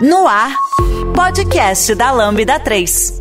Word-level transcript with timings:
No 0.00 0.26
ar, 0.26 0.56
podcast 1.14 1.94
da 1.94 2.10
Lambda 2.10 2.58
3. 2.58 3.16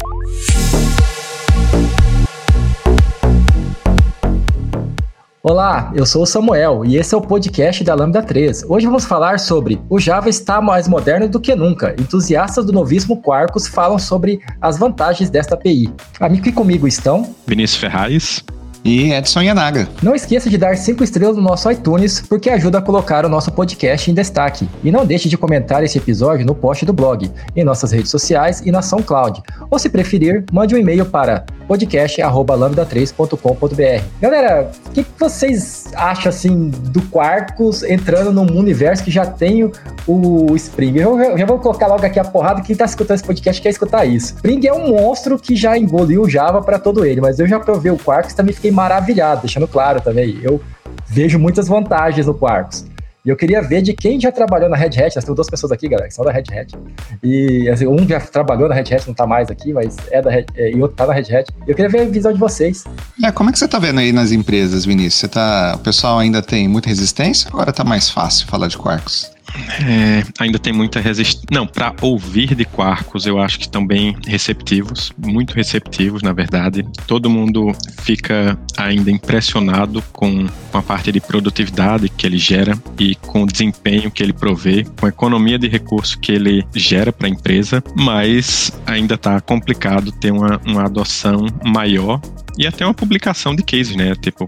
Olá, 5.43 5.91
eu 5.93 6.03
sou 6.03 6.23
o 6.23 6.25
Samuel 6.25 6.83
e 6.83 6.97
esse 6.97 7.13
é 7.13 7.17
o 7.17 7.21
podcast 7.21 7.83
da 7.83 7.93
Lambda 7.93 8.23
3. 8.23 8.63
Hoje 8.67 8.87
vamos 8.87 9.05
falar 9.05 9.39
sobre 9.39 9.79
o 9.87 9.99
Java 9.99 10.29
está 10.29 10.59
mais 10.59 10.87
moderno 10.87 11.29
do 11.29 11.39
que 11.39 11.53
nunca. 11.53 11.95
Entusiastas 11.99 12.65
do 12.65 12.73
novíssimo 12.73 13.21
Quarkus 13.21 13.67
falam 13.67 13.99
sobre 13.99 14.41
as 14.59 14.75
vantagens 14.75 15.29
desta 15.29 15.53
API. 15.53 15.93
Aqui 16.19 16.51
comigo 16.51 16.87
estão 16.87 17.35
Vinícius 17.45 17.79
Ferraz 17.79 18.43
e 18.83 19.11
Edson 19.11 19.41
Yanaga. 19.41 19.87
Não 20.01 20.15
esqueça 20.15 20.49
de 20.49 20.57
dar 20.57 20.75
5 20.75 21.03
estrelas 21.03 21.37
no 21.37 21.41
nosso 21.41 21.71
iTunes, 21.71 22.21
porque 22.21 22.49
ajuda 22.49 22.79
a 22.79 22.81
colocar 22.81 23.25
o 23.25 23.29
nosso 23.29 23.49
podcast 23.51 24.11
em 24.11 24.13
destaque. 24.13 24.67
E 24.83 24.91
não 24.91 25.05
deixe 25.05 25.29
de 25.29 25.37
comentar 25.37 25.81
esse 25.83 25.97
episódio 25.97 26.45
no 26.45 26.53
post 26.53 26.85
do 26.85 26.91
blog, 26.93 27.31
em 27.55 27.63
nossas 27.63 27.91
redes 27.91 28.11
sociais 28.11 28.61
e 28.65 28.71
na 28.71 28.81
SoundCloud. 28.81 29.41
Ou 29.69 29.79
se 29.79 29.89
preferir, 29.89 30.43
mande 30.51 30.75
um 30.75 30.77
e-mail 30.77 31.05
para 31.05 31.45
podcast@lambda3.com.br. 31.67 34.03
Galera, 34.19 34.69
o 34.85 34.89
que, 34.91 35.05
vocês 35.17 35.85
acham 35.95 36.27
assim 36.29 36.69
do 36.69 37.01
Quarkus 37.03 37.83
entrando 37.83 38.33
num 38.33 38.57
universo 38.57 39.01
que 39.03 39.11
já 39.11 39.25
tem 39.25 39.71
o 40.05 40.53
Spring? 40.55 40.97
Eu 40.97 41.37
já 41.37 41.45
vou 41.45 41.59
colocar 41.59 41.87
logo 41.87 42.05
aqui 42.05 42.19
a 42.19 42.25
porrada 42.25 42.61
quem 42.61 42.73
está 42.73 42.83
escutando 42.85 43.15
esse 43.15 43.23
podcast 43.23 43.61
quer 43.61 43.69
escutar 43.69 44.05
isso. 44.05 44.33
Spring 44.35 44.67
é 44.67 44.73
um 44.73 44.89
monstro 44.89 45.39
que 45.39 45.55
já 45.55 45.77
engoliu 45.77 46.23
o 46.23 46.29
Java 46.29 46.61
para 46.61 46.77
todo 46.77 47.05
ele, 47.05 47.21
mas 47.21 47.39
eu 47.39 47.47
já 47.47 47.57
provei 47.59 47.91
o 47.91 47.97
Quarkus 47.97 48.33
também 48.33 48.53
fiquei 48.53 48.72
maravilhado, 48.73 49.41
deixando 49.41 49.67
claro 49.67 50.01
também. 50.01 50.39
Eu 50.41 50.61
vejo 51.07 51.39
muitas 51.39 51.67
vantagens 51.67 52.25
no 52.25 52.33
Quarkus. 52.33 52.85
E 53.25 53.29
eu 53.29 53.37
queria 53.37 53.61
ver 53.61 53.81
de 53.81 53.93
quem 53.93 54.19
já 54.19 54.33
trabalhou 54.33 54.67
na 54.67 54.75
Red 54.75 54.87
Hat. 54.87 55.15
Nós 55.15 55.23
temos 55.23 55.35
duas 55.35 55.49
pessoas 55.49 55.71
aqui, 55.71 55.87
galera, 55.87 56.09
que 56.09 56.13
são 56.13 56.25
da 56.25 56.31
Red 56.31 56.43
Hat. 56.51 56.77
E 57.23 57.69
assim, 57.69 57.87
um 57.87 58.05
já 58.05 58.19
trabalhou 58.19 58.67
na 58.67 58.75
Red 58.75 58.93
Hat, 58.93 59.07
não 59.07 59.13
tá 59.13 59.25
mais 59.25 59.49
aqui, 59.49 59.71
mas 59.71 59.95
é 60.11 60.21
da 60.21 60.29
Red, 60.29 60.45
é, 60.55 60.71
e 60.71 60.81
outro 60.81 60.97
tá 60.97 61.07
na 61.07 61.13
Red 61.13 61.33
Hat. 61.33 61.49
Eu 61.65 61.73
queria 61.73 61.89
ver 61.89 62.01
a 62.01 62.05
visão 62.05 62.33
de 62.33 62.39
vocês. 62.39 62.83
É, 63.23 63.31
como 63.31 63.49
é 63.49 63.53
que 63.53 63.59
você 63.59 63.67
tá 63.67 63.79
vendo 63.79 64.01
aí 64.01 64.11
nas 64.11 64.33
empresas, 64.33 64.83
Vinícius? 64.83 65.21
Você 65.21 65.27
tá, 65.29 65.73
o 65.75 65.79
pessoal 65.79 66.19
ainda 66.19 66.41
tem 66.41 66.67
muita 66.67 66.89
resistência? 66.89 67.47
Agora 67.49 67.71
tá 67.71 67.85
mais 67.85 68.09
fácil 68.09 68.45
falar 68.47 68.67
de 68.67 68.77
Quarkus? 68.77 69.31
É, 69.55 70.23
ainda 70.39 70.57
tem 70.57 70.73
muita 70.73 70.99
resistência. 70.99 71.47
Não, 71.51 71.67
para 71.67 71.93
ouvir 72.01 72.55
de 72.55 72.65
Quarkus, 72.65 73.25
eu 73.25 73.39
acho 73.39 73.59
que 73.59 73.65
estão 73.65 73.85
bem 73.85 74.15
receptivos, 74.25 75.11
muito 75.17 75.53
receptivos, 75.53 76.21
na 76.21 76.33
verdade. 76.33 76.85
Todo 77.07 77.29
mundo 77.29 77.71
fica 78.01 78.57
ainda 78.77 79.11
impressionado 79.11 80.03
com, 80.11 80.47
com 80.71 80.77
a 80.77 80.81
parte 80.81 81.11
de 81.11 81.19
produtividade 81.19 82.09
que 82.09 82.25
ele 82.25 82.37
gera 82.37 82.77
e 82.99 83.15
com 83.15 83.43
o 83.43 83.47
desempenho 83.47 84.11
que 84.11 84.23
ele 84.23 84.33
provê, 84.33 84.85
com 84.99 85.05
a 85.05 85.09
economia 85.09 85.57
de 85.57 85.67
recurso 85.67 86.19
que 86.19 86.31
ele 86.31 86.65
gera 86.75 87.11
para 87.11 87.27
a 87.27 87.29
empresa, 87.29 87.83
mas 87.95 88.71
ainda 88.85 89.15
está 89.15 89.39
complicado 89.39 90.11
ter 90.11 90.31
uma, 90.31 90.59
uma 90.65 90.85
adoção 90.85 91.45
maior 91.63 92.19
e 92.57 92.67
até 92.67 92.85
uma 92.85 92.93
publicação 92.93 93.55
de 93.55 93.63
cases, 93.63 93.95
né? 93.95 94.13
Tipo, 94.15 94.45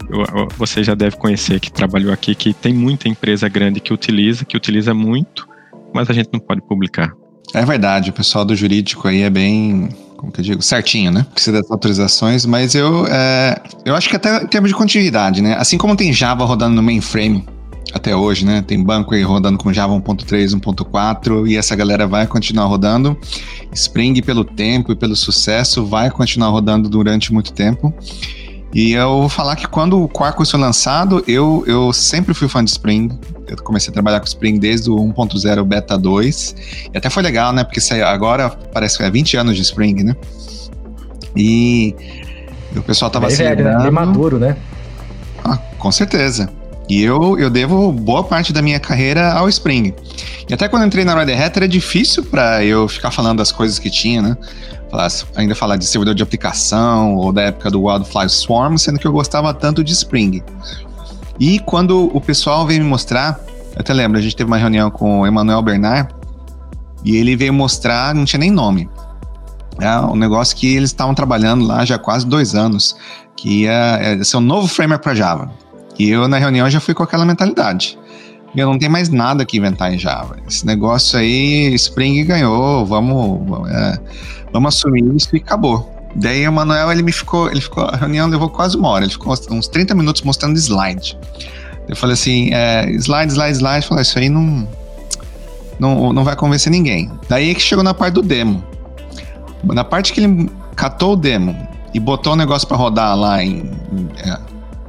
você 0.58 0.84
já 0.84 0.94
deve 0.94 1.18
conhecer 1.18 1.60
que 1.60 1.72
trabalhou 1.72 2.14
aqui 2.14 2.36
que 2.36 2.54
tem 2.54 2.74
muita 2.74 3.08
empresa 3.08 3.48
grande 3.50 3.80
que 3.80 3.94
utiliza, 3.94 4.46
que 4.46 4.56
utiliza 4.56 4.94
muito, 4.94 5.48
mas 5.94 6.10
a 6.10 6.14
gente 6.14 6.30
não 6.32 6.40
pode 6.40 6.62
publicar. 6.62 7.12
É 7.54 7.64
verdade, 7.66 8.10
o 8.10 8.14
pessoal 8.14 8.44
do 8.44 8.56
jurídico 8.56 9.08
aí 9.08 9.22
é 9.22 9.30
bem, 9.30 9.90
como 10.18 10.32
que 10.32 10.42
eu 10.42 10.44
digo, 10.44 10.62
certinho, 10.62 11.12
né? 11.12 11.26
Precisa 11.34 11.62
das 11.62 11.72
autorizações, 11.72 12.46
mas 12.46 12.76
eu, 12.76 13.06
é, 13.08 13.56
eu 13.86 13.96
acho 13.96 14.10
que 14.10 14.16
até 14.16 14.44
em 14.44 14.48
termos 14.48 14.70
de 14.70 14.76
continuidade, 14.76 15.42
né? 15.42 15.56
Assim 15.58 15.78
como 15.78 15.96
tem 15.96 16.12
Java 16.12 16.44
rodando 16.46 16.76
no 16.76 16.84
mainframe, 16.84 17.46
até 17.96 18.14
hoje, 18.14 18.46
né? 18.46 18.62
Tem 18.62 18.84
banco 18.84 19.16
aí 19.16 19.24
rodando 19.24 19.58
com 19.58 19.72
Java 19.72 19.94
1.3, 19.94 20.60
1.4 20.60 21.48
e 21.48 21.56
essa 21.56 21.74
galera 21.78 22.06
vai 22.06 22.28
continuar 22.28 22.66
rodando. 22.66 23.18
Spring, 23.72 24.22
pelo 24.22 24.44
tempo 24.44 24.92
e 24.92 24.96
pelo 24.96 25.16
sucesso, 25.16 25.86
vai 25.86 26.12
continuar 26.12 26.50
rodando 26.50 26.90
durante 26.90 27.32
muito 27.34 27.54
tempo. 27.54 27.94
E 28.74 28.92
eu 28.92 29.22
vou 29.22 29.30
falar 29.30 29.56
que 29.56 29.66
quando 29.66 30.04
o 30.04 30.10
Quarkus 30.10 30.52
foi 30.52 30.60
lançado, 30.60 31.24
eu, 31.26 31.64
eu 31.66 31.94
sempre 31.94 32.34
fui 32.34 32.50
fã 32.50 32.62
de 32.62 32.70
Spring. 32.70 33.18
Eu 33.48 33.56
comecei 33.64 33.90
a 33.90 33.94
trabalhar 33.94 34.20
com 34.20 34.26
Spring 34.26 34.60
desde 34.60 34.90
o 34.90 34.96
1.0 34.98 35.64
Beta 35.64 35.98
2. 35.98 36.56
E 36.94 36.98
até 36.98 37.10
foi 37.10 37.24
legal, 37.24 37.54
né? 37.54 37.64
Porque 37.64 37.80
agora 38.04 38.50
parece 38.50 38.98
que 38.98 39.04
é 39.06 39.10
20 39.10 39.38
anos 39.38 39.56
de 39.56 39.62
Spring, 39.62 40.04
né? 40.04 40.16
E 41.34 41.96
o 42.76 42.82
pessoal 42.82 43.10
tava 43.10 43.32
é 43.32 43.36
velho, 43.36 43.64
né? 43.64 43.90
maduro, 43.90 44.38
né? 44.38 44.58
Ah, 45.46 45.58
com 45.80 45.92
certeza. 45.94 46.50
E 46.88 47.02
eu, 47.02 47.38
eu 47.40 47.50
devo 47.50 47.92
boa 47.92 48.24
parte 48.24 48.54
da 48.54 48.62
minha 48.62 48.80
carreira 48.80 49.34
ao 49.34 49.50
Spring. 49.50 49.94
E 50.48 50.54
até 50.54 50.68
quando 50.68 50.86
entrei 50.86 51.04
na 51.04 51.16
Red 51.16 51.34
Hat 51.34 51.58
era 51.58 51.68
difícil 51.68 52.24
para 52.24 52.64
eu 52.64 52.88
ficar 52.88 53.10
falando 53.10 53.40
das 53.40 53.52
coisas 53.52 53.80
que 53.80 53.90
tinha, 53.90 54.22
né? 54.22 54.38
Falar, 54.92 55.12
ainda 55.36 55.56
falar 55.56 55.78
de 55.78 55.86
servidor 55.86 56.14
de 56.14 56.22
aplicação 56.22 57.16
ou 57.16 57.34
da 57.34 57.44
época 57.44 57.72
do 57.72 57.84
Wildfire 57.84 58.30
Swarm, 58.30 58.78
sendo 58.78 59.00
que 59.00 59.08
eu 59.08 59.12
gostava 59.12 59.54
tanto 59.54 59.84
de 59.84 59.94
Spring. 59.94 60.44
E 61.40 61.60
quando 61.60 62.10
o 62.14 62.22
pessoal 62.22 62.68
veio 62.68 62.84
me 62.84 62.88
mostrar, 62.88 63.40
eu 63.74 63.80
até 63.80 63.92
lembro, 63.92 64.18
a 64.18 64.22
gente 64.22 64.36
teve 64.36 64.48
uma 64.48 64.58
reunião 64.58 64.92
com 64.92 65.22
o 65.22 65.28
Emmanuel 65.28 65.62
Bernard 65.62 66.14
e 67.04 67.18
ele 67.18 67.36
veio 67.36 67.54
mostrar, 67.54 68.14
não 68.14 68.26
tinha 68.26 68.40
nem 68.40 68.52
nome. 68.52 68.88
É 69.80 70.00
um 70.00 70.16
negócio 70.16 70.56
que 70.56 70.76
eles 70.76 70.92
estavam 70.92 71.14
trabalhando 71.14 71.66
lá 71.66 71.84
já 71.84 71.96
há 71.96 72.00
quase 72.00 72.26
dois 72.26 72.56
anos, 72.56 72.96
que 73.36 73.64
ia, 73.64 74.16
ia 74.16 74.24
ser 74.24 74.38
um 74.38 74.42
novo 74.42 74.68
framework 74.68 75.04
para 75.04 75.14
Java. 75.14 75.52
E 75.98 76.10
eu, 76.10 76.28
na 76.28 76.38
reunião, 76.38 76.70
já 76.70 76.80
fui 76.80 76.94
com 76.94 77.04
aquela 77.04 77.26
mentalidade. 77.26 77.98
Eu 78.56 78.68
não 78.68 78.80
tem 78.80 78.88
mais 78.88 79.10
nada 79.10 79.46
que 79.46 79.58
inventar 79.58 79.94
em 79.94 79.98
Java. 79.98 80.38
Esse 80.48 80.66
negócio 80.66 81.20
aí, 81.20 81.74
Spring 81.76 82.24
ganhou, 82.24 82.86
vamos, 82.86 83.70
é, 83.70 84.00
vamos 84.54 84.76
assumir 84.76 85.04
isso 85.14 85.36
e 85.36 85.38
acabou. 85.38 85.94
Daí 86.16 86.48
o 86.48 86.54
Manuel, 86.54 86.92
ele 86.92 87.04
me 87.04 87.12
ficou, 87.12 87.52
ele 87.52 87.60
ficou, 87.60 87.84
a 87.84 87.98
reunião 87.98 88.28
levou 88.30 88.50
quase 88.50 88.78
uma 88.78 88.88
hora, 88.88 89.04
ele 89.04 89.12
ficou 89.12 89.36
uns 89.52 89.68
30 89.68 89.94
minutos 89.94 90.22
mostrando 90.22 90.56
slide. 90.58 91.18
Eu 91.90 91.96
falei 91.96 92.14
assim, 92.14 92.50
é, 92.54 92.90
slide, 92.92 93.34
slide, 93.34 93.58
slide, 93.58 93.84
eu 93.84 93.90
falei, 93.90 94.02
isso 94.04 94.18
aí 94.18 94.30
não, 94.30 94.66
não, 95.78 96.14
não 96.14 96.24
vai 96.24 96.36
convencer 96.38 96.72
ninguém. 96.72 97.12
Daí 97.28 97.52
é 97.52 97.54
que 97.54 97.62
chegou 97.62 97.84
na 97.84 97.94
parte 97.94 98.14
do 98.14 98.22
demo. 98.22 98.64
Na 99.64 99.84
parte 99.84 100.14
que 100.14 100.22
ele 100.22 100.50
catou 100.76 101.14
o 101.14 101.16
demo 101.18 101.56
e 101.94 102.00
botou 102.00 102.34
o 102.34 102.36
negócio 102.36 102.66
para 102.66 102.78
rodar 102.78 103.18
lá 103.18 103.44
em, 103.44 103.70
em 103.92 104.10
é, 104.24 104.38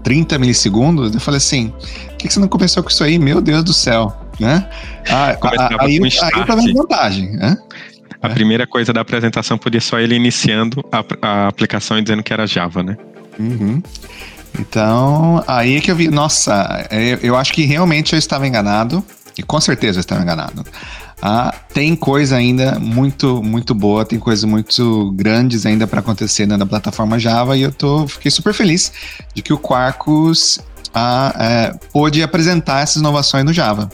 30 0.06 0.38
milissegundos, 0.38 1.12
eu 1.12 1.20
falei 1.20 1.38
assim, 1.38 1.70
por 1.70 2.16
que, 2.18 2.28
que 2.28 2.32
você 2.32 2.38
não 2.38 2.46
começou 2.46 2.80
com 2.80 2.88
isso 2.88 3.02
aí? 3.02 3.18
Meu 3.18 3.40
Deus 3.40 3.64
do 3.64 3.72
céu, 3.72 4.16
né? 4.38 4.68
Ah, 5.10 5.36
aí, 5.80 5.98
aí, 5.98 6.10
aí 6.22 6.46
tá 6.46 6.54
vendo 6.54 6.74
vantagem, 6.74 7.32
né? 7.32 7.58
A 8.22 8.28
é. 8.28 8.32
primeira 8.32 8.68
coisa 8.68 8.92
da 8.92 9.00
apresentação 9.00 9.58
podia 9.58 9.80
só 9.80 9.98
ele 9.98 10.14
iniciando 10.14 10.80
a, 10.92 11.04
a 11.20 11.48
aplicação 11.48 11.98
e 11.98 12.02
dizendo 12.02 12.22
que 12.22 12.32
era 12.32 12.46
Java, 12.46 12.84
né? 12.84 12.96
Uhum. 13.36 13.82
Então, 14.56 15.42
aí 15.44 15.76
é 15.76 15.80
que 15.80 15.90
eu 15.90 15.96
vi, 15.96 16.06
nossa, 16.06 16.86
eu, 16.88 16.98
é, 16.98 17.18
eu 17.24 17.36
acho 17.36 17.52
que 17.52 17.64
realmente 17.64 18.12
eu 18.12 18.18
estava 18.18 18.46
enganado, 18.46 19.04
e 19.36 19.42
com 19.42 19.60
certeza 19.60 19.98
eu 19.98 20.02
estava 20.02 20.22
enganado. 20.22 20.64
Ah, 21.20 21.54
tem 21.72 21.96
coisa 21.96 22.36
ainda 22.36 22.78
muito, 22.78 23.42
muito 23.42 23.74
boa, 23.74 24.04
tem 24.04 24.18
coisas 24.18 24.44
muito 24.44 25.12
grandes 25.12 25.64
ainda 25.64 25.86
para 25.86 26.00
acontecer 26.00 26.46
na 26.46 26.66
plataforma 26.66 27.18
Java 27.18 27.56
e 27.56 27.62
eu 27.62 27.72
tô, 27.72 28.06
fiquei 28.06 28.30
super 28.30 28.52
feliz 28.52 28.92
de 29.34 29.40
que 29.40 29.52
o 29.52 29.58
Quarkus 29.58 30.58
ah, 30.94 31.34
é, 31.38 31.78
pôde 31.92 32.22
apresentar 32.22 32.82
essas 32.82 32.96
inovações 32.96 33.44
no 33.44 33.52
Java. 33.52 33.90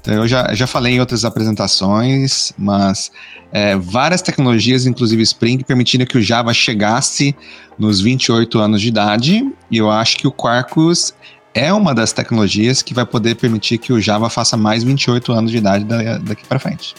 Então, 0.00 0.14
eu 0.14 0.26
já, 0.26 0.54
já 0.54 0.66
falei 0.66 0.94
em 0.94 1.00
outras 1.00 1.24
apresentações, 1.24 2.52
mas 2.56 3.10
é, 3.52 3.76
várias 3.76 4.22
tecnologias, 4.22 4.86
inclusive 4.86 5.22
Spring, 5.22 5.62
permitiram 5.62 6.06
que 6.06 6.16
o 6.16 6.22
Java 6.22 6.54
chegasse 6.54 7.36
nos 7.78 8.00
28 8.00 8.58
anos 8.58 8.80
de 8.80 8.88
idade, 8.88 9.46
e 9.70 9.76
eu 9.76 9.90
acho 9.90 10.16
que 10.16 10.26
o 10.26 10.32
Quarkus 10.32 11.14
é 11.54 11.72
uma 11.72 11.94
das 11.94 12.12
tecnologias 12.12 12.82
que 12.82 12.94
vai 12.94 13.04
poder 13.04 13.34
permitir 13.34 13.78
que 13.78 13.92
o 13.92 14.00
Java 14.00 14.30
faça 14.30 14.56
mais 14.56 14.82
28 14.82 15.32
anos 15.32 15.50
de 15.50 15.58
idade 15.58 15.84
daqui 16.22 16.46
para 16.46 16.58
frente. 16.58 16.94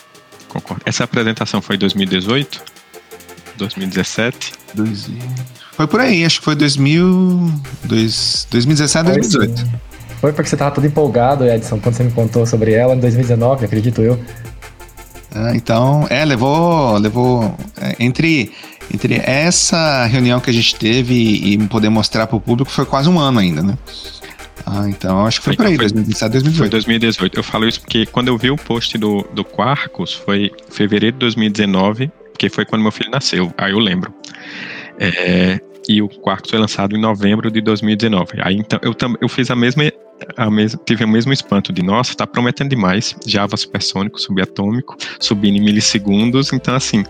Concordo. 0.47 0.83
Essa 0.85 1.05
apresentação 1.05 1.61
foi 1.61 1.75
em 1.75 1.79
2018? 1.79 2.61
2017? 3.57 4.53
Foi 5.73 5.87
por 5.87 5.99
aí, 5.99 6.25
acho 6.25 6.39
que 6.39 6.45
foi 6.45 6.55
2000, 6.55 7.51
2017, 7.83 9.05
2018. 9.05 9.91
Foi 10.19 10.33
porque 10.33 10.49
você 10.49 10.55
estava 10.55 10.73
todo 10.73 10.85
empolgado, 10.85 11.47
Edson, 11.47 11.79
quando 11.79 11.95
você 11.95 12.03
me 12.03 12.11
contou 12.11 12.45
sobre 12.45 12.73
ela 12.73 12.93
em 12.93 12.99
2019, 12.99 13.65
acredito 13.65 14.01
eu. 14.01 14.19
Ah, 15.33 15.55
então, 15.55 16.05
é, 16.09 16.23
levou, 16.25 16.97
levou 16.97 17.55
é, 17.79 17.95
entre 17.99 18.51
entre 18.93 19.21
essa 19.23 20.05
reunião 20.05 20.41
que 20.41 20.49
a 20.49 20.53
gente 20.53 20.75
teve 20.75 21.13
e 21.13 21.57
poder 21.67 21.89
mostrar 21.89 22.27
para 22.27 22.35
o 22.35 22.41
público 22.41 22.69
foi 22.69 22.85
quase 22.85 23.07
um 23.07 23.17
ano 23.17 23.39
ainda, 23.39 23.63
né? 23.63 23.77
Ah, 24.65 24.87
então 24.87 25.25
acho 25.25 25.39
que 25.39 25.45
foi, 25.45 25.55
por 25.55 25.65
aí, 25.65 25.77
2017, 25.77 26.31
2018. 26.31 26.57
Foi 26.57 26.69
2018. 26.69 27.37
Eu 27.37 27.43
falo 27.43 27.67
isso 27.67 27.81
porque 27.81 28.05
quando 28.05 28.27
eu 28.27 28.37
vi 28.37 28.51
o 28.51 28.55
post 28.55 28.97
do, 28.97 29.27
do 29.33 29.43
Quarkus, 29.43 30.13
foi 30.13 30.51
fevereiro 30.69 31.15
de 31.15 31.19
2019, 31.19 32.11
que 32.37 32.49
foi 32.49 32.65
quando 32.65 32.81
meu 32.81 32.91
filho 32.91 33.09
nasceu. 33.09 33.53
Aí 33.57 33.71
eu 33.71 33.79
lembro. 33.79 34.13
É, 34.99 35.59
e 35.87 36.01
o 36.01 36.07
Quarkus 36.07 36.51
foi 36.51 36.59
lançado 36.59 36.95
em 36.95 36.99
novembro 36.99 37.49
de 37.49 37.61
2019. 37.61 38.39
Aí 38.41 38.55
então 38.55 38.79
eu, 38.83 38.95
eu 39.19 39.27
fiz 39.27 39.49
a 39.49 39.55
mesma 39.55 39.83
mes 40.51 40.77
tive 40.85 41.03
o 41.03 41.07
mesmo 41.07 41.33
espanto 41.33 41.73
de, 41.73 41.81
nossa, 41.81 42.15
tá 42.15 42.27
prometendo 42.27 42.69
demais. 42.69 43.15
Java 43.25 43.57
supersônico, 43.57 44.19
subatômico, 44.19 44.95
subindo 45.19 45.57
em 45.57 45.61
milissegundos. 45.61 46.53
Então, 46.53 46.75
assim, 46.75 47.03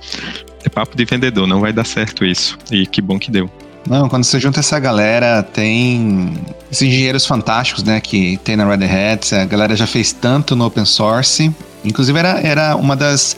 é 0.63 0.69
papo 0.69 0.95
de 0.95 1.05
vendedor, 1.05 1.47
não 1.47 1.59
vai 1.59 1.73
dar 1.73 1.85
certo 1.85 2.23
isso. 2.23 2.57
E 2.71 2.85
que 2.85 3.01
bom 3.01 3.19
que 3.19 3.29
deu. 3.29 3.49
Não, 3.87 4.07
quando 4.07 4.23
você 4.23 4.39
junta 4.39 4.59
essa 4.59 4.79
galera, 4.79 5.41
tem 5.41 6.33
esses 6.71 6.83
engenheiros 6.83 7.25
fantásticos, 7.25 7.83
né, 7.83 7.99
que 7.99 8.37
tem 8.43 8.55
na 8.55 8.65
Red 8.65 8.85
Hat. 8.85 9.35
A 9.35 9.45
galera 9.45 9.75
já 9.75 9.87
fez 9.87 10.11
tanto 10.11 10.55
no 10.55 10.65
open 10.65 10.85
source. 10.85 11.53
Inclusive, 11.83 12.17
era, 12.17 12.39
era 12.41 12.75
uma 12.75 12.95
das 12.95 13.35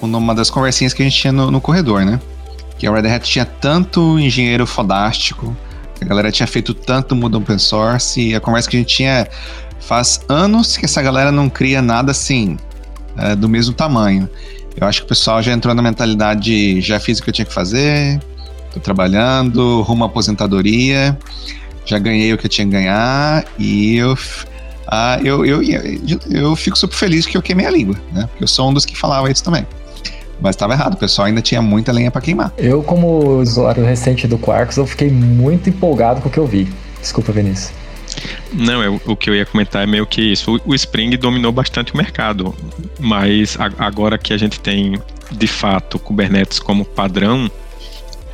uma 0.00 0.34
das 0.34 0.50
conversinhas 0.50 0.92
que 0.92 1.02
a 1.02 1.04
gente 1.04 1.16
tinha 1.16 1.32
no, 1.32 1.50
no 1.50 1.60
corredor, 1.60 2.04
né? 2.04 2.20
Que 2.78 2.86
a 2.86 2.92
Red 2.92 3.08
Hat 3.08 3.30
tinha 3.30 3.44
tanto 3.44 4.18
engenheiro 4.18 4.66
fodástico, 4.66 5.56
a 6.00 6.04
galera 6.04 6.32
tinha 6.32 6.46
feito 6.46 6.74
tanto 6.74 7.14
mundo 7.14 7.38
open 7.38 7.58
source, 7.58 8.20
e 8.20 8.34
a 8.34 8.40
conversa 8.40 8.68
que 8.68 8.76
a 8.76 8.80
gente 8.80 8.96
tinha 8.96 9.28
faz 9.80 10.20
anos 10.28 10.76
que 10.76 10.84
essa 10.84 11.00
galera 11.02 11.30
não 11.30 11.48
cria 11.48 11.80
nada 11.80 12.10
assim, 12.10 12.56
é, 13.16 13.36
do 13.36 13.48
mesmo 13.48 13.74
tamanho. 13.74 14.28
Eu 14.76 14.86
acho 14.86 15.00
que 15.00 15.04
o 15.04 15.08
pessoal 15.08 15.42
já 15.42 15.52
entrou 15.52 15.74
na 15.74 15.82
mentalidade 15.82 16.42
de 16.42 16.80
já 16.80 16.98
fiz 16.98 17.18
o 17.18 17.22
que 17.22 17.30
eu 17.30 17.34
tinha 17.34 17.44
que 17.44 17.52
fazer, 17.52 18.20
tô 18.72 18.80
trabalhando, 18.80 19.82
rumo 19.82 20.04
à 20.04 20.06
aposentadoria, 20.06 21.18
já 21.84 21.98
ganhei 21.98 22.32
o 22.32 22.38
que 22.38 22.46
eu 22.46 22.50
tinha 22.50 22.66
que 22.66 22.72
ganhar, 22.72 23.44
e 23.58 23.96
eu 23.96 24.16
ah, 24.86 25.18
eu, 25.24 25.46
eu, 25.46 25.62
eu, 25.62 25.80
eu, 26.30 26.56
fico 26.56 26.76
super 26.76 26.94
feliz 26.94 27.24
que 27.24 27.34
eu 27.36 27.40
queimei 27.40 27.64
a 27.64 27.70
língua, 27.70 27.96
né? 28.12 28.26
Porque 28.26 28.44
eu 28.44 28.48
sou 28.48 28.68
um 28.68 28.74
dos 28.74 28.84
que 28.84 28.94
falava 28.94 29.30
isso 29.30 29.42
também. 29.42 29.66
Mas 30.38 30.54
estava 30.56 30.74
errado, 30.74 30.94
o 30.94 30.96
pessoal 30.96 31.26
ainda 31.26 31.40
tinha 31.40 31.62
muita 31.62 31.92
lenha 31.92 32.10
para 32.10 32.20
queimar. 32.20 32.52
Eu, 32.58 32.82
como 32.82 33.40
usuário 33.40 33.84
recente 33.84 34.26
do 34.26 34.36
Quarks, 34.36 34.76
eu 34.76 34.86
fiquei 34.86 35.08
muito 35.08 35.70
empolgado 35.70 36.20
com 36.20 36.28
o 36.28 36.32
que 36.32 36.38
eu 36.38 36.46
vi. 36.46 36.68
Desculpa, 37.00 37.32
Vinícius. 37.32 37.72
Não, 38.52 38.82
eu, 38.82 39.00
o 39.06 39.16
que 39.16 39.30
eu 39.30 39.34
ia 39.34 39.46
comentar 39.46 39.82
é 39.82 39.86
meio 39.86 40.06
que 40.06 40.20
isso. 40.20 40.60
O, 40.66 40.72
o 40.72 40.74
Spring 40.74 41.16
dominou 41.16 41.52
bastante 41.52 41.94
o 41.94 41.96
mercado, 41.96 42.54
mas 42.98 43.56
a, 43.58 43.70
agora 43.86 44.18
que 44.18 44.32
a 44.32 44.36
gente 44.36 44.60
tem, 44.60 45.00
de 45.30 45.46
fato, 45.46 45.98
Kubernetes 45.98 46.58
como 46.58 46.84
padrão, 46.84 47.50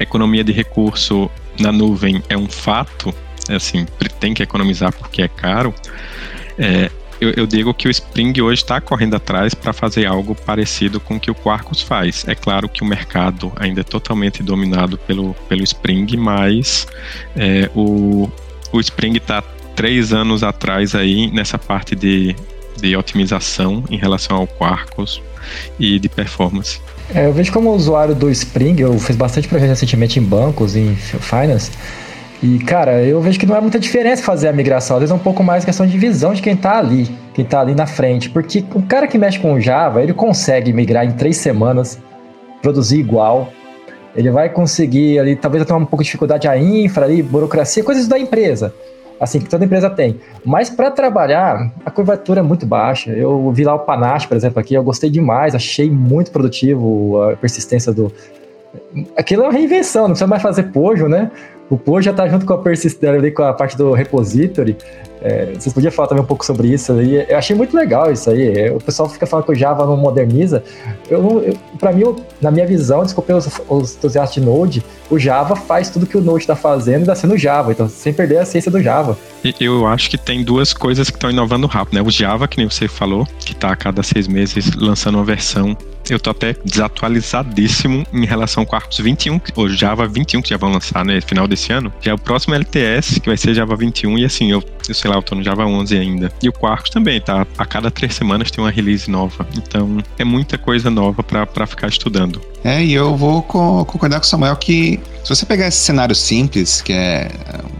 economia 0.02 0.44
de 0.44 0.52
recurso 0.52 1.30
na 1.58 1.72
nuvem 1.72 2.22
é 2.28 2.36
um 2.36 2.48
fato, 2.48 3.14
é 3.48 3.56
assim, 3.56 3.86
tem 4.20 4.34
que 4.34 4.42
economizar 4.42 4.92
porque 4.92 5.22
é 5.22 5.28
caro. 5.28 5.74
É, 6.58 6.90
eu, 7.20 7.32
eu, 7.36 7.46
digo 7.46 7.74
que 7.74 7.88
o 7.88 7.90
Spring 7.90 8.40
hoje 8.40 8.62
está 8.62 8.80
correndo 8.80 9.16
atrás 9.16 9.52
para 9.52 9.72
fazer 9.72 10.06
algo 10.06 10.34
parecido 10.34 11.00
com 11.00 11.16
o 11.16 11.20
que 11.20 11.30
o 11.30 11.34
Quarkus 11.34 11.82
faz. 11.82 12.24
É 12.28 12.34
claro 12.34 12.68
que 12.68 12.82
o 12.82 12.86
mercado 12.86 13.52
ainda 13.56 13.80
é 13.80 13.84
totalmente 13.84 14.42
dominado 14.42 14.96
pelo, 14.98 15.34
pelo 15.48 15.64
Spring, 15.64 16.16
mas 16.16 16.86
é, 17.34 17.68
o, 17.74 18.30
o 18.72 18.80
Spring 18.80 19.16
está 19.16 19.42
três 19.74 20.12
anos 20.12 20.44
atrás 20.44 20.94
aí 20.94 21.28
nessa 21.30 21.58
parte 21.58 21.96
de, 21.96 22.36
de 22.80 22.96
otimização 22.96 23.84
em 23.90 23.96
relação 23.96 24.36
ao 24.36 24.46
Quarkus 24.46 25.20
e 25.78 25.98
de 25.98 26.08
performance. 26.08 26.80
É, 27.14 27.26
eu 27.26 27.32
vejo 27.32 27.52
como 27.52 27.70
usuário 27.70 28.14
do 28.14 28.30
Spring, 28.30 28.78
eu 28.80 28.98
fiz 28.98 29.16
bastante 29.16 29.48
projeto 29.48 29.70
recentemente 29.70 30.18
em 30.18 30.22
bancos, 30.22 30.76
em 30.76 30.94
finance, 30.94 31.70
e, 32.40 32.58
cara, 32.60 33.02
eu 33.02 33.20
vejo 33.20 33.38
que 33.38 33.46
não 33.46 33.56
é 33.56 33.60
muita 33.60 33.80
diferença 33.80 34.22
fazer 34.22 34.48
a 34.48 34.52
migração. 34.52 34.96
Às 34.96 35.00
vezes 35.00 35.12
é 35.12 35.14
um 35.14 35.18
pouco 35.18 35.42
mais 35.42 35.64
questão 35.64 35.86
de 35.86 35.98
visão 35.98 36.32
de 36.32 36.40
quem 36.40 36.56
tá 36.56 36.78
ali, 36.78 37.08
quem 37.34 37.44
tá 37.44 37.60
ali 37.60 37.74
na 37.74 37.86
frente. 37.86 38.30
Porque 38.30 38.64
o 38.74 38.82
cara 38.82 39.08
que 39.08 39.18
mexe 39.18 39.40
com 39.40 39.58
Java, 39.60 40.02
ele 40.02 40.12
consegue 40.12 40.72
migrar 40.72 41.04
em 41.04 41.12
três 41.12 41.36
semanas, 41.38 41.98
produzir 42.62 43.00
igual. 43.00 43.52
Ele 44.14 44.30
vai 44.30 44.48
conseguir 44.48 45.18
ali, 45.18 45.34
talvez 45.34 45.64
ter 45.64 45.72
um 45.72 45.84
pouco 45.84 46.02
de 46.02 46.06
dificuldade 46.06 46.46
a 46.46 46.56
infra 46.56 47.06
ali, 47.06 47.22
burocracia, 47.22 47.82
coisas 47.82 48.06
da 48.06 48.18
empresa. 48.18 48.72
Assim, 49.20 49.40
que 49.40 49.48
toda 49.48 49.64
empresa 49.64 49.90
tem. 49.90 50.20
Mas 50.44 50.70
para 50.70 50.90
trabalhar, 50.90 51.72
a 51.84 51.90
curvatura 51.90 52.40
é 52.40 52.42
muito 52.42 52.64
baixa. 52.64 53.10
Eu 53.10 53.50
vi 53.50 53.64
lá 53.64 53.74
o 53.74 53.80
Panache, 53.80 54.28
por 54.28 54.36
exemplo, 54.36 54.60
aqui, 54.60 54.74
eu 54.74 54.82
gostei 54.82 55.10
demais, 55.10 55.54
achei 55.54 55.90
muito 55.90 56.30
produtivo 56.30 57.22
a 57.22 57.36
persistência 57.36 57.92
do, 57.92 58.12
aquilo 59.16 59.42
é 59.42 59.46
uma 59.46 59.52
reinvenção, 59.52 60.02
não 60.02 60.10
precisa 60.10 60.26
mais 60.26 60.42
fazer 60.42 60.64
pojo, 60.64 61.08
né? 61.08 61.30
O 61.70 61.76
Poe 61.76 62.02
já 62.02 62.12
está 62.12 62.26
junto 62.26 62.46
com 62.46 62.54
a 62.54 62.58
persistência, 62.58 63.32
com 63.32 63.42
a 63.42 63.52
parte 63.52 63.76
do 63.76 63.92
repository. 63.92 64.76
É, 65.22 65.52
vocês 65.54 65.72
podiam 65.72 65.90
falar 65.90 66.08
também 66.08 66.22
um 66.22 66.26
pouco 66.26 66.44
sobre 66.44 66.68
isso 66.68 66.92
aí. 66.92 67.26
Eu 67.28 67.38
achei 67.38 67.54
muito 67.54 67.76
legal 67.76 68.10
isso 68.12 68.30
aí. 68.30 68.58
É, 68.58 68.70
o 68.70 68.78
pessoal 68.78 69.08
fica 69.08 69.26
falando 69.26 69.46
que 69.46 69.52
o 69.52 69.54
Java 69.54 69.86
não 69.86 69.96
moderniza. 69.96 70.62
Eu, 71.08 71.42
eu 71.42 71.56
para 71.78 71.92
mim, 71.92 72.04
na 72.40 72.50
minha 72.50 72.66
visão, 72.66 73.02
desculpe 73.02 73.32
os, 73.32 73.48
os 73.68 73.96
entusiastas 73.96 74.34
de 74.34 74.40
Node, 74.40 74.84
o 75.10 75.18
Java 75.18 75.56
faz 75.56 75.90
tudo 75.90 76.06
que 76.06 76.16
o 76.16 76.20
Node 76.20 76.44
está 76.44 76.56
fazendo 76.56 76.98
e 76.98 77.02
está 77.02 77.14
sendo 77.14 77.36
Java. 77.36 77.72
Então, 77.72 77.88
sem 77.88 78.12
perder 78.12 78.38
a 78.38 78.42
essência 78.42 78.70
do 78.70 78.82
Java. 78.82 79.16
Eu 79.60 79.86
acho 79.86 80.10
que 80.10 80.18
tem 80.18 80.42
duas 80.42 80.72
coisas 80.72 81.10
que 81.10 81.16
estão 81.16 81.30
inovando 81.30 81.66
rápido, 81.66 81.94
né? 81.94 82.02
O 82.02 82.10
Java, 82.10 82.48
que 82.48 82.58
nem 82.58 82.68
você 82.68 82.88
falou, 82.88 83.26
que 83.40 83.52
está 83.52 83.72
a 83.72 83.76
cada 83.76 84.02
seis 84.02 84.26
meses 84.26 84.74
lançando 84.76 85.16
uma 85.16 85.24
versão 85.24 85.76
eu 86.10 86.18
tô 86.18 86.30
até 86.30 86.54
desatualizadíssimo 86.64 88.06
em 88.12 88.24
relação 88.24 88.62
ao 88.62 88.66
Quarkus 88.66 88.98
21, 88.98 89.40
ou 89.54 89.68
Java 89.68 90.06
21 90.06 90.42
que 90.42 90.50
já 90.50 90.56
vão 90.56 90.72
lançar, 90.72 91.04
né, 91.04 91.20
final 91.20 91.46
desse 91.46 91.72
ano. 91.72 91.92
Já 92.00 92.12
é 92.12 92.14
o 92.14 92.18
próximo 92.18 92.54
LTS, 92.54 93.20
que 93.20 93.28
vai 93.28 93.36
ser 93.36 93.54
Java 93.54 93.76
21, 93.76 94.18
e 94.18 94.24
assim, 94.24 94.50
eu, 94.50 94.62
eu 94.88 94.94
sei 94.94 95.07
lá, 95.08 95.16
eu 95.16 95.22
tô 95.22 95.34
no 95.34 95.42
Java 95.42 95.64
11 95.64 95.96
ainda. 95.96 96.32
E 96.42 96.48
o 96.48 96.52
Quarkus 96.52 96.90
também, 96.90 97.20
tá? 97.20 97.46
A 97.56 97.64
cada 97.64 97.90
três 97.90 98.14
semanas 98.14 98.50
tem 98.50 98.62
uma 98.62 98.70
release 98.70 99.10
nova. 99.10 99.46
Então, 99.56 99.98
é 100.18 100.24
muita 100.24 100.58
coisa 100.58 100.90
nova 100.90 101.22
para 101.22 101.66
ficar 101.66 101.88
estudando. 101.88 102.40
É, 102.64 102.84
e 102.84 102.92
eu 102.92 103.16
vou 103.16 103.42
co 103.42 103.84
concordar 103.84 104.18
com 104.18 104.26
o 104.26 104.28
Samuel 104.28 104.56
que 104.56 105.00
se 105.22 105.34
você 105.34 105.46
pegar 105.46 105.68
esse 105.68 105.78
cenário 105.78 106.14
simples, 106.14 106.80
que 106.80 106.92
é, 106.92 107.30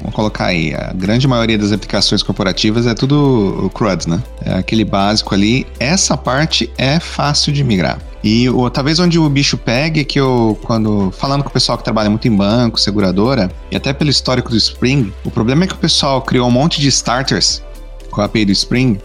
vamos 0.01 0.15
colocar 0.15 0.47
aí, 0.47 0.75
a 0.75 0.93
grande 0.95 1.27
maioria 1.27 1.59
das 1.59 1.73
aplicações 1.73 2.23
corporativas 2.23 2.87
é 2.87 2.95
tudo 2.95 3.71
CRUD, 3.75 4.09
né? 4.09 4.23
É 4.45 4.55
aquele 4.55 4.85
básico 4.85 5.35
ali, 5.35 5.67
essa 5.81 6.17
parte 6.17 6.71
é 6.77 7.01
fácil 7.01 7.53
de 7.53 7.65
migrar. 7.65 7.99
E 8.23 8.49
o, 8.51 8.69
talvez 8.69 8.99
onde 8.99 9.19
o 9.19 9.29
bicho 9.29 9.57
pegue, 9.57 10.05
que 10.05 10.19
eu, 10.19 10.59
quando 10.63 11.13
falando 11.13 11.43
com 11.45 11.51
o 11.51 11.53
pessoal 11.53 11.79
que 11.79 11.85
trabalha 11.85 12.11
muito 12.11 12.27
em 12.27 12.35
banco, 12.35 12.79
seguradora, 12.79 13.51
e 13.71 13.77
até 13.77 13.93
pelo 13.93 14.11
histórico 14.11 14.51
do 14.51 14.57
Spring, 14.57 15.13
o 15.25 15.31
problema 15.31 15.65
é 15.65 15.67
que 15.67 15.75
o 15.75 15.79
pessoal 15.79 16.21
criou 16.23 16.49
um 16.49 16.51
monte 16.51 16.81
de 16.81 16.89
starters 16.89 17.63
com 18.11 18.21
a 18.21 18.25
API 18.25 18.45
do 18.45 18.53
Spring, 18.53 18.99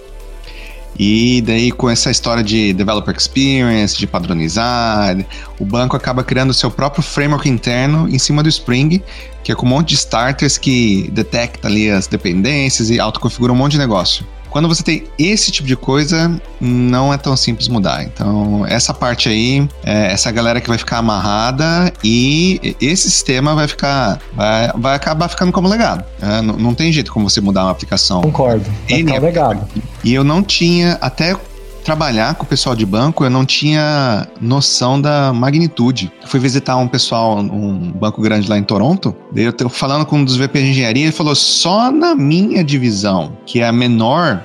e 0.97 1.41
daí, 1.41 1.71
com 1.71 1.89
essa 1.89 2.11
história 2.11 2.43
de 2.43 2.71
developer 2.73 3.15
experience, 3.15 3.97
de 3.97 4.05
padronizar, 4.05 5.17
o 5.59 5.65
banco 5.65 5.95
acaba 5.95 6.23
criando 6.23 6.53
seu 6.53 6.69
próprio 6.69 7.01
framework 7.01 7.49
interno 7.49 8.07
em 8.07 8.19
cima 8.19 8.43
do 8.43 8.49
Spring, 8.49 9.01
que 9.43 9.51
é 9.51 9.55
com 9.55 9.65
um 9.65 9.69
monte 9.69 9.89
de 9.89 9.95
starters 9.95 10.57
que 10.57 11.09
detecta 11.11 11.67
ali 11.67 11.89
as 11.89 12.05
dependências 12.05 12.89
e 12.89 12.99
autoconfigura 12.99 13.51
um 13.51 13.55
monte 13.55 13.73
de 13.73 13.79
negócio. 13.79 14.25
Quando 14.53 14.67
você 14.67 14.83
tem 14.83 15.05
esse 15.17 15.51
tipo 15.51 15.67
de 15.67 15.75
coisa, 15.75 16.39
não 16.61 17.11
é 17.11 17.17
tão 17.17 17.35
simples 17.35 17.67
mudar. 17.67 18.03
Então, 18.03 18.63
essa 18.67 18.93
parte 18.93 19.27
aí, 19.27 19.67
é 19.83 20.11
essa 20.11 20.29
galera 20.31 20.61
que 20.61 20.69
vai 20.69 20.77
ficar 20.77 20.99
amarrada 20.99 21.91
e 22.03 22.75
esse 22.79 23.09
sistema 23.09 23.55
vai 23.55 23.67
ficar, 23.67 24.19
vai, 24.35 24.71
vai 24.75 24.95
acabar 24.95 25.27
ficando 25.27 25.51
como 25.51 25.67
legado. 25.67 26.05
É, 26.21 26.39
não, 26.43 26.55
não, 26.55 26.75
tem 26.75 26.91
jeito 26.91 27.11
como 27.11 27.27
você 27.27 27.41
mudar 27.41 27.63
uma 27.63 27.71
aplicação. 27.71 28.21
Concordo. 28.21 28.69
Vai 28.87 28.99
ficar 28.99 29.19
legado. 29.19 29.67
E 30.03 30.13
eu 30.13 30.23
não 30.23 30.43
tinha, 30.43 30.99
até 31.01 31.35
trabalhar 31.83 32.35
com 32.35 32.43
o 32.43 32.47
pessoal 32.47 32.75
de 32.75 32.85
banco, 32.85 33.23
eu 33.23 33.29
não 33.29 33.45
tinha 33.45 34.27
noção 34.39 34.99
da 34.99 35.33
magnitude. 35.33 36.11
Eu 36.21 36.27
fui 36.27 36.39
visitar 36.39 36.77
um 36.77 36.87
pessoal, 36.87 37.37
um 37.37 37.91
banco 37.91 38.21
grande 38.21 38.49
lá 38.49 38.57
em 38.57 38.63
Toronto, 38.63 39.15
daí 39.31 39.45
eu 39.45 39.53
tô 39.53 39.69
falando 39.69 40.05
com 40.05 40.17
um 40.17 40.25
dos 40.25 40.37
VP 40.37 40.61
de 40.61 40.69
engenharia, 40.69 41.03
ele 41.03 41.11
falou: 41.11 41.35
só 41.35 41.91
na 41.91 42.15
minha 42.15 42.63
divisão, 42.63 43.37
que 43.45 43.59
é 43.59 43.67
a 43.67 43.71
menor 43.71 44.43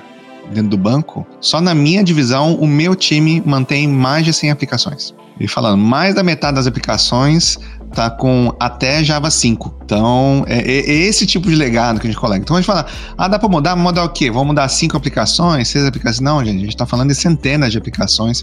dentro 0.51 0.69
do 0.69 0.77
banco, 0.77 1.25
só 1.39 1.61
na 1.61 1.73
minha 1.73 2.03
divisão 2.03 2.55
o 2.55 2.67
meu 2.67 2.95
time 2.95 3.41
mantém 3.45 3.87
mais 3.87 4.25
de 4.25 4.33
100 4.33 4.51
aplicações. 4.51 5.13
E 5.39 5.47
falando, 5.47 5.77
mais 5.77 6.15
da 6.15 6.23
metade 6.23 6.55
das 6.55 6.67
aplicações 6.67 7.57
tá 7.93 8.09
com 8.09 8.53
até 8.59 9.03
Java 9.03 9.31
5. 9.31 9.79
Então, 9.83 10.43
é, 10.47 10.59
é, 10.59 10.79
é, 10.79 10.93
esse 11.07 11.25
tipo 11.25 11.49
de 11.49 11.55
legado 11.55 11.99
que 11.99 12.07
a 12.07 12.09
gente 12.09 12.19
colega. 12.19 12.43
Então, 12.43 12.55
a 12.55 12.59
gente 12.59 12.67
fala, 12.67 12.85
ah, 13.17 13.27
dá 13.27 13.39
para 13.39 13.49
mudar? 13.49 13.75
Mudar 13.75 14.03
o 14.03 14.09
quê? 14.09 14.29
Vamos 14.29 14.47
mudar 14.47 14.67
cinco 14.69 14.95
aplicações, 14.95 15.67
seis 15.67 15.85
aplicações? 15.85 16.19
Não, 16.19 16.43
gente, 16.43 16.57
a 16.57 16.59
gente 16.59 16.69
está 16.69 16.85
falando 16.85 17.09
de 17.09 17.15
centenas 17.15 17.71
de 17.71 17.77
aplicações 17.77 18.41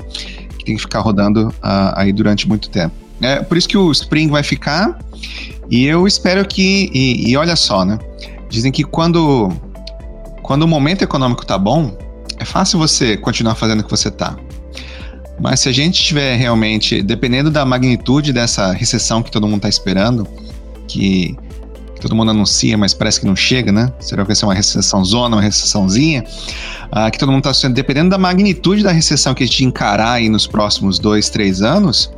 que 0.59 0.65
tem 0.65 0.77
que 0.77 0.83
ficar 0.83 1.01
rodando 1.01 1.49
uh, 1.49 1.93
aí 1.95 2.13
durante 2.13 2.49
muito 2.49 2.69
tempo. 2.69 2.95
É 3.21 3.41
por 3.41 3.57
isso 3.57 3.69
que 3.69 3.79
o 3.79 3.91
Spring 3.93 4.29
vai 4.29 4.43
ficar, 4.43 4.99
e 5.71 5.87
eu 5.87 6.07
espero 6.07 6.47
que, 6.47 6.91
e, 6.93 7.31
e 7.31 7.37
olha 7.37 7.57
só, 7.57 7.85
né? 7.85 7.99
Dizem 8.49 8.71
que 8.71 8.85
quando, 8.85 9.51
quando 10.43 10.65
o 10.65 10.69
momento 10.69 11.03
econômico 11.03 11.45
tá 11.47 11.57
bom, 11.57 11.97
é 12.39 12.45
fácil 12.45 12.79
você 12.79 13.17
continuar 13.17 13.55
fazendo 13.55 13.81
o 13.81 13.85
que 13.85 13.91
você 13.91 14.11
tá. 14.11 14.37
Mas 15.39 15.61
se 15.61 15.69
a 15.69 15.73
gente 15.73 16.03
tiver 16.03 16.37
realmente, 16.37 17.03
dependendo 17.03 17.51
da 17.51 17.65
magnitude 17.65 18.33
dessa 18.33 18.73
recessão 18.73 19.23
que 19.23 19.31
todo 19.31 19.47
mundo 19.47 19.59
está 19.59 19.69
esperando, 19.69 20.27
que, 20.89 21.37
todo 22.01 22.15
mundo 22.15 22.31
anuncia, 22.31 22.77
mas 22.77 22.95
parece 22.95 23.21
que 23.21 23.27
não 23.27 23.37
chega, 23.37 23.73
né? 23.73 23.93
Será 24.01 24.23
que 24.23 24.29
vai 24.29 24.37
ser 24.37 24.45
uma 24.45 24.55
recessão 24.55 25.05
zona, 25.05 25.37
uma 25.37 25.43
recessãozinha? 25.43 26.25
Ah, 26.91 27.11
que 27.11 27.19
todo 27.19 27.31
mundo 27.31 27.41
está 27.41 27.53
sendo, 27.53 27.75
dependendo 27.75 28.11
da 28.11 28.19
magnitude 28.19 28.83
da 28.83 28.93
recessão 28.93 29.35
que 29.35 29.43
a 29.43 29.47
gente 29.47 29.65
encarar 29.65 30.13
aí 30.13 30.29
nos 30.29 30.47
próximos 30.47 30.99
dois, 30.99 31.29
três 31.29 31.63
anos, 31.63 32.11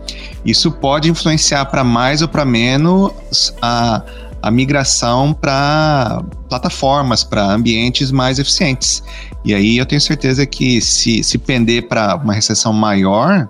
isso 0.45 0.71
pode 0.71 1.11
influenciar 1.11 1.65
para 1.67 1.83
mais 1.83 2.23
ou 2.23 2.29
para 2.29 2.45
menos 2.45 3.55
a, 3.63 4.03
a 4.43 4.51
migração 4.51 5.33
para 5.33 6.23
plataformas, 6.49 7.25
para 7.25 7.43
ambientes 7.43 8.11
mais 8.11 8.39
eficientes. 8.39 9.03
E 9.45 9.55
aí 9.55 9.79
eu 9.79 9.87
tenho 9.87 10.01
certeza 10.01 10.47
que 10.47 10.81
se, 10.81 11.23
se 11.23 11.39
pender 11.39 11.89
para 11.89 12.17
uma 12.17 12.33
recessão 12.33 12.73
maior, 12.73 13.49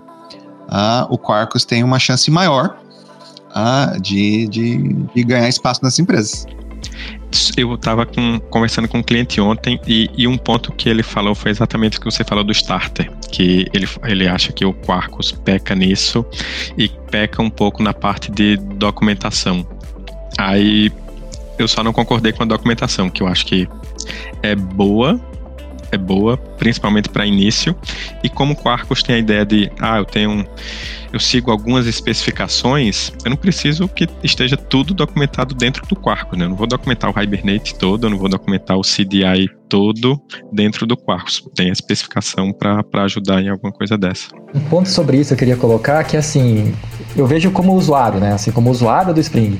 ah, 0.67 1.07
o 1.09 1.17
Quarkus 1.17 1.65
tem 1.65 1.83
uma 1.83 1.99
chance 1.99 2.29
maior 2.29 2.77
ah, 3.53 3.97
de, 4.01 4.47
de, 4.47 4.77
de 5.15 5.23
ganhar 5.23 5.47
espaço 5.47 5.81
nas 5.83 5.99
empresas 5.99 6.45
eu 7.55 7.75
estava 7.75 8.07
conversando 8.49 8.87
com 8.87 8.99
um 8.99 9.03
cliente 9.03 9.39
ontem 9.39 9.79
e, 9.87 10.09
e, 10.17 10.27
um 10.27 10.37
ponto 10.37 10.71
que 10.73 10.89
ele 10.89 11.03
falou 11.03 11.35
foi 11.35 11.51
exatamente 11.51 11.97
o 11.97 12.01
que 12.01 12.05
você 12.05 12.23
falou 12.23 12.43
do 12.43 12.51
starter, 12.51 13.11
que 13.31 13.67
ele, 13.73 13.87
ele 14.03 14.27
acha 14.27 14.51
que 14.51 14.65
o 14.65 14.73
Quarkus 14.73 15.31
peca 15.31 15.75
nisso 15.75 16.25
e 16.77 16.89
peca 17.11 17.41
um 17.41 17.49
pouco 17.49 17.83
na 17.83 17.93
parte 17.93 18.31
de 18.31 18.57
documentação. 18.57 19.65
Aí 20.39 20.89
eu 21.57 21.67
só 21.67 21.83
não 21.83 21.91
concordei 21.91 22.31
com 22.31 22.43
a 22.43 22.45
documentação, 22.45 23.09
que 23.09 23.21
eu 23.21 23.27
acho 23.27 23.45
que 23.45 23.67
é 24.41 24.55
boa, 24.55 25.19
é 25.91 25.97
boa, 25.97 26.37
principalmente 26.37 27.09
para 27.09 27.25
início. 27.25 27.75
E 28.23 28.29
como 28.29 28.53
o 28.53 28.55
Quarkus 28.55 29.03
tem 29.03 29.15
a 29.15 29.19
ideia 29.19 29.45
de, 29.45 29.69
ah, 29.81 29.97
eu 29.97 30.05
tenho 30.05 30.47
eu 31.11 31.19
sigo 31.19 31.49
algumas 31.49 31.87
especificações, 31.87 33.11
eu 33.25 33.31
não 33.31 33.35
preciso 33.35 33.87
que 33.87 34.07
esteja 34.23 34.55
tudo 34.55 34.93
documentado 34.93 35.55
dentro 35.55 35.85
do 35.87 35.95
Quarkus, 35.95 36.37
né? 36.37 36.45
Eu 36.45 36.49
não 36.49 36.55
vou 36.55 36.67
documentar 36.67 37.11
o 37.11 37.19
Hibernate 37.19 37.75
todo, 37.75 38.05
eu 38.05 38.11
não 38.11 38.17
vou 38.17 38.29
documentar 38.29 38.77
o 38.77 38.81
CDI 38.81 39.49
todo 39.67 40.21
dentro 40.53 40.85
do 40.85 40.95
Quarkus. 40.95 41.43
Tem 41.55 41.69
a 41.69 41.73
especificação 41.73 42.53
para 42.53 43.03
ajudar 43.03 43.41
em 43.41 43.49
alguma 43.49 43.73
coisa 43.73 43.97
dessa. 43.97 44.29
Um 44.53 44.59
ponto 44.59 44.87
sobre 44.87 45.17
isso 45.17 45.33
eu 45.33 45.37
queria 45.37 45.57
colocar 45.57 46.03
que 46.03 46.15
assim, 46.15 46.73
eu 47.17 47.25
vejo 47.25 47.49
como 47.51 47.73
usuário, 47.73 48.19
né? 48.19 48.33
Assim, 48.33 48.51
como 48.51 48.69
usuário 48.69 49.11
do 49.11 49.19
Spring. 49.19 49.59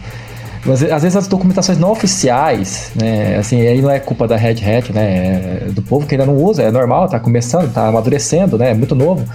Às 0.67 0.81
vezes 0.81 1.15
as 1.15 1.27
documentações 1.27 1.77
não 1.77 1.91
oficiais, 1.91 2.91
né, 2.93 3.37
assim, 3.37 3.65
aí 3.65 3.81
não 3.81 3.89
é 3.89 3.97
culpa 3.99 4.27
da 4.27 4.35
Red 4.35 4.57
Hat, 4.61 4.91
né, 4.91 5.61
é 5.67 5.71
do 5.71 5.81
povo 5.81 6.05
que 6.05 6.15
ainda 6.15 6.25
não 6.25 6.35
usa, 6.35 6.63
é 6.63 6.69
normal, 6.69 7.07
tá 7.07 7.19
começando, 7.19 7.71
tá 7.73 7.87
amadurecendo, 7.87 8.57
né, 8.57 8.71
é 8.71 8.73
muito 8.73 8.93
novo. 8.93 9.25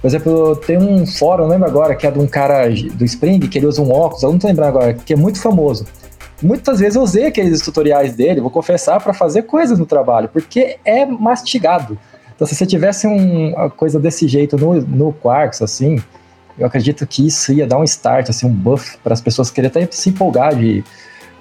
Por 0.00 0.08
exemplo, 0.08 0.56
tem 0.56 0.76
um 0.76 1.06
fórum, 1.06 1.46
lembro 1.46 1.68
agora, 1.68 1.94
que 1.94 2.04
é 2.04 2.10
de 2.10 2.18
um 2.18 2.26
cara 2.26 2.68
do 2.68 3.04
Spring, 3.04 3.38
que 3.38 3.58
ele 3.58 3.66
usa 3.66 3.80
um 3.80 3.92
óculos, 3.92 4.24
eu 4.24 4.32
não 4.32 4.38
tô 4.38 4.48
lembrando 4.48 4.68
agora, 4.70 4.92
que 4.94 5.12
é 5.12 5.16
muito 5.16 5.40
famoso. 5.40 5.86
Muitas 6.42 6.80
vezes 6.80 6.96
eu 6.96 7.02
usei 7.02 7.26
aqueles 7.26 7.62
tutoriais 7.62 8.16
dele, 8.16 8.40
vou 8.40 8.50
confessar, 8.50 9.00
para 9.00 9.14
fazer 9.14 9.42
coisas 9.42 9.78
no 9.78 9.86
trabalho, 9.86 10.28
porque 10.28 10.78
é 10.84 11.06
mastigado. 11.06 11.96
Então, 12.34 12.44
se 12.44 12.56
você 12.56 12.66
tivesse 12.66 13.06
um, 13.06 13.52
uma 13.54 13.70
coisa 13.70 14.00
desse 14.00 14.26
jeito 14.26 14.56
no, 14.58 14.80
no 14.80 15.12
Quarks, 15.12 15.62
assim, 15.62 16.02
eu 16.58 16.66
acredito 16.66 17.06
que 17.06 17.26
isso 17.26 17.52
ia 17.52 17.66
dar 17.66 17.78
um 17.78 17.84
start, 17.84 18.28
assim, 18.28 18.46
um 18.46 18.52
buff 18.52 18.98
para 19.02 19.12
as 19.12 19.20
pessoas 19.20 19.50
quererem 19.50 19.84
até 19.84 19.92
se 19.94 20.10
empolgar 20.10 20.54
de 20.54 20.84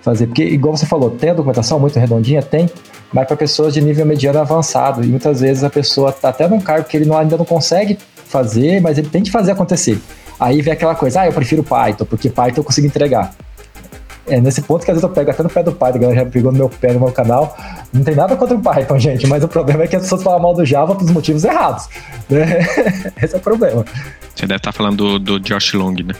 fazer. 0.02 0.28
Porque, 0.28 0.44
igual 0.44 0.76
você 0.76 0.86
falou, 0.86 1.12
tem 1.12 1.30
a 1.30 1.34
documentação 1.34 1.80
muito 1.80 2.00
redondinha? 2.00 2.42
Tem, 2.42 2.70
mas 3.14 3.28
para 3.28 3.36
pessoas 3.36 3.74
de 3.74 3.82
nível 3.82 4.06
mediano 4.06 4.40
avançado. 4.40 5.04
E 5.04 5.08
muitas 5.08 5.42
vezes 5.42 5.64
a 5.64 5.70
pessoa 5.70 6.10
está 6.10 6.30
até 6.30 6.48
num 6.48 6.60
cargo 6.60 6.88
que 6.88 6.98
ele 6.98 7.06
não, 7.06 7.18
ainda 7.18 7.38
não 7.38 7.46
consegue 7.46 7.98
fazer, 8.26 8.82
mas 8.82 8.98
ele 8.98 9.10
tem 9.10 9.22
que 9.22 9.32
fazer 9.32 9.52
acontecer. 9.52 10.00
Aí 10.40 10.62
vem 10.62 10.74
aquela 10.74 10.96
coisa, 10.96 11.22
ah, 11.22 11.28
eu 11.28 11.34
prefiro 11.34 11.64
Python, 11.64 12.06
porque 12.06 12.30
Python 12.30 12.62
eu 12.62 12.64
consigo 12.64 12.88
entregar. 12.88 13.34
É 14.28 14.40
nesse 14.40 14.62
ponto 14.62 14.86
que 14.86 14.92
às 14.92 14.96
vezes 14.96 15.04
eu 15.04 15.10
pego 15.10 15.32
até 15.32 15.42
no 15.42 15.50
pé 15.50 15.64
do 15.64 15.72
Python, 15.72 15.98
a 15.98 16.00
galera 16.00 16.20
já 16.20 16.26
pegou 16.26 16.52
no 16.52 16.58
meu 16.58 16.70
pé 16.70 16.94
no 16.94 17.00
meu 17.00 17.12
canal. 17.12 17.58
Não 17.92 18.04
tem 18.04 18.16
nada 18.16 18.36
contra 18.36 18.56
o 18.56 18.62
Python, 18.62 18.98
gente, 19.00 19.28
mas 19.28 19.44
o 19.44 19.48
problema 19.48 19.84
é 19.84 19.88
que 19.88 19.96
as 19.96 20.04
pessoas 20.04 20.24
falam 20.24 20.40
mal 20.40 20.54
do 20.54 20.64
Java 20.66 20.96
pelos 20.96 21.12
motivos 21.12 21.44
errados. 21.44 21.88
Né? 22.30 22.60
Esse 23.22 23.36
é 23.36 23.38
o 23.38 23.42
problema. 23.42 23.84
Você 24.36 24.46
deve 24.46 24.58
estar 24.58 24.72
falando 24.72 25.20
do, 25.20 25.40
do 25.40 25.40
Josh 25.40 25.74
Long, 25.74 25.94
né? 25.94 26.14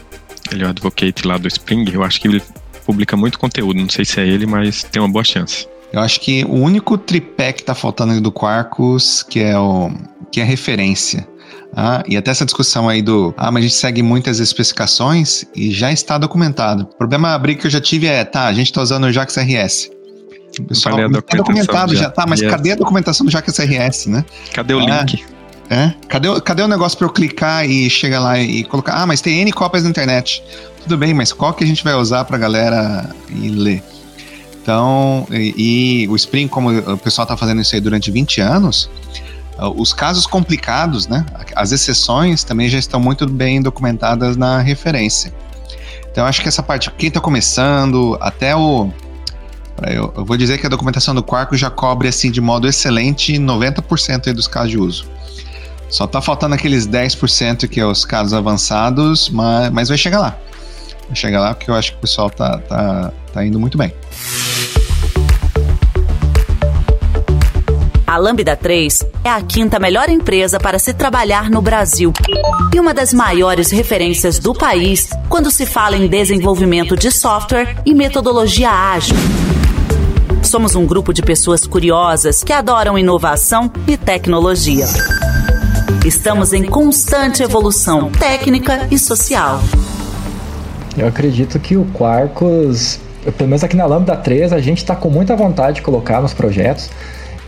Ele 0.50 0.64
é 0.64 0.66
o 0.66 0.70
advocate 0.70 1.26
lá 1.26 1.38
do 1.38 1.48
Spring. 1.48 1.88
Eu 1.92 2.02
acho 2.02 2.20
que 2.20 2.28
ele 2.28 2.42
publica 2.84 3.16
muito 3.16 3.38
conteúdo. 3.38 3.80
Não 3.80 3.88
sei 3.88 4.04
se 4.04 4.20
é 4.20 4.26
ele, 4.26 4.46
mas 4.46 4.82
tem 4.82 5.00
uma 5.00 5.10
boa 5.10 5.24
chance. 5.24 5.66
Eu 5.92 6.00
acho 6.00 6.20
que 6.20 6.44
o 6.44 6.54
único 6.54 6.96
tripé 6.96 7.52
que 7.52 7.62
tá 7.62 7.74
faltando 7.74 8.18
do 8.20 8.32
Quarkus, 8.32 9.22
que 9.22 9.40
é 9.40 9.58
o 9.58 9.90
que 10.30 10.40
é 10.40 10.44
referência. 10.44 11.28
Ah, 11.74 12.02
e 12.06 12.16
até 12.16 12.30
essa 12.30 12.44
discussão 12.44 12.88
aí 12.88 13.00
do, 13.00 13.34
ah, 13.36 13.50
mas 13.50 13.64
a 13.64 13.66
gente 13.66 13.76
segue 13.76 14.02
muitas 14.02 14.40
especificações 14.40 15.44
e 15.56 15.70
já 15.70 15.90
está 15.90 16.18
documentado. 16.18 16.84
O 16.84 16.96
problema, 16.96 17.34
a 17.34 17.38
briga 17.38 17.62
que 17.62 17.66
eu 17.66 17.70
já 17.70 17.80
tive 17.80 18.06
é, 18.06 18.24
tá, 18.24 18.46
a 18.46 18.52
gente 18.52 18.66
está 18.66 18.82
usando 18.82 19.04
o 19.04 19.12
JAX 19.12 19.36
RS. 19.36 19.90
Pessoal, 20.68 21.00
é 21.00 21.08
documentado 21.08 21.96
já, 21.96 22.10
tá, 22.10 22.26
mas 22.28 22.40
yes. 22.40 22.50
cadê 22.50 22.72
a 22.72 22.74
documentação 22.74 23.24
do 23.24 23.32
JAX 23.32 23.58
RS, 23.58 24.06
né? 24.06 24.24
Cadê 24.52 24.74
o 24.74 24.80
ah, 24.80 25.00
link? 25.00 25.24
É? 25.70 25.94
Cadê, 26.08 26.28
cadê 26.42 26.62
o 26.62 26.68
negócio 26.68 26.98
para 26.98 27.06
eu 27.06 27.10
clicar 27.10 27.64
e 27.64 27.88
chegar 27.88 28.20
lá 28.20 28.38
e 28.38 28.64
colocar, 28.64 28.92
ah, 28.92 29.06
mas 29.06 29.22
tem 29.22 29.40
N 29.40 29.50
cópias 29.52 29.84
na 29.84 29.88
internet. 29.88 30.44
Tudo 30.82 30.98
bem, 30.98 31.14
mas 31.14 31.32
qual 31.32 31.54
que 31.54 31.64
a 31.64 31.66
gente 31.66 31.82
vai 31.82 31.94
usar 31.94 32.24
para 32.26 32.36
a 32.36 32.38
galera 32.38 33.08
ir 33.30 33.50
ler? 33.50 33.82
Então, 34.62 35.26
e, 35.30 36.04
e, 36.04 36.08
o 36.08 36.14
Spring, 36.16 36.46
como 36.46 36.70
o 36.70 36.98
pessoal 36.98 37.24
está 37.24 37.36
fazendo 37.36 37.62
isso 37.62 37.74
aí 37.74 37.80
durante 37.80 38.10
20 38.10 38.40
anos, 38.40 38.90
os 39.68 39.92
casos 39.92 40.26
complicados, 40.26 41.06
né, 41.06 41.24
as 41.54 41.72
exceções 41.72 42.42
também 42.44 42.68
já 42.68 42.78
estão 42.78 43.00
muito 43.00 43.28
bem 43.28 43.60
documentadas 43.60 44.36
na 44.36 44.58
referência. 44.60 45.32
Então, 46.10 46.26
acho 46.26 46.42
que 46.42 46.48
essa 46.48 46.62
parte, 46.62 46.90
quem 46.90 47.08
está 47.08 47.20
começando, 47.20 48.18
até 48.20 48.54
o. 48.54 48.90
Eu, 49.86 50.12
eu, 50.14 50.24
vou 50.24 50.36
dizer 50.36 50.58
que 50.58 50.66
a 50.66 50.68
documentação 50.68 51.14
do 51.14 51.22
Quark 51.22 51.56
já 51.56 51.70
cobre, 51.70 52.06
assim, 52.06 52.30
de 52.30 52.40
modo 52.40 52.68
excelente 52.68 53.32
90% 53.32 54.32
dos 54.34 54.46
casos 54.46 54.70
de 54.70 54.78
uso. 54.78 55.06
Só 55.88 56.04
está 56.04 56.20
faltando 56.20 56.54
aqueles 56.54 56.86
10% 56.86 57.66
que 57.68 57.80
é 57.80 57.86
os 57.86 58.04
casos 58.04 58.34
avançados, 58.34 59.28
mas, 59.30 59.70
mas 59.70 59.88
vai 59.88 59.98
chegar 59.98 60.20
lá. 60.20 60.38
Vai 61.06 61.16
chegar 61.16 61.40
lá 61.40 61.54
porque 61.54 61.70
eu 61.70 61.74
acho 61.74 61.92
que 61.92 61.98
o 61.98 62.00
pessoal 62.00 62.30
tá, 62.30 62.58
tá, 62.58 63.12
tá 63.32 63.44
indo 63.44 63.58
muito 63.58 63.76
bem. 63.76 63.92
A 68.12 68.18
Lambda 68.18 68.54
3 68.54 69.06
é 69.24 69.30
a 69.30 69.40
quinta 69.40 69.78
melhor 69.78 70.10
empresa 70.10 70.60
para 70.60 70.78
se 70.78 70.92
trabalhar 70.92 71.48
no 71.48 71.62
Brasil 71.62 72.12
e 72.70 72.78
uma 72.78 72.92
das 72.92 73.10
maiores 73.10 73.70
referências 73.70 74.38
do 74.38 74.52
país 74.52 75.08
quando 75.30 75.50
se 75.50 75.64
fala 75.64 75.96
em 75.96 76.06
desenvolvimento 76.06 76.94
de 76.94 77.10
software 77.10 77.74
e 77.86 77.94
metodologia 77.94 78.68
ágil. 78.70 79.16
Somos 80.42 80.74
um 80.74 80.84
grupo 80.84 81.10
de 81.14 81.22
pessoas 81.22 81.66
curiosas 81.66 82.44
que 82.44 82.52
adoram 82.52 82.98
inovação 82.98 83.72
e 83.88 83.96
tecnologia. 83.96 84.84
Estamos 86.04 86.52
em 86.52 86.64
constante 86.64 87.42
evolução 87.42 88.10
técnica 88.10 88.88
e 88.90 88.98
social. 88.98 89.58
Eu 90.98 91.08
acredito 91.08 91.58
que 91.58 91.78
o 91.78 91.86
Quarkus, 91.94 93.00
pelo 93.38 93.48
menos 93.48 93.64
aqui 93.64 93.74
na 93.74 93.86
Lambda 93.86 94.14
3, 94.14 94.52
a 94.52 94.60
gente 94.60 94.82
está 94.82 94.94
com 94.94 95.08
muita 95.08 95.34
vontade 95.34 95.76
de 95.76 95.80
colocar 95.80 96.20
nos 96.20 96.34
projetos. 96.34 96.90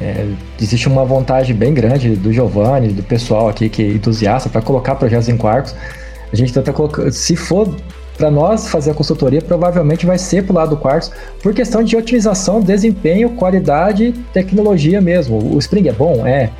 É, 0.00 0.26
existe 0.60 0.88
uma 0.88 1.04
vontade 1.04 1.54
bem 1.54 1.72
grande 1.72 2.16
do 2.16 2.32
Giovanni, 2.32 2.88
do 2.88 3.02
pessoal 3.02 3.48
aqui 3.48 3.68
que 3.68 3.82
é 3.82 3.88
entusiasta 3.88 4.48
para 4.48 4.60
colocar 4.60 4.96
projetos 4.96 5.28
em 5.28 5.36
Quarkus. 5.36 5.74
A 6.32 6.36
gente 6.36 6.52
tenta 6.52 6.72
colocar, 6.72 7.10
se 7.12 7.36
for 7.36 7.74
para 8.16 8.30
nós 8.30 8.68
fazer 8.68 8.90
a 8.92 8.94
consultoria, 8.94 9.40
provavelmente 9.40 10.06
vai 10.06 10.18
ser 10.18 10.44
para 10.44 10.52
o 10.52 10.56
lado 10.56 10.70
do 10.70 10.76
Quarkus, 10.76 11.10
por 11.42 11.52
questão 11.52 11.82
de 11.82 11.96
otimização, 11.96 12.60
desempenho, 12.60 13.30
qualidade, 13.30 14.12
tecnologia 14.32 15.00
mesmo. 15.00 15.54
O 15.54 15.58
Spring 15.58 15.88
é 15.88 15.92
bom? 15.92 16.26
É. 16.26 16.50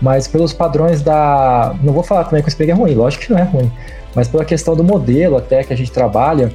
Mas 0.00 0.26
pelos 0.26 0.52
padrões 0.52 1.00
da. 1.00 1.74
Não 1.82 1.92
vou 1.92 2.02
falar 2.02 2.24
também 2.24 2.42
que 2.42 2.48
o 2.48 2.50
Spring 2.50 2.70
é 2.70 2.74
ruim, 2.74 2.94
lógico 2.94 3.24
que 3.24 3.30
não 3.30 3.38
é 3.38 3.44
ruim. 3.44 3.70
Mas 4.14 4.28
pela 4.28 4.44
questão 4.44 4.74
do 4.74 4.82
modelo 4.82 5.36
até 5.36 5.62
que 5.62 5.72
a 5.72 5.76
gente 5.76 5.90
trabalha 5.90 6.52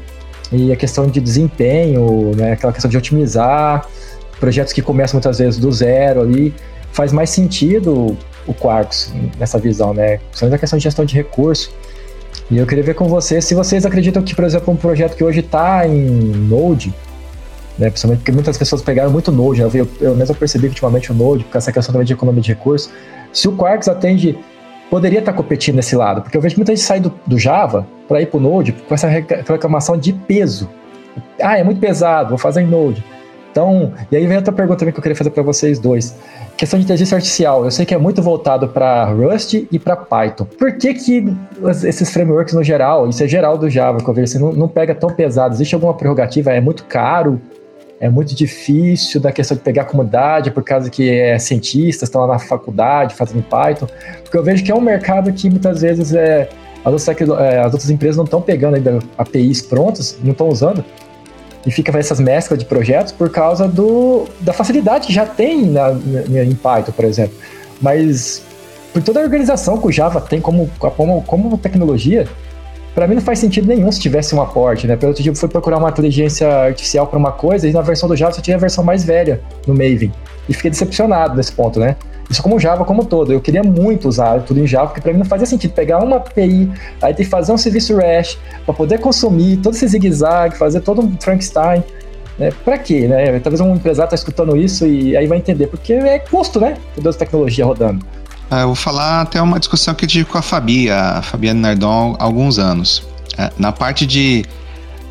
e 0.51 0.71
a 0.71 0.75
questão 0.75 1.07
de 1.07 1.19
desempenho, 1.19 2.31
né, 2.35 2.53
aquela 2.53 2.71
questão 2.71 2.89
de 2.89 2.97
otimizar 2.97 3.85
projetos 4.39 4.73
que 4.73 4.81
começam 4.81 5.17
muitas 5.17 5.39
vezes 5.39 5.59
do 5.59 5.71
zero 5.71 6.21
ali, 6.21 6.53
faz 6.91 7.11
mais 7.11 7.29
sentido 7.29 8.17
o 8.47 8.53
Quarks 8.53 9.13
nessa 9.37 9.59
visão, 9.59 9.93
né? 9.93 10.17
Principalmente 10.17 10.55
a 10.55 10.59
questão 10.59 10.77
de 10.77 10.83
gestão 10.83 11.05
de 11.05 11.15
recurso. 11.15 11.71
E 12.49 12.57
eu 12.57 12.65
queria 12.65 12.83
ver 12.83 12.93
com 12.93 13.07
vocês 13.07 13.43
se 13.45 13.53
vocês 13.53 13.85
acreditam 13.85 14.23
que, 14.23 14.33
por 14.33 14.45
exemplo, 14.45 14.73
um 14.73 14.77
projeto 14.77 15.15
que 15.15 15.23
hoje 15.23 15.41
está 15.41 15.85
em 15.85 15.99
Node, 15.99 16.93
né, 17.77 17.89
principalmente 17.89 18.19
porque 18.19 18.31
muitas 18.31 18.57
pessoas 18.57 18.81
pegaram 18.81 19.11
muito 19.11 19.31
Node, 19.31 19.61
né? 19.61 19.69
eu, 19.73 19.87
eu 19.99 20.15
mesmo 20.15 20.33
percebi 20.33 20.63
que 20.63 20.69
ultimamente 20.69 21.11
o 21.11 21.15
Node, 21.15 21.43
por 21.43 21.57
essa 21.57 21.71
questão 21.71 21.91
também 21.91 22.05
de 22.05 22.13
economia 22.13 22.41
de 22.41 22.49
recursos, 22.49 22.89
se 23.33 23.47
o 23.47 23.51
Quarks 23.51 23.89
atende, 23.89 24.37
poderia 24.89 25.19
estar 25.19 25.33
tá 25.33 25.37
competindo 25.37 25.75
nesse 25.75 25.95
lado, 25.95 26.21
porque 26.21 26.37
eu 26.37 26.41
vejo 26.41 26.55
muita 26.55 26.73
gente 26.73 26.85
sair 26.85 27.01
do, 27.01 27.13
do 27.25 27.37
Java 27.37 27.85
para 28.07 28.21
ir 28.21 28.27
para 28.27 28.37
o 28.37 28.41
Node 28.41 28.71
com 28.71 28.95
essa 28.95 29.07
reclamação 29.07 29.97
de 29.97 30.13
peso. 30.13 30.69
Ah, 31.41 31.57
é 31.57 31.63
muito 31.63 31.81
pesado, 31.81 32.29
vou 32.29 32.37
fazer 32.37 32.61
em 32.61 32.67
Node. 32.67 33.03
Então, 33.57 33.91
e 34.11 34.15
aí 34.15 34.27
vem 34.27 34.37
outra 34.37 34.53
pergunta 34.53 34.77
também 34.77 34.93
que 34.93 34.99
eu 34.99 35.01
queria 35.01 35.15
fazer 35.15 35.31
para 35.31 35.41
vocês 35.41 35.79
dois. 35.79 36.15
Questão 36.55 36.77
de 36.77 36.85
inteligência 36.85 37.15
artificial, 37.15 37.65
eu 37.65 37.71
sei 37.71 37.87
que 37.87 37.93
é 37.95 37.97
muito 37.97 38.21
voltado 38.21 38.67
para 38.67 39.05
Rust 39.05 39.55
e 39.71 39.79
para 39.79 39.95
Python. 39.95 40.45
Por 40.45 40.77
que 40.77 40.93
que 40.93 41.35
esses 41.83 42.11
frameworks 42.11 42.53
no 42.53 42.63
geral, 42.63 43.09
isso 43.09 43.23
é 43.23 43.27
geral 43.27 43.57
do 43.57 43.67
Java, 43.67 43.97
que 43.97 44.07
eu 44.07 44.13
vejo 44.13 44.25
assim, 44.25 44.39
não, 44.39 44.53
não 44.53 44.67
pega 44.67 44.93
tão 44.93 45.09
pesado? 45.09 45.55
Existe 45.55 45.73
alguma 45.73 45.95
prerrogativa? 45.95 46.51
É 46.51 46.61
muito 46.61 46.83
caro? 46.83 47.41
É 47.99 48.07
muito 48.07 48.35
difícil 48.35 49.19
da 49.19 49.31
questão 49.31 49.57
de 49.57 49.63
pegar 49.63 49.81
a 49.81 49.85
comunidade, 49.85 50.51
por 50.51 50.61
causa 50.61 50.87
que 50.87 51.09
é 51.09 51.39
cientistas 51.39 52.09
estão 52.09 52.21
lá 52.21 52.33
na 52.33 52.39
faculdade 52.39 53.15
fazendo 53.15 53.41
Python? 53.41 53.87
Porque 54.21 54.37
eu 54.37 54.43
vejo 54.43 54.63
que 54.63 54.71
é 54.71 54.75
um 54.75 54.81
mercado 54.81 55.33
que 55.33 55.49
muitas 55.49 55.81
vezes 55.81 56.13
é, 56.13 56.47
as, 56.85 56.93
outras, 56.93 57.39
é, 57.39 57.59
as 57.61 57.73
outras 57.73 57.89
empresas 57.89 58.17
não 58.17 58.25
estão 58.25 58.39
pegando 58.39 58.75
ainda 58.75 58.99
APIs 59.17 59.63
prontas, 59.63 60.15
não 60.23 60.33
estão 60.33 60.47
usando, 60.47 60.85
e 61.67 61.71
fica 61.71 61.91
fazendo 61.91 62.05
essas 62.05 62.19
mesclas 62.21 62.57
de 62.57 62.63
projetos 62.63 63.11
por 63.11 63.29
causa 63.29 63.67
do, 63.67 64.25
da 64.39 64.53
facilidade 64.53 65.07
que 65.07 65.13
já 65.13 65.25
tem 65.25 65.65
na, 65.65 65.91
na, 65.91 66.43
em 66.43 66.55
Python, 66.55 66.93
por 66.93 67.03
exemplo. 67.03 67.35
Mas 67.81 68.41
por 68.93 69.03
toda 69.03 69.19
a 69.19 69.23
organização 69.23 69.77
que 69.77 69.85
o 69.85 69.91
Java 69.91 70.21
tem 70.21 70.39
como, 70.39 70.71
como, 70.79 71.21
como 71.23 71.57
tecnologia, 71.57 72.25
para 72.95 73.05
mim 73.05 73.15
não 73.15 73.21
faz 73.21 73.39
sentido 73.39 73.67
nenhum 73.67 73.91
se 73.91 73.99
tivesse 73.99 74.33
um 74.33 74.41
aporte, 74.41 74.87
né? 74.87 74.95
Pelo 74.95 75.09
outro 75.09 75.21
dia 75.21 75.31
eu 75.31 75.35
fui 75.35 75.49
procurar 75.49 75.77
uma 75.77 75.89
inteligência 75.89 76.47
artificial 76.47 77.05
para 77.05 77.19
uma 77.19 77.33
coisa 77.33 77.67
e 77.67 77.73
na 77.73 77.81
versão 77.81 78.07
do 78.07 78.15
Java 78.15 78.31
só 78.31 78.41
tinha 78.41 78.55
a 78.55 78.59
versão 78.59 78.81
mais 78.81 79.03
velha 79.03 79.41
no 79.67 79.73
Maven. 79.73 80.11
E 80.47 80.53
fiquei 80.53 80.71
decepcionado 80.71 81.35
nesse 81.35 81.51
ponto, 81.51 81.81
né? 81.81 81.97
Isso 82.29 82.43
como 82.43 82.59
Java 82.59 82.83
como 82.83 83.05
todo. 83.05 83.31
Eu 83.31 83.39
queria 83.39 83.63
muito 83.63 84.07
usar 84.07 84.41
tudo 84.41 84.59
em 84.59 84.67
Java, 84.67 84.87
porque 84.87 85.01
para 85.01 85.13
mim 85.13 85.19
não 85.19 85.25
fazia 85.25 85.45
sentido 85.45 85.71
pegar 85.71 86.03
uma 86.03 86.17
API, 86.17 86.69
aí 87.01 87.13
ter 87.13 87.23
que 87.23 87.29
fazer 87.29 87.51
um 87.51 87.57
serviço 87.57 87.95
REST 87.95 88.37
para 88.65 88.73
poder 88.73 88.99
consumir 88.99 89.57
todo 89.57 89.73
esse 89.75 89.87
zigue-zague, 89.87 90.57
fazer 90.57 90.81
todo 90.81 91.01
um 91.01 91.17
Frankenstein. 91.19 91.83
Né? 92.37 92.51
Para 92.65 92.77
quê? 92.77 93.07
Né? 93.07 93.39
Talvez 93.39 93.61
um 93.61 93.75
empresário 93.75 94.09
tá 94.09 94.15
escutando 94.15 94.57
isso 94.57 94.85
e 94.85 95.15
aí 95.15 95.25
vai 95.25 95.37
entender, 95.37 95.67
porque 95.67 95.93
é 95.93 96.19
custo, 96.19 96.59
né? 96.59 96.77
Toda 96.95 97.09
essa 97.09 97.19
tecnologia 97.19 97.65
rodando. 97.65 98.05
Ah, 98.51 98.61
eu 98.61 98.67
vou 98.67 98.75
falar 98.75 99.21
até 99.21 99.41
uma 99.41 99.59
discussão 99.59 99.93
que 99.93 100.05
eu 100.05 100.09
tive 100.09 100.25
com 100.25 100.37
a 100.37 100.41
Fabi, 100.41 100.89
a 100.89 101.21
Fabiana 101.21 101.69
Nardon, 101.69 102.15
há 102.19 102.23
alguns 102.23 102.59
anos. 102.59 103.03
É, 103.37 103.51
na 103.57 103.71
parte 103.71 104.05
de. 104.05 104.45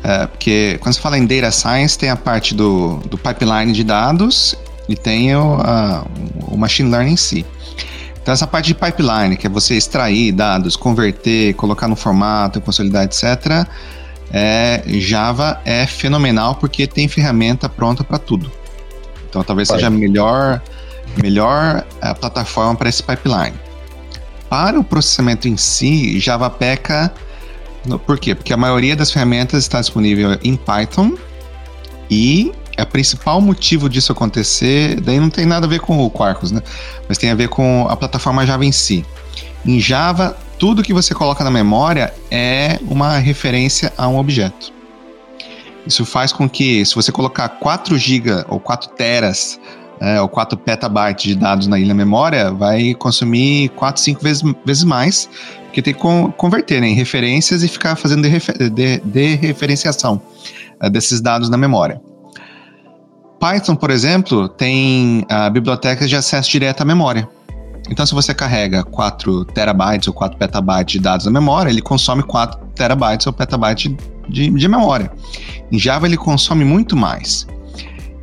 É, 0.03 0.25
porque 0.27 0.77
quando 0.81 0.95
você 0.95 1.01
fala 1.01 1.17
em 1.17 1.25
data 1.25 1.51
science, 1.51 1.97
tem 1.97 2.09
a 2.09 2.15
parte 2.15 2.55
do, 2.55 2.97
do 3.09 3.17
pipeline 3.17 3.73
de 3.73 3.83
dados 3.83 4.55
e 4.87 4.95
tem 4.95 5.35
o, 5.35 5.55
a, 5.55 6.05
o 6.47 6.57
machine 6.57 6.89
learning 6.89 7.13
em 7.13 7.17
si. 7.17 7.45
Então, 8.21 8.33
essa 8.33 8.45
parte 8.45 8.67
de 8.67 8.75
pipeline, 8.75 9.37
que 9.37 9.47
é 9.47 9.49
você 9.49 9.75
extrair 9.75 10.33
dados, 10.33 10.75
converter, 10.75 11.53
colocar 11.53 11.87
no 11.87 11.95
formato, 11.95 12.59
consolidar, 12.59 13.05
etc., 13.05 13.65
é, 14.31 14.83
Java 14.85 15.61
é 15.63 15.87
fenomenal 15.87 16.55
porque 16.55 16.85
tem 16.85 17.07
ferramenta 17.07 17.69
pronta 17.69 18.03
para 18.03 18.17
tudo. 18.17 18.51
Então, 19.29 19.43
talvez 19.43 19.69
Vai. 19.69 19.77
seja 19.77 19.87
a 19.87 19.89
melhor, 19.89 20.61
melhor 21.21 21.85
a 22.01 22.13
plataforma 22.13 22.75
para 22.75 22.89
esse 22.89 23.01
pipeline. 23.01 23.53
Para 24.49 24.79
o 24.79 24.83
processamento 24.83 25.47
em 25.47 25.55
si, 25.55 26.19
Java 26.19 26.49
peca. 26.49 27.13
Por 28.05 28.19
quê? 28.19 28.35
Porque 28.35 28.51
a 28.51 28.57
maioria 28.57 28.95
das 28.95 29.11
ferramentas 29.11 29.63
está 29.63 29.79
disponível 29.79 30.37
em 30.43 30.57
Python 30.57 31.13
e 32.09 32.51
é 32.77 32.83
o 32.83 32.85
principal 32.85 33.41
motivo 33.41 33.89
disso 33.89 34.11
acontecer, 34.11 35.01
daí 35.01 35.19
não 35.19 35.31
tem 35.31 35.45
nada 35.45 35.65
a 35.65 35.69
ver 35.69 35.79
com 35.79 35.99
o 35.99 36.11
Quarkus, 36.11 36.51
né? 36.51 36.61
Mas 37.09 37.17
tem 37.17 37.31
a 37.31 37.35
ver 37.35 37.49
com 37.49 37.87
a 37.89 37.97
plataforma 37.97 38.45
Java 38.45 38.63
em 38.63 38.71
si. 38.71 39.03
Em 39.65 39.79
Java, 39.79 40.37
tudo 40.59 40.83
que 40.83 40.93
você 40.93 41.13
coloca 41.13 41.43
na 41.43 41.49
memória 41.49 42.13
é 42.29 42.79
uma 42.83 43.17
referência 43.17 43.91
a 43.97 44.07
um 44.07 44.17
objeto. 44.17 44.71
Isso 45.87 46.05
faz 46.05 46.31
com 46.31 46.47
que, 46.47 46.85
se 46.85 46.93
você 46.93 47.11
colocar 47.11 47.49
4 47.49 47.97
GB 47.97 48.45
ou 48.47 48.59
4 48.59 48.89
teras 48.89 49.59
é, 49.99 50.21
ou 50.21 50.29
4 50.29 50.57
petabytes 50.57 51.23
de 51.23 51.35
dados 51.35 51.65
na 51.65 51.79
ilha 51.79 51.95
memória, 51.95 52.51
vai 52.51 52.93
consumir 52.93 53.69
4, 53.69 54.01
5 54.01 54.21
vezes, 54.21 54.43
vezes 54.63 54.83
mais, 54.83 55.27
porque 55.63 55.81
tem 55.81 55.93
que 55.93 55.99
converter 56.37 56.79
né, 56.79 56.89
em 56.89 56.93
referências 56.93 57.63
e 57.63 57.67
ficar 57.67 57.95
fazendo 57.95 58.29
de, 58.29 58.69
de, 58.69 58.99
de 58.99 59.35
referenciação 59.35 60.21
é, 60.79 60.89
desses 60.89 61.21
dados 61.21 61.49
na 61.49 61.57
memória. 61.57 61.99
Python, 63.39 63.75
por 63.75 63.89
exemplo, 63.89 64.47
tem 64.47 65.25
a 65.29 65.49
biblioteca 65.49 66.07
de 66.07 66.15
acesso 66.15 66.49
direto 66.49 66.81
à 66.81 66.85
memória. 66.85 67.29
Então, 67.89 68.05
se 68.05 68.13
você 68.13 68.33
carrega 68.33 68.83
4 68.83 69.45
terabytes 69.45 70.07
ou 70.07 70.13
4 70.13 70.37
petabytes 70.37 70.93
de 70.93 70.99
dados 70.99 71.25
na 71.25 71.31
memória, 71.31 71.69
ele 71.69 71.81
consome 71.81 72.21
4 72.23 72.59
terabytes 72.75 73.25
ou 73.27 73.33
petabytes 73.33 73.93
de, 74.27 74.49
de 74.49 74.67
memória. 74.67 75.11
Em 75.71 75.79
Java, 75.79 76.05
ele 76.05 76.17
consome 76.17 76.65
muito 76.65 76.95
mais. 76.95 77.47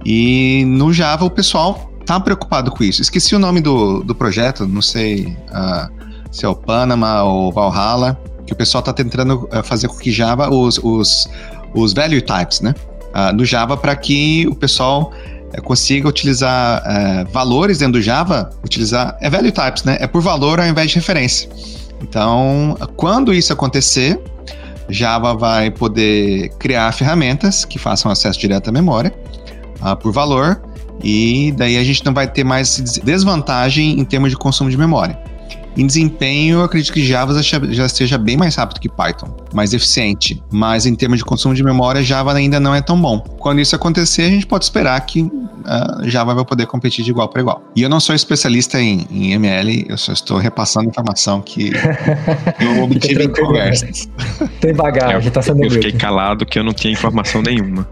E 0.04 0.64
no 0.66 0.92
Java, 0.92 1.24
o 1.24 1.30
pessoal 1.30 1.90
tá 2.04 2.20
preocupado 2.20 2.70
com 2.70 2.84
isso. 2.84 3.00
Esqueci 3.00 3.34
o 3.34 3.38
nome 3.38 3.60
do, 3.60 4.02
do 4.02 4.14
projeto, 4.14 4.66
não 4.66 4.82
sei 4.82 5.36
uh, 5.48 5.90
se 6.30 6.44
é 6.44 6.48
o 6.48 6.54
Panama 6.54 7.22
ou 7.22 7.50
Valhalla, 7.50 8.20
que 8.46 8.52
o 8.52 8.56
pessoal 8.56 8.82
tá 8.82 8.92
tentando 8.92 9.48
uh, 9.50 9.62
fazer 9.62 9.88
com 9.88 9.96
que 9.96 10.12
Java, 10.12 10.50
os, 10.50 10.78
os, 10.82 11.28
os 11.74 11.94
value 11.94 12.20
types, 12.20 12.60
né? 12.60 12.74
Uh, 13.14 13.34
no 13.34 13.44
Java 13.44 13.76
para 13.76 13.94
que 13.94 14.46
o 14.48 14.54
pessoal 14.54 15.12
uh, 15.56 15.62
consiga 15.62 16.08
utilizar 16.08 16.82
uh, 16.82 17.32
valores 17.32 17.78
dentro 17.78 17.94
do 17.94 18.02
Java, 18.02 18.50
utilizar 18.64 19.16
é 19.20 19.30
value 19.30 19.52
types, 19.52 19.84
né? 19.84 19.96
É 20.00 20.06
por 20.06 20.20
valor 20.20 20.60
ao 20.60 20.66
invés 20.66 20.90
de 20.90 20.96
referência. 20.96 21.48
Então, 22.02 22.76
quando 22.96 23.32
isso 23.32 23.52
acontecer, 23.52 24.20
Java 24.88 25.34
vai 25.34 25.70
poder 25.70 26.50
criar 26.58 26.92
ferramentas 26.92 27.64
que 27.64 27.78
façam 27.78 28.10
acesso 28.10 28.38
direto 28.38 28.68
à 28.68 28.72
memória 28.72 29.14
uh, 29.80 29.96
por 29.96 30.12
valor 30.12 30.60
e 31.02 31.52
daí 31.56 31.76
a 31.76 31.84
gente 31.84 32.04
não 32.04 32.12
vai 32.12 32.26
ter 32.26 32.44
mais 32.44 32.78
desvantagem 33.02 33.98
em 33.98 34.04
termos 34.04 34.30
de 34.30 34.36
consumo 34.36 34.70
de 34.70 34.76
memória. 34.76 35.18
Em 35.76 35.86
desempenho, 35.86 36.58
eu 36.58 36.62
acredito 36.62 36.92
que 36.92 37.04
Java 37.04 37.40
já 37.42 37.86
esteja 37.86 38.16
bem 38.16 38.36
mais 38.36 38.54
rápido 38.54 38.80
que 38.80 38.88
Python, 38.88 39.36
mais 39.52 39.74
eficiente. 39.74 40.40
Mas 40.50 40.86
em 40.86 40.94
termos 40.94 41.18
de 41.18 41.24
consumo 41.24 41.54
de 41.54 41.64
memória, 41.64 42.02
Java 42.02 42.32
ainda 42.32 42.60
não 42.60 42.74
é 42.74 42.80
tão 42.80 43.00
bom. 43.00 43.18
Quando 43.18 43.60
isso 43.60 43.74
acontecer, 43.74 44.22
a 44.22 44.30
gente 44.30 44.46
pode 44.46 44.64
esperar 44.64 45.00
que 45.00 45.22
uh, 45.22 45.30
Java 46.04 46.32
vai 46.32 46.44
poder 46.44 46.66
competir 46.66 47.04
de 47.04 47.10
igual 47.10 47.28
para 47.28 47.40
igual. 47.40 47.62
E 47.74 47.82
eu 47.82 47.88
não 47.88 47.98
sou 47.98 48.14
especialista 48.14 48.80
em, 48.80 49.06
em 49.10 49.32
ML, 49.32 49.86
eu 49.88 49.98
só 49.98 50.12
estou 50.12 50.38
repassando 50.38 50.88
informação 50.88 51.40
que 51.40 51.72
eu 52.60 52.82
obtive 52.84 53.24
em 53.24 53.32
conversas. 53.32 54.08
Tem 54.60 54.72
bagagem, 54.72 55.26
está 55.26 55.42
sendo 55.42 55.64
Eu 55.64 55.70
fiquei 55.70 55.92
calado 55.92 56.46
que 56.46 56.56
eu 56.56 56.62
não 56.62 56.72
tinha 56.72 56.92
informação 56.92 57.42
nenhuma. 57.42 57.88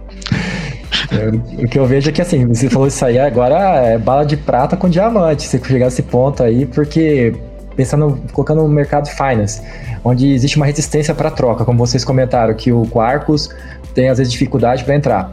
o 1.59 1.66
que 1.66 1.79
eu 1.79 1.87
vejo 1.87 2.11
é 2.11 2.12
que 2.12 2.23
assim, 2.23 2.47
você 2.47 2.71
falou 2.71 2.87
isso 2.87 3.05
aí, 3.05 3.18
agora 3.18 3.57
é 3.87 3.99
bala 3.99 4.25
de 4.25 4.37
prata 4.37 4.77
com 4.77 4.88
diamante, 4.88 5.42
você 5.42 5.61
chegar 5.62 5.87
a 5.87 5.88
esse 5.88 6.03
ponto 6.03 6.45
aí, 6.45 6.64
porque 6.64 7.35
pensando, 7.77 8.21
colocando 8.33 8.63
no 8.63 8.69
mercado 8.69 9.09
finance, 9.09 9.63
onde 10.05 10.33
existe 10.33 10.57
uma 10.57 10.67
resistência 10.67 11.15
para 11.15 11.31
troca, 11.31 11.65
como 11.65 11.79
vocês 11.79 12.05
comentaram, 12.05 12.55
que 12.55 12.73
o 12.73 12.87
Quarkus 12.87 13.49
tem 13.95 14.09
às 14.09 14.19
vezes 14.19 14.33
dificuldade 14.33 14.85
para 14.85 14.95
entrar. 14.95 15.33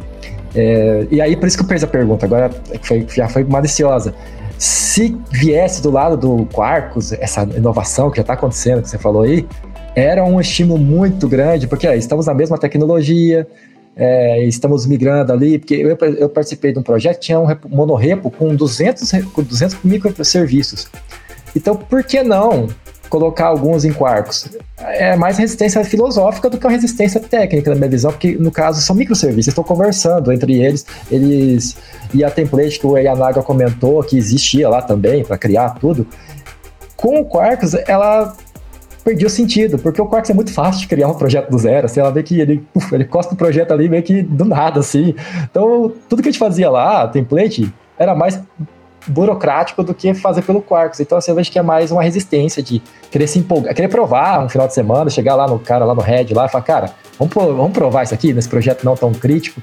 É, 0.55 1.07
e 1.11 1.21
aí, 1.21 1.35
por 1.35 1.47
isso 1.47 1.57
que 1.57 1.63
eu 1.63 1.67
fiz 1.67 1.83
a 1.83 1.87
pergunta, 1.87 2.25
agora 2.25 2.49
foi, 2.81 3.05
já 3.13 3.27
foi 3.27 3.43
maliciosa. 3.43 4.13
Se 4.57 5.17
viesse 5.31 5.81
do 5.81 5.89
lado 5.89 6.17
do 6.17 6.45
Quarkus, 6.47 7.13
essa 7.13 7.43
inovação 7.43 8.09
que 8.09 8.17
já 8.17 8.21
está 8.21 8.33
acontecendo, 8.33 8.81
que 8.81 8.89
você 8.89 8.97
falou 8.97 9.21
aí, 9.21 9.47
era 9.95 10.23
um 10.23 10.39
estímulo 10.39 10.79
muito 10.79 11.27
grande, 11.27 11.67
porque 11.67 11.87
ó, 11.87 11.93
estamos 11.93 12.25
na 12.25 12.33
mesma 12.33 12.57
tecnologia, 12.57 13.47
é, 13.95 14.43
estamos 14.45 14.85
migrando 14.85 15.33
ali, 15.33 15.59
porque 15.59 15.75
eu, 15.75 15.89
eu, 15.89 16.29
participei 16.29 16.71
de 16.71 16.79
um 16.79 16.83
projeto 16.83 17.19
tinha 17.19 17.39
um 17.39 17.47
monorepo 17.67 18.31
com 18.31 18.55
200, 18.55 19.11
com 19.33 19.43
200 19.43 19.77
microserviços. 19.83 20.89
Então, 21.55 21.75
por 21.75 22.03
que 22.03 22.23
não 22.23 22.67
colocar 23.09 23.47
alguns 23.47 23.83
em 23.83 23.91
quarks? 23.91 24.49
É 24.77 25.15
mais 25.15 25.37
resistência 25.37 25.83
filosófica 25.83 26.49
do 26.49 26.57
que 26.57 26.65
uma 26.65 26.71
resistência 26.71 27.19
técnica, 27.19 27.71
na 27.71 27.75
minha 27.75 27.89
visão, 27.89 28.11
porque 28.11 28.35
no 28.35 28.51
caso 28.51 28.81
são 28.81 28.95
microserviços, 28.95 29.47
estão 29.47 29.63
conversando 29.63 30.31
entre 30.31 30.61
eles, 30.61 30.85
eles 31.11 31.75
e 32.13 32.23
a 32.23 32.29
template 32.29 32.79
que 32.79 32.87
o 32.87 32.97
Yanaga 32.97 33.41
comentou 33.41 34.01
que 34.03 34.17
existia 34.17 34.69
lá 34.69 34.81
também 34.81 35.23
para 35.23 35.37
criar 35.37 35.71
tudo. 35.79 36.05
Com 36.95 37.21
o 37.21 37.25
Quarks, 37.25 37.73
ela 37.87 38.35
perdeu 39.03 39.29
sentido, 39.29 39.79
porque 39.79 40.01
o 40.01 40.05
Quarks 40.05 40.29
é 40.29 40.33
muito 40.33 40.53
fácil 40.53 40.81
de 40.81 40.87
criar 40.87 41.07
um 41.07 41.13
projeto 41.13 41.49
do 41.49 41.57
zero. 41.57 41.85
Assim, 41.85 41.99
ela 41.99 42.11
vê 42.11 42.21
que 42.21 42.39
ele, 42.39 42.63
uf, 42.75 42.93
ele 42.93 43.05
costa 43.05 43.33
o 43.33 43.37
projeto 43.37 43.71
ali 43.71 43.89
meio 43.89 44.03
que 44.03 44.21
do 44.21 44.45
nada, 44.45 44.81
assim. 44.81 45.15
Então, 45.49 45.91
tudo 46.07 46.21
que 46.21 46.29
a 46.29 46.31
gente 46.31 46.39
fazia 46.39 46.69
lá, 46.69 47.07
template, 47.07 47.73
era 47.97 48.13
mais 48.13 48.39
burocrático 49.09 49.83
do 49.83 49.93
que 49.93 50.13
fazer 50.13 50.41
pelo 50.43 50.61
Quarks. 50.61 50.99
Então, 50.99 51.17
assim, 51.17 51.31
eu 51.31 51.35
vejo 51.35 51.51
que 51.51 51.59
é 51.59 51.61
mais 51.61 51.91
uma 51.91 52.03
resistência 52.03 52.61
de 52.61 52.81
querer 53.11 53.27
se 53.27 53.39
empolgar, 53.39 53.73
querer 53.73 53.87
provar 53.87 54.45
um 54.45 54.49
final 54.49 54.67
de 54.67 54.73
semana, 54.73 55.09
chegar 55.09 55.35
lá 55.35 55.47
no 55.47 55.59
cara, 55.59 55.83
lá 55.85 55.95
no 55.95 56.01
Red, 56.01 56.27
lá 56.33 56.45
e 56.45 56.49
falar, 56.49 56.63
cara, 56.63 56.91
vamos, 57.17 57.33
vamos 57.33 57.71
provar 57.71 58.03
isso 58.03 58.13
aqui 58.13 58.33
nesse 58.33 58.47
projeto 58.47 58.83
não 58.83 58.95
tão 58.95 59.11
crítico. 59.11 59.61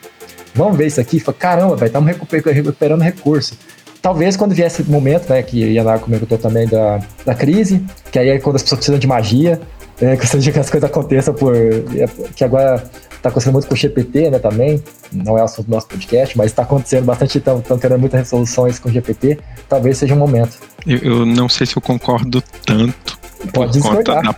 Vamos 0.55 0.77
ver 0.77 0.87
isso 0.87 1.01
aqui. 1.01 1.21
Fala, 1.21 1.37
caramba, 1.39 1.77
velho, 1.77 1.87
estamos 1.87 2.11
recuperando 2.45 3.03
recurso. 3.03 3.57
Talvez 4.01 4.37
quando 4.37 4.55
vier 4.55 4.69
esse 4.69 4.83
momento, 4.85 5.29
né, 5.29 5.43
que 5.43 5.75
Yanago 5.75 6.05
comentou 6.05 6.39
também 6.39 6.67
da, 6.67 7.01
da 7.25 7.35
crise, 7.35 7.85
que 8.13 8.19
aí 8.19 8.29
é 8.29 8.39
quando 8.39 8.57
as 8.57 8.63
pessoas 8.63 8.79
precisam 8.79 8.99
de 8.99 9.07
magia, 9.07 9.61
é, 10.01 10.17
questão 10.17 10.39
de 10.39 10.53
que 10.53 10.59
as 10.59 10.69
coisas 10.69 10.89
aconteçam 10.89 11.33
por. 11.35 11.55
É, 11.55 12.07
que 12.35 12.45
agora 12.45 12.83
está 13.17 13.29
acontecendo 13.29 13.55
muito 13.55 13.67
com 13.67 13.75
o 13.75 13.77
GPT, 13.77 14.31
né, 14.31 14.39
também. 14.39 14.83
Não 15.13 15.39
é 15.39 15.43
o 15.43 15.45
assunto 15.45 15.67
do 15.67 15.71
nosso 15.73 15.89
podcast, 15.89 16.37
mas 16.37 16.47
está 16.47 16.63
acontecendo 16.63 17.05
bastante, 17.05 17.39
estão 17.39 17.61
tendo 17.61 17.99
muitas 17.99 18.21
resoluções 18.21 18.79
com 18.79 18.89
o 18.89 18.93
GPT. 18.93 19.39
Talvez 19.69 19.99
seja 19.99 20.15
um 20.15 20.19
momento. 20.19 20.59
Eu, 20.87 20.99
eu 20.99 21.27
não 21.27 21.49
sei 21.49 21.67
se 21.67 21.77
eu 21.77 21.83
concordo 21.83 22.43
tanto. 22.65 23.19
Pode 23.53 23.79
por 23.79 23.91
conta 23.91 24.15
da, 24.15 24.35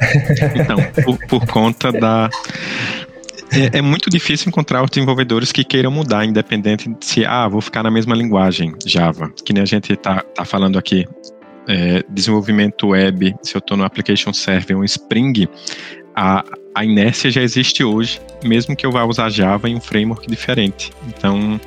Então, 0.54 0.76
por, 1.04 1.18
por 1.26 1.46
conta 1.46 1.92
da. 1.92 2.30
É, 3.50 3.78
é, 3.78 3.82
muito 3.82 4.10
difícil 4.10 4.48
encontrar 4.48 4.82
os 4.84 4.90
desenvolvedores 4.90 5.50
que 5.50 5.64
queiram 5.64 5.90
mudar, 5.90 6.24
independente 6.24 6.88
de 6.88 7.04
se, 7.04 7.24
ah, 7.24 7.48
vou 7.48 7.62
ficar 7.62 7.82
na 7.82 7.90
mesma 7.90 8.14
linguagem, 8.14 8.74
Java, 8.84 9.32
que 9.44 9.54
nem 9.54 9.62
a 9.62 9.66
gente 9.66 9.94
está 9.94 10.22
tá 10.34 10.44
falando 10.44 10.78
aqui. 10.78 11.06
É, 11.68 12.02
desenvolvimento 12.09 12.88
web, 12.88 13.35
se 13.42 13.54
eu 13.54 13.59
estou 13.59 13.76
no 13.76 13.85
Application 13.85 14.33
Server, 14.33 14.76
um 14.76 14.85
Spring, 14.85 15.46
a, 16.16 16.42
a 16.74 16.85
inércia 16.85 17.31
já 17.31 17.42
existe 17.42 17.85
hoje, 17.85 18.20
mesmo 18.42 18.74
que 18.74 18.87
eu 18.87 18.90
vá 18.90 19.04
usar 19.04 19.28
Java 19.28 19.68
em 19.68 19.76
um 19.76 19.81
framework 19.81 20.26
diferente. 20.28 20.90
Então, 21.07 21.61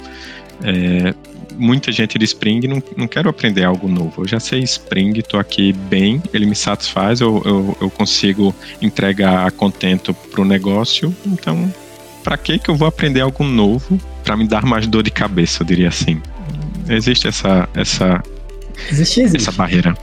é, 0.63 1.13
muita 1.55 1.91
gente 1.91 2.17
de 2.17 2.25
Spring 2.25 2.67
não, 2.67 2.81
não 2.97 3.07
quero 3.07 3.29
aprender 3.29 3.63
algo 3.63 3.87
novo. 3.87 4.23
Eu 4.23 4.27
já 4.27 4.39
sei 4.39 4.59
Spring, 4.61 5.17
estou 5.19 5.39
aqui 5.39 5.73
bem, 5.73 6.21
ele 6.33 6.45
me 6.45 6.55
satisfaz, 6.55 7.21
eu, 7.21 7.41
eu, 7.45 7.77
eu 7.81 7.89
consigo 7.89 8.53
entregar 8.81 9.47
a 9.47 9.51
contento 9.51 10.13
para 10.13 10.41
o 10.41 10.45
negócio. 10.45 11.15
Então, 11.25 11.71
para 12.23 12.37
que 12.37 12.59
que 12.59 12.69
eu 12.69 12.75
vou 12.75 12.87
aprender 12.87 13.21
algo 13.21 13.43
novo 13.43 13.99
para 14.23 14.35
me 14.35 14.47
dar 14.47 14.65
mais 14.65 14.87
dor 14.87 15.03
de 15.03 15.11
cabeça, 15.11 15.63
eu 15.63 15.67
diria 15.67 15.87
assim. 15.87 16.21
Existe 16.89 17.27
essa 17.27 17.69
essa 17.73 18.23
existe, 18.89 19.21
existe. 19.21 19.49
essa 19.49 19.57
barreira. 19.57 19.93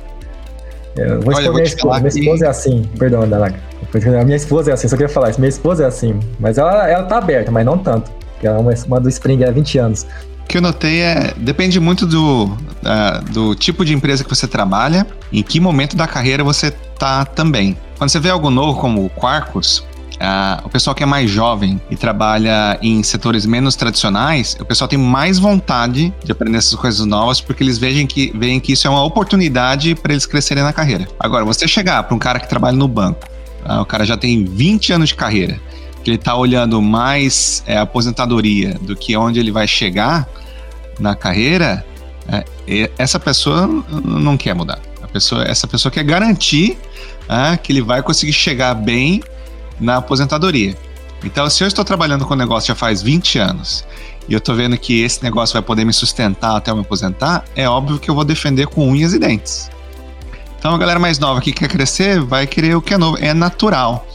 Eu 0.96 1.20
vou 1.20 1.34
Olha, 1.34 1.50
minha, 1.52 1.62
esposa, 1.62 1.98
minha 1.98 2.08
esposa 2.08 2.46
é 2.46 2.48
assim, 2.48 2.82
perdão, 2.98 3.28
Dalaga. 3.28 3.56
A 3.94 4.24
minha 4.24 4.36
esposa 4.36 4.70
é 4.70 4.74
assim, 4.74 4.88
só 4.88 4.96
queria 4.96 5.12
falar 5.12 5.30
isso. 5.30 5.40
Minha 5.40 5.48
esposa 5.48 5.84
é 5.84 5.86
assim, 5.86 6.18
mas 6.40 6.58
ela, 6.58 6.88
ela 6.88 7.04
tá 7.04 7.18
aberta, 7.18 7.50
mas 7.50 7.64
não 7.64 7.78
tanto. 7.78 8.10
Ela 8.42 8.56
é 8.56 8.60
uma, 8.60 8.74
uma 8.86 9.00
do 9.00 9.08
Spring 9.08 9.44
há 9.44 9.50
20 9.50 9.78
anos. 9.78 10.06
O 10.44 10.48
que 10.48 10.56
eu 10.56 10.62
notei 10.62 11.00
é, 11.00 11.32
depende 11.36 11.78
muito 11.78 12.06
do, 12.06 12.44
uh, 12.46 13.32
do 13.32 13.54
tipo 13.54 13.84
de 13.84 13.94
empresa 13.94 14.24
que 14.24 14.30
você 14.30 14.46
trabalha, 14.46 15.06
em 15.32 15.42
que 15.42 15.60
momento 15.60 15.96
da 15.96 16.06
carreira 16.06 16.42
você 16.42 16.70
tá 16.70 17.24
também. 17.24 17.76
Quando 17.96 18.10
você 18.10 18.18
vê 18.18 18.30
algo 18.30 18.50
novo 18.50 18.80
como 18.80 19.04
o 19.04 19.10
Quarkus, 19.10 19.84
Uh, 20.18 20.66
o 20.66 20.68
pessoal 20.68 20.96
que 20.96 21.02
é 21.02 21.06
mais 21.06 21.30
jovem 21.30 21.80
e 21.88 21.96
trabalha 21.96 22.76
em 22.82 23.02
setores 23.04 23.46
menos 23.46 23.76
tradicionais, 23.76 24.56
o 24.58 24.64
pessoal 24.64 24.88
tem 24.88 24.98
mais 24.98 25.38
vontade 25.38 26.12
de 26.24 26.32
aprender 26.32 26.58
essas 26.58 26.74
coisas 26.74 27.06
novas 27.06 27.40
porque 27.40 27.62
eles 27.62 27.78
veem 27.78 28.04
que, 28.04 28.32
veem 28.36 28.58
que 28.58 28.72
isso 28.72 28.88
é 28.88 28.90
uma 28.90 29.04
oportunidade 29.04 29.94
para 29.94 30.12
eles 30.12 30.26
crescerem 30.26 30.64
na 30.64 30.72
carreira. 30.72 31.06
Agora, 31.20 31.44
você 31.44 31.68
chegar 31.68 32.02
para 32.02 32.16
um 32.16 32.18
cara 32.18 32.40
que 32.40 32.48
trabalha 32.48 32.76
no 32.76 32.88
banco, 32.88 33.20
uh, 33.64 33.80
o 33.80 33.84
cara 33.84 34.04
já 34.04 34.16
tem 34.16 34.44
20 34.44 34.92
anos 34.92 35.10
de 35.10 35.14
carreira, 35.14 35.60
que 36.02 36.10
ele 36.10 36.16
está 36.16 36.34
olhando 36.34 36.82
mais 36.82 37.62
é, 37.64 37.78
aposentadoria 37.78 38.74
do 38.80 38.96
que 38.96 39.16
onde 39.16 39.38
ele 39.38 39.52
vai 39.52 39.68
chegar 39.68 40.28
na 40.98 41.14
carreira, 41.14 41.84
é, 42.66 42.90
essa 42.98 43.18
pessoa 43.18 43.66
não 44.04 44.36
quer 44.36 44.54
mudar. 44.54 44.80
A 45.02 45.06
pessoa, 45.06 45.44
essa 45.44 45.66
pessoa 45.66 45.90
quer 45.90 46.04
garantir 46.04 46.76
uh, 47.24 47.56
que 47.62 47.72
ele 47.72 47.80
vai 47.80 48.02
conseguir 48.02 48.32
chegar 48.32 48.74
bem 48.74 49.22
na 49.80 49.96
aposentadoria. 49.96 50.76
Então, 51.24 51.48
se 51.50 51.62
eu 51.64 51.68
estou 51.68 51.84
trabalhando 51.84 52.24
com 52.24 52.34
o 52.34 52.36
negócio 52.36 52.68
já 52.68 52.74
faz 52.74 53.02
20 53.02 53.38
anos 53.38 53.84
e 54.28 54.32
eu 54.32 54.38
estou 54.38 54.54
vendo 54.54 54.76
que 54.76 55.02
esse 55.02 55.22
negócio 55.22 55.52
vai 55.52 55.62
poder 55.62 55.84
me 55.84 55.92
sustentar 55.92 56.56
até 56.56 56.70
eu 56.70 56.76
me 56.76 56.82
aposentar, 56.82 57.44
é 57.56 57.68
óbvio 57.68 57.98
que 57.98 58.08
eu 58.08 58.14
vou 58.14 58.24
defender 58.24 58.66
com 58.66 58.88
unhas 58.88 59.12
e 59.14 59.18
dentes. 59.18 59.70
Então, 60.58 60.74
a 60.74 60.78
galera 60.78 60.98
mais 60.98 61.18
nova 61.18 61.40
que 61.40 61.52
quer 61.52 61.68
crescer 61.68 62.20
vai 62.20 62.46
querer 62.46 62.74
o 62.76 62.82
que 62.82 62.94
é 62.94 62.98
novo, 62.98 63.16
é 63.20 63.32
natural. 63.32 64.06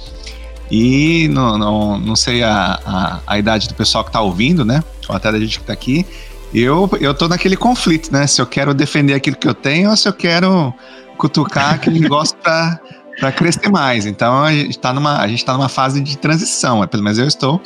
E 0.69 1.27
não, 1.29 1.57
não, 1.57 1.99
não 1.99 2.15
sei 2.15 2.43
a, 2.43 2.79
a, 2.85 3.19
a 3.27 3.37
idade 3.37 3.67
do 3.67 3.75
pessoal 3.75 4.03
que 4.03 4.09
está 4.09 4.21
ouvindo, 4.21 4.65
né? 4.65 4.83
Ou 5.07 5.15
até 5.15 5.31
da 5.31 5.39
gente 5.39 5.57
que 5.57 5.63
está 5.63 5.73
aqui. 5.73 6.05
Eu, 6.53 6.89
eu 6.99 7.13
tô 7.13 7.27
naquele 7.27 7.55
conflito, 7.55 8.11
né? 8.11 8.27
Se 8.27 8.41
eu 8.41 8.45
quero 8.45 8.73
defender 8.73 9.13
aquilo 9.13 9.35
que 9.35 9.47
eu 9.47 9.53
tenho 9.53 9.89
ou 9.89 9.97
se 9.97 10.07
eu 10.07 10.13
quero 10.13 10.73
cutucar 11.17 11.75
aquele 11.75 11.99
negócio 11.99 12.35
para 12.37 12.79
para 13.19 13.31
crescer 13.31 13.69
mais. 13.69 14.05
Então 14.05 14.43
a 14.43 14.51
gente 14.51 14.71
está 14.71 14.93
numa, 14.93 15.19
a 15.19 15.27
gente 15.27 15.43
tá 15.43 15.53
numa 15.53 15.69
fase 15.69 16.01
de 16.01 16.17
transição, 16.17 16.83
é, 16.83 16.87
pelo 16.87 17.03
menos 17.03 17.17
eu 17.17 17.27
estou 17.27 17.61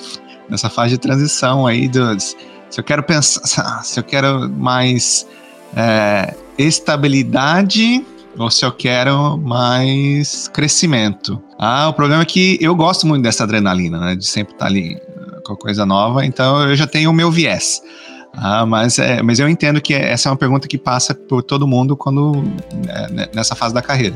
nessa 0.50 0.70
fase 0.70 0.92
de 0.92 0.98
transição 0.98 1.66
aí 1.66 1.88
dos. 1.88 2.36
Se 2.70 2.80
eu 2.80 2.84
quero 2.84 3.04
pensar, 3.04 3.82
se 3.84 4.00
eu 4.00 4.04
quero 4.04 4.50
mais 4.50 5.28
é, 5.76 6.36
estabilidade 6.58 8.06
ou 8.38 8.52
se 8.52 8.64
eu 8.66 8.72
quero 8.72 9.38
mais 9.38 10.48
crescimento. 10.50 11.42
Ah, 11.58 11.90
o 11.90 11.94
problema 11.94 12.22
é 12.22 12.26
que 12.26 12.58
eu 12.62 12.76
gosto 12.76 13.08
muito 13.08 13.24
dessa 13.24 13.44
adrenalina, 13.44 14.00
né? 14.00 14.16
De 14.16 14.26
sempre 14.26 14.54
estar 14.54 14.66
tá 14.66 14.72
ali 14.72 14.96
uh, 14.96 15.42
com 15.44 15.56
coisa 15.56 15.86
nova, 15.86 16.24
então 16.24 16.62
eu 16.70 16.76
já 16.76 16.86
tenho 16.86 17.10
o 17.10 17.14
meu 17.14 17.32
viés. 17.32 17.82
Ah, 18.34 18.66
mas, 18.66 19.00
é, 19.00 19.24
mas 19.24 19.40
eu 19.40 19.50
entendo 19.50 19.82
que 19.82 19.94
essa 19.96 20.30
é 20.30 20.32
uma 20.32 20.38
pergunta 20.38 20.68
que 20.68 20.78
passa 20.78 21.16
por 21.16 21.42
todo 21.42 21.66
mundo 21.66 21.98
quando 21.98 22.44
é, 22.88 23.30
nessa 23.34 23.56
fase 23.56 23.74
da 23.74 23.82
carreira. 23.82 24.16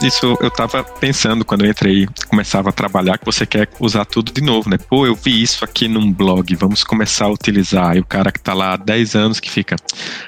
Isso 0.00 0.38
eu 0.40 0.50
tava 0.50 0.84
pensando 0.84 1.44
quando 1.44 1.64
eu 1.64 1.70
entrei, 1.70 2.06
começava 2.28 2.68
a 2.68 2.72
trabalhar, 2.72 3.18
que 3.18 3.24
você 3.24 3.44
quer 3.44 3.68
usar 3.80 4.04
tudo 4.04 4.32
de 4.32 4.40
novo, 4.40 4.70
né? 4.70 4.78
Pô, 4.78 5.04
eu 5.04 5.14
vi 5.14 5.42
isso 5.42 5.64
aqui 5.64 5.88
num 5.88 6.12
blog, 6.12 6.54
vamos 6.54 6.84
começar 6.84 7.24
a 7.24 7.32
utilizar. 7.32 7.96
E 7.96 8.00
o 8.00 8.04
cara 8.04 8.30
que 8.30 8.38
tá 8.38 8.54
lá 8.54 8.74
há 8.74 8.76
10 8.76 9.16
anos 9.16 9.40
que 9.40 9.50
fica, 9.50 9.74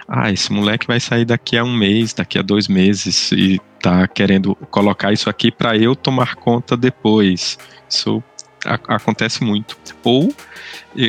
ah, 0.09 0.31
esse 0.33 0.53
moleque 0.53 0.89
vai 0.89 0.99
sair 0.99 1.25
daqui 1.25 1.57
a 1.57 1.63
um 1.63 1.73
mês, 1.73 2.13
daqui 2.13 2.37
a 2.37 2.43
dois 2.43 2.67
meses, 2.67 3.31
e 3.31 3.61
tá 3.81 4.09
querendo 4.09 4.57
colocar 4.71 5.13
isso 5.13 5.31
aqui 5.31 5.53
para 5.53 5.77
eu 5.77 5.95
tomar 5.95 6.35
conta 6.35 6.77
depois. 6.77 7.57
Isso 7.89 8.21
a, 8.67 8.75
acontece 8.97 9.45
muito. 9.45 9.77
Ou 10.03 10.35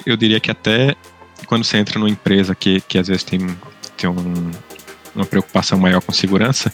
eu 0.05 0.15
diria 0.15 0.39
que 0.39 0.51
até 0.51 0.95
quando 1.47 1.63
você 1.63 1.77
entra 1.77 1.99
numa 1.99 2.09
empresa 2.09 2.53
que, 2.53 2.79
que 2.81 2.99
às 2.99 3.07
vezes 3.07 3.23
tem, 3.23 3.39
tem 3.97 4.09
um, 4.09 4.51
uma 5.15 5.25
preocupação 5.25 5.79
maior 5.79 6.01
com 6.01 6.11
segurança, 6.11 6.71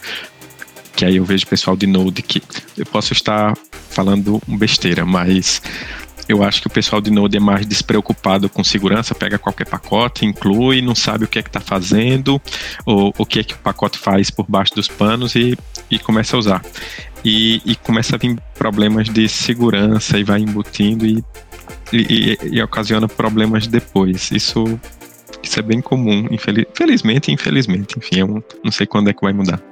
que 0.98 1.04
aí 1.04 1.14
eu 1.14 1.24
vejo 1.24 1.46
pessoal 1.46 1.76
de 1.76 1.86
Node 1.86 2.22
que 2.22 2.42
eu 2.76 2.84
posso 2.84 3.12
estar 3.12 3.56
falando 3.88 4.42
besteira, 4.48 5.06
mas 5.06 5.62
eu 6.28 6.42
acho 6.42 6.60
que 6.60 6.66
o 6.66 6.70
pessoal 6.70 7.00
de 7.00 7.08
Node 7.08 7.36
é 7.36 7.40
mais 7.40 7.64
despreocupado 7.64 8.48
com 8.48 8.64
segurança, 8.64 9.14
pega 9.14 9.38
qualquer 9.38 9.68
pacote, 9.68 10.26
inclui, 10.26 10.82
não 10.82 10.96
sabe 10.96 11.24
o 11.24 11.28
que 11.28 11.38
é 11.38 11.42
que 11.42 11.50
está 11.50 11.60
fazendo, 11.60 12.42
ou 12.84 13.14
o 13.16 13.24
que 13.24 13.38
é 13.38 13.44
que 13.44 13.54
o 13.54 13.58
pacote 13.58 13.96
faz 13.96 14.28
por 14.28 14.44
baixo 14.48 14.74
dos 14.74 14.88
panos 14.88 15.36
e, 15.36 15.56
e 15.88 16.00
começa 16.00 16.34
a 16.34 16.40
usar. 16.40 16.62
E, 17.24 17.62
e 17.64 17.76
começa 17.76 18.16
a 18.16 18.18
vir 18.18 18.36
problemas 18.56 19.08
de 19.08 19.28
segurança 19.28 20.18
e 20.18 20.24
vai 20.24 20.40
embutindo 20.40 21.06
e, 21.06 21.24
e, 21.92 22.38
e 22.42 22.60
ocasiona 22.60 23.06
problemas 23.06 23.68
depois. 23.68 24.32
Isso, 24.32 24.64
isso 25.40 25.60
é 25.60 25.62
bem 25.62 25.80
comum, 25.80 26.26
infeliz, 26.28 26.66
felizmente 26.74 27.30
infelizmente. 27.30 27.96
Enfim, 27.96 28.16
eu 28.18 28.44
não 28.64 28.72
sei 28.72 28.84
quando 28.84 29.10
é 29.10 29.12
que 29.12 29.22
vai 29.22 29.32
mudar. 29.32 29.62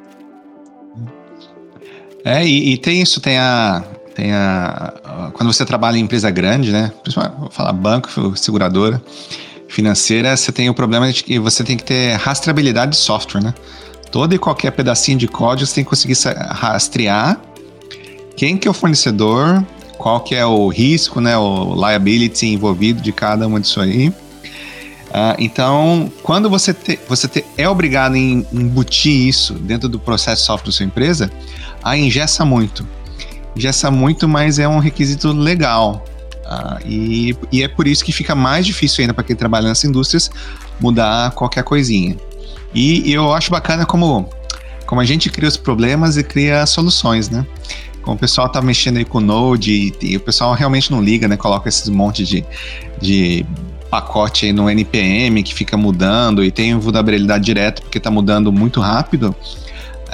É, 2.27 2.45
e, 2.45 2.73
e, 2.73 2.77
tem 2.77 3.01
isso, 3.01 3.21
tem 3.21 3.39
a. 3.39 3.85
Tem 4.13 4.33
a. 4.33 5.31
Quando 5.33 5.53
você 5.53 5.65
trabalha 5.65 5.97
em 5.97 6.01
empresa 6.01 6.29
grande, 6.29 6.73
né? 6.73 6.91
Principalmente, 7.01 7.39
vou 7.39 7.51
falar 7.51 7.73
banco, 7.73 8.37
seguradora, 8.37 9.01
financeira, 9.69 10.37
você 10.37 10.51
tem 10.51 10.69
o 10.69 10.75
problema 10.75 11.13
de 11.13 11.23
que 11.23 11.39
você 11.39 11.63
tem 11.63 11.77
que 11.77 11.85
ter 11.85 12.17
rastreabilidade 12.17 12.91
de 12.91 12.97
software, 12.97 13.41
né? 13.41 13.55
Todo 14.11 14.35
e 14.35 14.39
qualquer 14.39 14.73
pedacinho 14.73 15.17
de 15.17 15.29
código 15.29 15.69
você 15.69 15.77
tem 15.77 15.85
que 15.85 15.91
conseguir 15.91 16.17
rastrear 16.51 17.41
quem 18.37 18.57
que 18.57 18.67
é 18.67 18.71
o 18.73 18.75
fornecedor, 18.75 19.65
qual 19.97 20.19
que 20.19 20.35
é 20.35 20.45
o 20.45 20.67
risco, 20.67 21.21
né? 21.21 21.39
O 21.39 21.77
liability 21.77 22.49
envolvido 22.49 23.01
de 23.01 23.13
cada 23.13 23.47
uma 23.47 23.61
disso 23.61 23.81
aí. 23.81 24.09
Uh, 24.09 25.35
então, 25.39 26.13
quando 26.25 26.51
você, 26.51 26.75
te, 26.75 26.99
você 27.09 27.29
te, 27.29 27.45
é 27.57 27.69
obrigado 27.69 28.17
em 28.17 28.45
embutir 28.53 29.29
isso 29.29 29.55
dentro 29.55 29.89
do 29.89 30.01
processo 30.01 30.45
software 30.45 30.67
da 30.67 30.77
sua 30.77 30.85
empresa, 30.85 31.31
a 31.87 31.97
ingessa 31.97 32.45
muito. 32.45 32.85
Ingessa 33.55 33.93
muito, 33.93 34.29
mas 34.29 34.59
é 34.59 34.67
um 34.67 34.81
requisito 34.81 35.31
legal. 35.33 36.05
Uh, 36.45 36.85
e, 36.85 37.37
e 37.53 37.63
é 37.63 37.69
por 37.69 37.87
isso 37.87 38.05
que 38.05 38.13
fica 38.13 38.35
mais 38.35 38.67
difícil 38.67 39.03
ainda 39.03 39.15
para 39.15 39.23
quem 39.23 39.37
trabalha 39.37 39.69
nessas 39.69 39.85
indústrias 39.85 40.29
mudar 40.81 41.31
qualquer 41.31 41.63
coisinha. 41.63 42.17
E, 42.75 43.09
e, 43.09 43.13
eu 43.13 43.33
acho 43.33 43.53
bacana 43.53 43.87
como, 43.87 44.29
como 44.85 45.01
a 45.01 45.05
gente 45.05 45.31
cria 45.31 45.49
os 45.49 45.57
problemas 45.57 46.17
e 46.17 46.25
cria 46.25 46.67
soluções, 46.67 47.31
né? 47.31 47.47
Como 48.03 48.17
o 48.17 48.19
pessoal 48.19 48.49
tá 48.49 48.61
mexendo 48.61 48.97
aí 48.97 49.05
com 49.05 49.21
Node 49.21 49.73
e, 49.73 50.13
e 50.13 50.17
o 50.17 50.21
pessoal 50.21 50.55
realmente 50.55 50.91
não 50.91 51.01
liga, 51.01 51.29
né? 51.29 51.37
Coloca 51.37 51.69
esses 51.69 51.89
montes 51.89 52.29
de, 52.29 52.45
de 53.01 53.47
pacote 53.89 54.47
aí 54.47 54.53
no 54.53 54.69
NPM 54.69 55.41
que 55.43 55.55
fica 55.55 55.77
mudando 55.77 56.45
e 56.45 56.51
tem 56.51 56.77
vulnerabilidade 56.77 57.45
direta 57.45 57.81
porque 57.81 57.99
está 57.99 58.11
mudando 58.11 58.53
muito 58.53 58.81
rápido. 58.81 59.35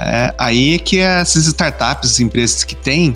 É, 0.05 0.33
aí 0.37 0.75
é 0.75 0.79
que 0.79 0.99
essas 0.99 1.45
startups, 1.45 2.19
empresas 2.19 2.63
que 2.63 2.75
têm 2.75 3.15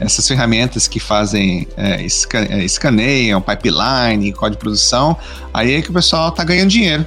essas 0.00 0.26
ferramentas 0.26 0.88
que 0.88 0.98
fazem, 0.98 1.68
é, 1.76 2.02
é, 2.02 2.64
escaneiam, 2.64 3.40
pipeline, 3.40 4.32
código 4.32 4.56
de 4.56 4.58
produção, 4.58 5.16
aí 5.52 5.74
é 5.74 5.82
que 5.82 5.90
o 5.90 5.92
pessoal 5.92 6.30
está 6.30 6.42
ganhando 6.42 6.70
dinheiro. 6.70 7.06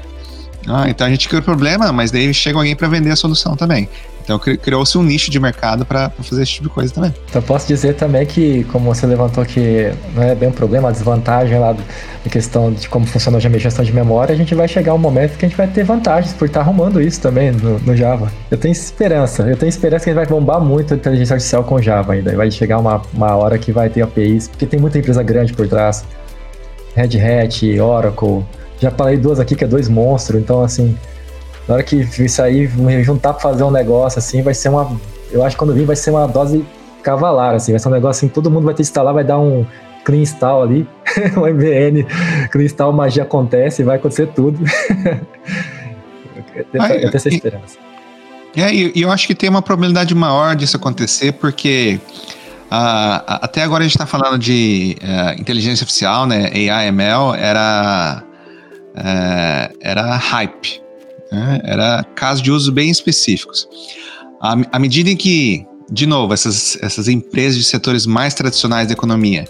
Ah, 0.67 0.87
então 0.87 1.05
a 1.05 1.09
gente 1.09 1.27
cria 1.27 1.41
o 1.41 1.43
problema, 1.43 1.91
mas 1.91 2.11
daí 2.11 2.31
chega 2.33 2.57
alguém 2.57 2.75
para 2.75 2.87
vender 2.87 3.11
a 3.11 3.15
solução 3.15 3.55
também. 3.55 3.89
Então 4.23 4.39
criou-se 4.39 4.97
um 4.97 5.03
nicho 5.03 5.29
de 5.29 5.39
mercado 5.39 5.85
para 5.85 6.09
fazer 6.09 6.43
esse 6.43 6.53
tipo 6.53 6.69
de 6.69 6.73
coisa 6.73 6.93
também. 6.93 7.13
Então 7.29 7.41
posso 7.41 7.67
dizer 7.67 7.95
também 7.95 8.25
que, 8.25 8.63
como 8.65 8.93
você 8.93 9.05
levantou 9.05 9.45
que 9.45 9.91
não 10.15 10.23
é 10.23 10.33
bem 10.33 10.49
um 10.49 10.53
problema, 10.53 10.89
a 10.89 10.91
desvantagem 10.91 11.59
lá 11.59 11.73
da 11.73 12.29
questão 12.29 12.71
de 12.71 12.87
como 12.87 13.05
funciona 13.05 13.37
a 13.37 13.41
gestão 13.41 13.83
de 13.83 13.93
memória, 13.93 14.33
a 14.33 14.37
gente 14.37 14.55
vai 14.55 14.67
chegar 14.67 14.93
um 14.93 14.97
momento 14.97 15.37
que 15.37 15.45
a 15.45 15.49
gente 15.49 15.57
vai 15.57 15.67
ter 15.67 15.83
vantagens 15.83 16.33
por 16.33 16.45
estar 16.45 16.61
arrumando 16.61 17.01
isso 17.01 17.21
também 17.21 17.51
no, 17.51 17.79
no 17.79 17.95
Java. 17.95 18.31
Eu 18.49 18.57
tenho 18.57 18.71
esperança, 18.71 19.43
eu 19.43 19.57
tenho 19.57 19.69
esperança 19.69 20.05
que 20.05 20.09
a 20.09 20.13
gente 20.13 20.23
vai 20.25 20.39
bombar 20.39 20.61
muito 20.61 20.93
a 20.93 20.97
inteligência 20.97 21.33
artificial 21.33 21.63
com 21.63 21.81
Java 21.81 22.13
ainda. 22.13 22.35
Vai 22.35 22.49
chegar 22.49 22.79
uma, 22.79 23.01
uma 23.13 23.35
hora 23.35 23.57
que 23.57 23.71
vai 23.71 23.89
ter 23.89 24.01
APIs, 24.01 24.47
porque 24.47 24.65
tem 24.65 24.79
muita 24.79 24.99
empresa 24.99 25.21
grande 25.21 25.53
por 25.53 25.67
trás. 25.67 26.05
Red 26.95 27.19
Hat, 27.19 27.79
Oracle. 27.79 28.45
Já 28.79 28.91
falei 28.91 29.17
duas 29.17 29.39
aqui 29.39 29.55
que 29.55 29.63
é 29.63 29.67
dois 29.67 29.87
monstros, 29.89 30.41
então 30.41 30.61
assim, 30.61 30.95
na 31.67 31.75
hora 31.75 31.83
que 31.83 31.95
isso 31.97 32.41
aí 32.41 32.67
juntar 33.03 33.33
pra 33.33 33.41
fazer 33.41 33.63
um 33.63 33.71
negócio 33.71 34.19
assim, 34.19 34.41
vai 34.41 34.53
ser 34.53 34.69
uma. 34.69 34.99
Eu 35.31 35.43
acho 35.43 35.55
que 35.55 35.59
quando 35.59 35.73
vir 35.73 35.85
vai 35.85 35.95
ser 35.95 36.11
uma 36.11 36.27
dose 36.27 36.65
cavalar, 37.01 37.55
assim, 37.55 37.71
vai 37.71 37.79
ser 37.79 37.87
um 37.87 37.91
negócio 37.91 38.25
assim, 38.25 38.33
todo 38.33 38.49
mundo 38.49 38.65
vai 38.65 38.73
ter 38.73 38.83
que 38.83 38.83
instalar, 38.83 39.13
vai 39.13 39.23
dar 39.23 39.39
um 39.39 39.65
clean 40.03 40.21
install 40.21 40.63
ali, 40.63 40.87
o 41.35 41.41
MVN, 41.41 42.05
clean 42.51 42.65
install, 42.65 42.91
magia 42.93 43.23
acontece, 43.23 43.83
vai 43.83 43.95
acontecer 43.95 44.27
tudo. 44.27 44.59
eu 46.55 46.65
tenho, 46.65 46.85
eu 46.85 46.91
tenho 46.91 47.15
essa 47.15 47.29
esperança. 47.29 47.77
É, 48.55 48.71
e 48.73 49.01
eu 49.01 49.09
acho 49.09 49.25
que 49.25 49.33
tem 49.33 49.49
uma 49.49 49.61
probabilidade 49.61 50.13
maior 50.13 50.55
disso 50.55 50.77
acontecer, 50.77 51.31
porque 51.33 51.99
uh, 52.65 53.23
até 53.25 53.63
agora 53.63 53.83
a 53.83 53.87
gente 53.87 53.95
está 53.95 54.05
falando 54.05 54.37
de 54.37 54.95
uh, 55.01 55.41
inteligência 55.41 55.83
artificial, 55.83 56.27
né? 56.27 56.51
AI, 56.53 56.87
ML, 56.89 57.35
era, 57.35 58.23
uh, 58.95 59.77
era 59.81 60.15
hype. 60.17 60.82
Né? 61.33 61.61
Era 61.63 62.05
casos 62.15 62.43
de 62.43 62.51
uso 62.51 62.71
bem 62.71 62.91
específicos. 62.91 63.67
À, 64.39 64.55
à 64.71 64.79
medida 64.79 65.09
em 65.09 65.17
que, 65.17 65.65
de 65.89 66.05
novo, 66.05 66.31
essas, 66.31 66.77
essas 66.79 67.07
empresas 67.07 67.57
de 67.57 67.63
setores 67.63 68.05
mais 68.05 68.35
tradicionais 68.35 68.87
da 68.87 68.93
economia 68.93 69.45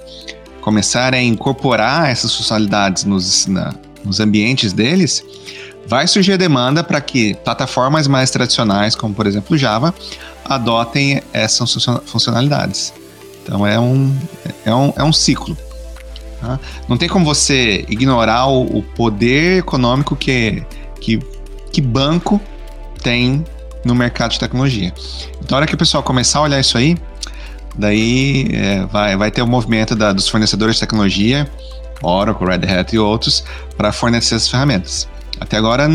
começarem 0.62 1.20
a 1.20 1.24
incorporar 1.24 2.10
essas 2.10 2.34
funcionalidades 2.34 3.04
nos, 3.04 3.48
na, 3.48 3.76
nos 4.06 4.22
ambientes 4.22 4.72
deles, 4.72 5.22
vai 5.86 6.08
surgir 6.08 6.32
a 6.32 6.38
demanda 6.38 6.82
para 6.82 7.02
que 7.02 7.34
plataformas 7.44 8.08
mais 8.08 8.32
tradicionais, 8.32 8.96
como 8.96 9.14
por 9.14 9.28
exemplo 9.28 9.58
Java, 9.58 9.94
adotem 10.46 11.22
essas 11.34 11.70
funcionalidades. 12.06 12.94
Então 13.44 13.68
é 13.68 13.78
um, 13.78 14.18
é 14.64 14.74
um, 14.74 14.94
é 14.96 15.04
um 15.04 15.12
ciclo. 15.12 15.58
Tá? 16.40 16.58
Não 16.88 16.96
tem 16.96 17.10
como 17.10 17.26
você 17.26 17.84
ignorar 17.90 18.48
o, 18.48 18.78
o 18.78 18.84
poder 18.96 19.60
econômico 19.60 20.16
que, 20.16 20.64
que 21.02 21.20
que 21.74 21.82
banco 21.82 22.40
tem 23.02 23.44
no 23.84 23.94
mercado 23.94 24.32
de 24.32 24.40
tecnologia. 24.40 24.94
Então, 25.42 25.58
a 25.58 25.60
hora 25.60 25.68
que 25.68 25.76
o 25.76 25.78
pessoal 25.78 26.02
começar 26.04 26.40
a 26.40 26.44
olhar 26.44 26.60
isso 26.60 26.78
aí, 26.78 26.96
daí 27.76 28.48
é, 28.54 28.86
vai, 28.86 29.18
vai 29.18 29.32
ter 29.32 29.42
o 29.42 29.46
um 29.46 29.48
movimento 29.48 29.96
da, 29.96 30.14
dos 30.14 30.30
fornecedores 30.30 30.76
de 30.76 30.82
tecnologia, 30.82 31.50
Oracle, 32.02 32.48
Red 32.48 32.80
Hat 32.80 32.96
e 32.96 33.00
outros, 33.00 33.44
para 33.76 33.92
fornecer 33.92 34.36
essas 34.36 34.48
ferramentas. 34.48 35.08
Até 35.40 35.58
agora 35.58 35.90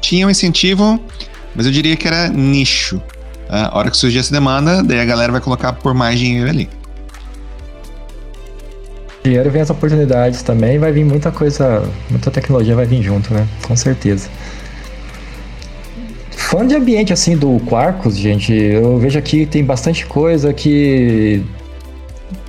tinha 0.00 0.26
um 0.26 0.30
incentivo, 0.30 1.02
mas 1.54 1.66
eu 1.66 1.72
diria 1.72 1.96
que 1.96 2.06
era 2.06 2.28
nicho. 2.28 3.02
A 3.48 3.76
hora 3.76 3.90
que 3.90 3.96
surgir 3.96 4.18
essa 4.18 4.32
demanda, 4.32 4.82
daí 4.82 5.00
a 5.00 5.04
galera 5.04 5.32
vai 5.32 5.40
colocar 5.40 5.72
por 5.72 5.94
mais 5.94 6.18
dinheiro 6.18 6.48
ali. 6.48 6.68
Dinheiro 9.22 9.50
vem 9.50 9.62
as 9.62 9.70
oportunidades 9.70 10.42
também, 10.42 10.78
vai 10.78 10.92
vir 10.92 11.04
muita 11.04 11.32
coisa, 11.32 11.82
muita 12.08 12.30
tecnologia 12.30 12.76
vai 12.76 12.86
vir 12.86 13.02
junto, 13.02 13.34
né? 13.34 13.46
Com 13.66 13.74
certeza. 13.74 14.28
Fã 16.46 16.64
de 16.64 16.76
ambiente 16.76 17.12
assim 17.12 17.36
do 17.36 17.58
Quarkus, 17.66 18.16
gente, 18.16 18.54
eu 18.54 18.98
vejo 18.98 19.18
aqui 19.18 19.44
tem 19.46 19.64
bastante 19.64 20.06
coisa 20.06 20.54
que 20.54 21.44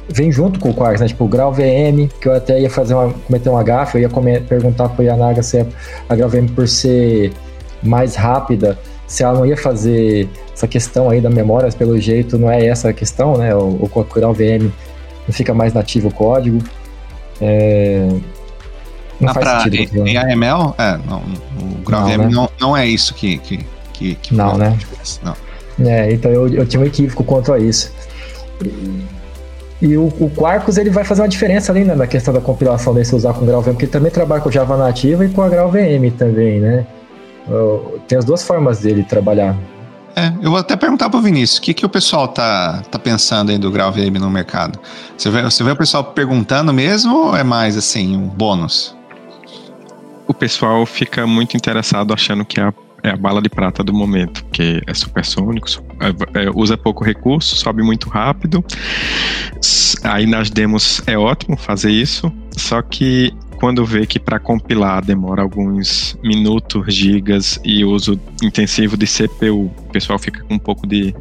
vem 0.07 0.31
junto 0.31 0.59
com 0.59 0.69
o 0.69 0.73
Quarkus, 0.73 1.01
né? 1.01 1.07
Tipo 1.07 1.25
o 1.25 1.27
Grau 1.27 1.51
VM, 1.51 2.07
que 2.21 2.27
eu 2.27 2.35
até 2.35 2.61
ia 2.61 2.69
fazer 2.69 2.93
uma, 2.93 3.11
cometer 3.11 3.49
um 3.49 3.63
gafe, 3.63 3.97
eu 3.97 4.01
ia 4.03 4.09
comer, 4.09 4.43
perguntar 4.43 4.89
pro 4.89 5.03
Yanaga 5.03 5.41
se 5.41 5.65
a 6.07 6.15
Grau 6.15 6.29
VM 6.29 6.45
por 6.45 6.67
ser 6.67 7.33
mais 7.81 8.15
rápida, 8.15 8.77
se 9.07 9.23
ela 9.23 9.39
não 9.39 9.47
ia 9.47 9.57
fazer 9.57 10.29
essa 10.53 10.67
questão 10.67 11.09
aí 11.09 11.19
da 11.19 11.31
memória, 11.31 11.67
pelo 11.71 11.99
jeito 11.99 12.37
não 12.37 12.51
é 12.51 12.67
essa 12.67 12.89
a 12.89 12.93
questão, 12.93 13.35
né? 13.35 13.55
O, 13.55 13.79
o 13.81 14.07
Grau 14.13 14.31
VM 14.31 14.71
não 15.27 15.33
fica 15.33 15.55
mais 15.55 15.73
nativo 15.73 16.09
o 16.09 16.13
código. 16.13 16.59
É, 17.41 18.07
não 19.19 19.29
ah, 19.29 19.33
faz 19.33 19.63
sentido. 19.63 20.07
Em 20.07 20.17
AML, 20.17 20.75
é, 20.77 20.99
não, 21.03 21.23
o 21.59 21.83
Grau 21.83 22.05
VM 22.05 22.17
né? 22.17 22.29
não, 22.31 22.47
não 22.59 22.77
é 22.77 22.85
isso 22.85 23.15
que, 23.15 23.39
que 23.39 23.76
que, 23.97 24.15
que 24.15 24.35
não, 24.35 24.57
né? 24.57 24.77
Não. 25.23 25.35
É, 25.85 26.11
então 26.11 26.31
eu, 26.31 26.47
eu 26.47 26.65
tinha 26.65 26.81
um 26.81 26.85
equívoco 26.85 27.23
quanto 27.23 27.53
a 27.53 27.59
isso. 27.59 27.91
E, 28.63 29.05
e 29.81 29.97
o, 29.97 30.07
o 30.19 30.29
Quarkus 30.29 30.77
ele 30.77 30.89
vai 30.89 31.03
fazer 31.03 31.21
uma 31.21 31.27
diferença 31.27 31.71
ali 31.71 31.83
né, 31.83 31.95
na 31.95 32.07
questão 32.07 32.33
da 32.33 32.41
compilação 32.41 32.93
desse 32.93 33.15
usar 33.15 33.33
com 33.33 33.45
GraalVM, 33.45 33.71
porque 33.71 33.85
ele 33.85 33.91
também 33.91 34.11
trabalha 34.11 34.41
com 34.41 34.51
Java 34.51 34.77
nativa 34.77 35.25
e 35.25 35.29
com 35.29 35.41
a 35.41 35.49
GraalVM 35.49 36.09
também, 36.17 36.59
né? 36.59 36.85
Tem 38.07 38.17
as 38.17 38.25
duas 38.25 38.43
formas 38.43 38.79
dele 38.79 39.03
trabalhar. 39.03 39.55
É, 40.15 40.33
eu 40.41 40.49
vou 40.49 40.59
até 40.59 40.75
perguntar 40.75 41.11
pro 41.11 41.21
Vinícius, 41.21 41.59
o 41.59 41.61
que, 41.61 41.75
que 41.75 41.85
o 41.85 41.89
pessoal 41.89 42.27
tá, 42.27 42.81
tá 42.89 42.97
pensando 42.97 43.51
aí 43.51 43.57
do 43.59 43.69
GraalVM 43.71 44.17
no 44.19 44.31
mercado? 44.31 44.79
Você 45.15 45.29
vê, 45.29 45.43
você 45.43 45.63
vê 45.63 45.71
o 45.71 45.75
pessoal 45.75 46.03
perguntando 46.03 46.73
mesmo 46.73 47.27
ou 47.27 47.37
é 47.37 47.43
mais 47.43 47.77
assim, 47.77 48.17
um 48.17 48.27
bônus? 48.27 48.95
O 50.27 50.33
pessoal 50.33 50.85
fica 50.87 51.27
muito 51.27 51.55
interessado 51.55 52.13
achando 52.13 52.43
que 52.43 52.59
é 52.59 52.63
a 52.63 52.73
é 53.07 53.11
a 53.11 53.17
bala 53.17 53.41
de 53.41 53.49
prata 53.49 53.83
do 53.83 53.93
momento, 53.93 54.43
que 54.51 54.81
é 54.85 54.93
supersônico, 54.93 55.67
é, 55.99 56.45
é, 56.45 56.51
usa 56.53 56.77
pouco 56.77 57.03
recurso, 57.03 57.55
sobe 57.55 57.81
muito 57.81 58.09
rápido. 58.09 58.63
Aí 60.03 60.25
nas 60.25 60.49
demos 60.49 61.01
é 61.07 61.17
ótimo 61.17 61.57
fazer 61.57 61.91
isso, 61.91 62.31
só 62.55 62.81
que 62.81 63.33
quando 63.57 63.83
vê 63.83 64.05
que 64.05 64.19
para 64.19 64.39
compilar 64.39 65.03
demora 65.03 65.41
alguns 65.41 66.17
minutos, 66.23 66.93
gigas 66.93 67.59
e 67.63 67.83
uso 67.83 68.19
intensivo 68.43 68.95
de 68.95 69.07
CPU, 69.07 69.65
o 69.65 69.89
pessoal 69.91 70.19
fica 70.19 70.43
com 70.43 70.53
um 70.53 70.59
pouco 70.59 70.85
de 70.85 71.13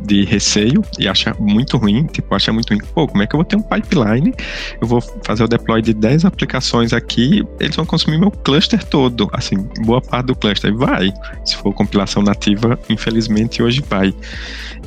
de 0.00 0.24
receio 0.24 0.82
e 0.98 1.08
acha 1.08 1.34
muito 1.38 1.76
ruim, 1.76 2.04
tipo, 2.04 2.34
acha 2.34 2.52
muito 2.52 2.70
ruim. 2.70 2.80
Pô, 2.94 3.06
como 3.06 3.22
é 3.22 3.26
que 3.26 3.34
eu 3.34 3.38
vou 3.38 3.44
ter 3.44 3.56
um 3.56 3.62
pipeline? 3.62 4.32
Eu 4.80 4.86
vou 4.86 5.00
fazer 5.22 5.44
o 5.44 5.48
deploy 5.48 5.82
de 5.82 5.92
10 5.92 6.24
aplicações 6.24 6.92
aqui, 6.92 7.44
eles 7.60 7.76
vão 7.76 7.84
consumir 7.84 8.18
meu 8.18 8.30
cluster 8.30 8.82
todo, 8.84 9.28
assim, 9.32 9.56
boa 9.84 10.00
parte 10.00 10.26
do 10.26 10.34
cluster. 10.34 10.74
Vai. 10.74 11.12
Se 11.44 11.56
for 11.56 11.72
compilação 11.72 12.22
nativa, 12.22 12.78
infelizmente 12.88 13.62
hoje 13.62 13.82
vai. 13.88 14.14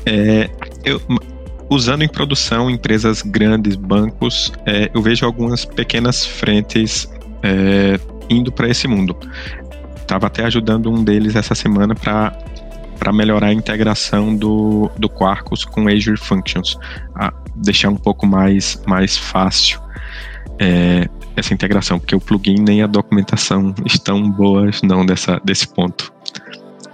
É, 0.06 0.50
eu, 0.84 1.02
usando 1.70 2.04
em 2.04 2.08
produção 2.08 2.70
empresas 2.70 3.22
grandes, 3.22 3.76
bancos, 3.76 4.52
é, 4.66 4.92
eu 4.94 5.02
vejo 5.02 5.26
algumas 5.26 5.64
pequenas 5.64 6.26
frentes 6.26 7.10
é, 7.42 7.98
indo 8.30 8.52
para 8.52 8.68
esse 8.68 8.88
mundo. 8.88 9.16
Estava 9.96 10.28
até 10.28 10.44
ajudando 10.44 10.92
um 10.92 11.02
deles 11.02 11.36
essa 11.36 11.56
semana 11.56 11.96
para 11.96 12.38
para 13.02 13.12
melhorar 13.12 13.48
a 13.48 13.54
integração 13.54 14.36
do, 14.36 14.88
do 14.96 15.10
Quarkus 15.10 15.66
com 15.66 15.88
Azure 15.88 16.16
Functions, 16.16 16.78
deixar 17.56 17.90
um 17.90 17.96
pouco 17.96 18.28
mais, 18.28 18.80
mais 18.86 19.18
fácil 19.18 19.82
é, 20.60 21.10
essa 21.36 21.52
integração, 21.52 21.98
porque 21.98 22.16
o 22.16 22.20
plugin 22.20 22.58
nem 22.60 22.84
a 22.84 22.88
documentação 22.88 23.74
estão 23.88 24.30
boas 24.30 24.84
não 24.84 25.04
dessa, 25.04 25.42
desse 25.44 25.68
ponto. 25.68 26.14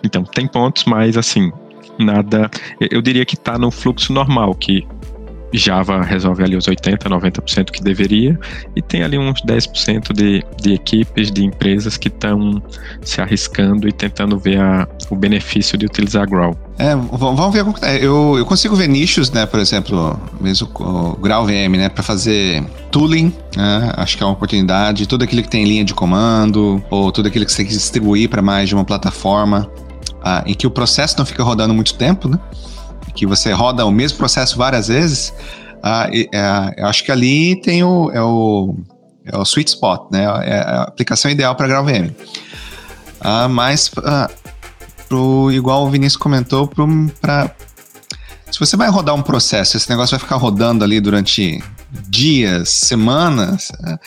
Então, 0.02 0.24
tem 0.24 0.48
pontos, 0.48 0.86
mas 0.86 1.18
assim, 1.18 1.52
nada. 2.00 2.50
Eu 2.80 3.02
diria 3.02 3.26
que 3.26 3.36
está 3.36 3.58
no 3.58 3.70
fluxo 3.70 4.14
normal, 4.14 4.56
que 4.56 4.88
Java 5.54 6.02
resolve 6.02 6.44
ali 6.44 6.56
os 6.56 6.66
80%, 6.66 7.04
90% 7.04 7.72
que 7.72 7.82
deveria, 7.82 8.38
e 8.76 8.82
tem 8.82 9.04
ali 9.04 9.18
uns 9.18 9.42
10% 9.42 10.14
de, 10.14 10.44
de 10.62 10.74
equipes, 10.74 11.32
de 11.32 11.44
empresas 11.46 11.98
que 11.98 12.08
estão 12.08 12.62
se 13.02 13.22
arriscando 13.22 13.88
e 13.88 13.92
tentando 13.92 14.38
ver 14.38 14.60
a, 14.60 14.88
o 15.10 15.16
benefício 15.16 15.78
de 15.78 15.86
utilizar 15.86 16.28
Growl. 16.30 16.58
É, 16.80 16.96
vamos 16.96 17.54
ver 17.54 17.66
é. 17.82 17.98
Eu, 17.98 18.36
eu 18.38 18.46
consigo 18.46 18.76
ver 18.76 18.88
nichos, 18.88 19.32
né? 19.32 19.46
Por 19.46 19.60
exemplo, 19.60 20.20
mesmo 20.40 20.70
o 20.80 21.18
Growl 21.18 21.46
VM, 21.46 21.76
né? 21.76 21.90
Para 21.90 22.04
fazer 22.04 22.64
tooling, 22.92 23.34
né, 23.56 23.92
acho 23.98 24.16
que 24.16 24.24
é 24.24 24.26
uma 24.26 24.34
oportunidade. 24.34 25.08
Tudo 25.08 25.24
aquilo 25.24 25.42
que 25.42 25.50
tem 25.50 25.66
linha 25.66 25.84
de 25.84 25.94
comando, 25.94 26.84
ou 26.90 27.12
tudo 27.12 27.28
aquilo 27.28 27.46
que 27.46 27.52
você 27.52 27.58
tem 27.58 27.66
que 27.66 27.74
distribuir 27.74 28.30
para 28.30 28.42
mais 28.42 28.70
de 28.70 28.76
uma 28.76 28.86
plataforma, 28.86 29.70
ah, 30.24 30.44
em 30.46 30.54
que 30.54 30.68
o 30.68 30.72
processo 30.72 31.16
não 31.18 31.26
fica 31.26 31.44
rodando 31.44 31.74
muito 31.74 31.96
tempo, 31.96 32.28
né? 32.28 32.40
Que 33.18 33.26
você 33.26 33.52
roda 33.52 33.86
o 33.86 33.92
mesmo 33.92 34.18
processo 34.18 34.58
várias 34.58 34.88
vezes, 34.88 35.34
uh, 35.78 36.78
eu 36.78 36.88
acho 36.88 37.04
que 37.04 37.12
ali 37.12 37.60
tem 37.62 37.84
o, 37.84 38.12
é 38.12 38.22
o, 38.22 38.76
é 39.26 39.38
o 39.38 39.42
sweet 39.42 39.72
spot, 39.72 40.12
né? 40.12 40.24
É 40.46 40.60
a 40.60 40.84
aplicação 40.84 41.30
ideal 41.30 41.56
para 41.56 41.68
GraalVM. 41.68 42.12
Uh, 43.20 43.50
mas, 43.50 43.88
uh, 43.88 44.32
pro, 45.10 45.52
igual 45.52 45.86
o 45.86 45.90
Vinícius 45.90 46.22
comentou, 46.22 46.68
para 47.20 47.52
se 48.52 48.60
você 48.60 48.78
vai 48.78 48.90
rodar 48.90 49.14
um 49.14 49.22
processo, 49.22 49.76
esse 49.76 49.90
negócio 49.90 50.18
vai 50.18 50.20
ficar 50.20 50.38
rodando 50.38 50.84
ali 50.84 51.02
durante 51.02 51.62
dias, 52.08 52.70
semanas, 52.70 53.70
uh, 53.82 54.00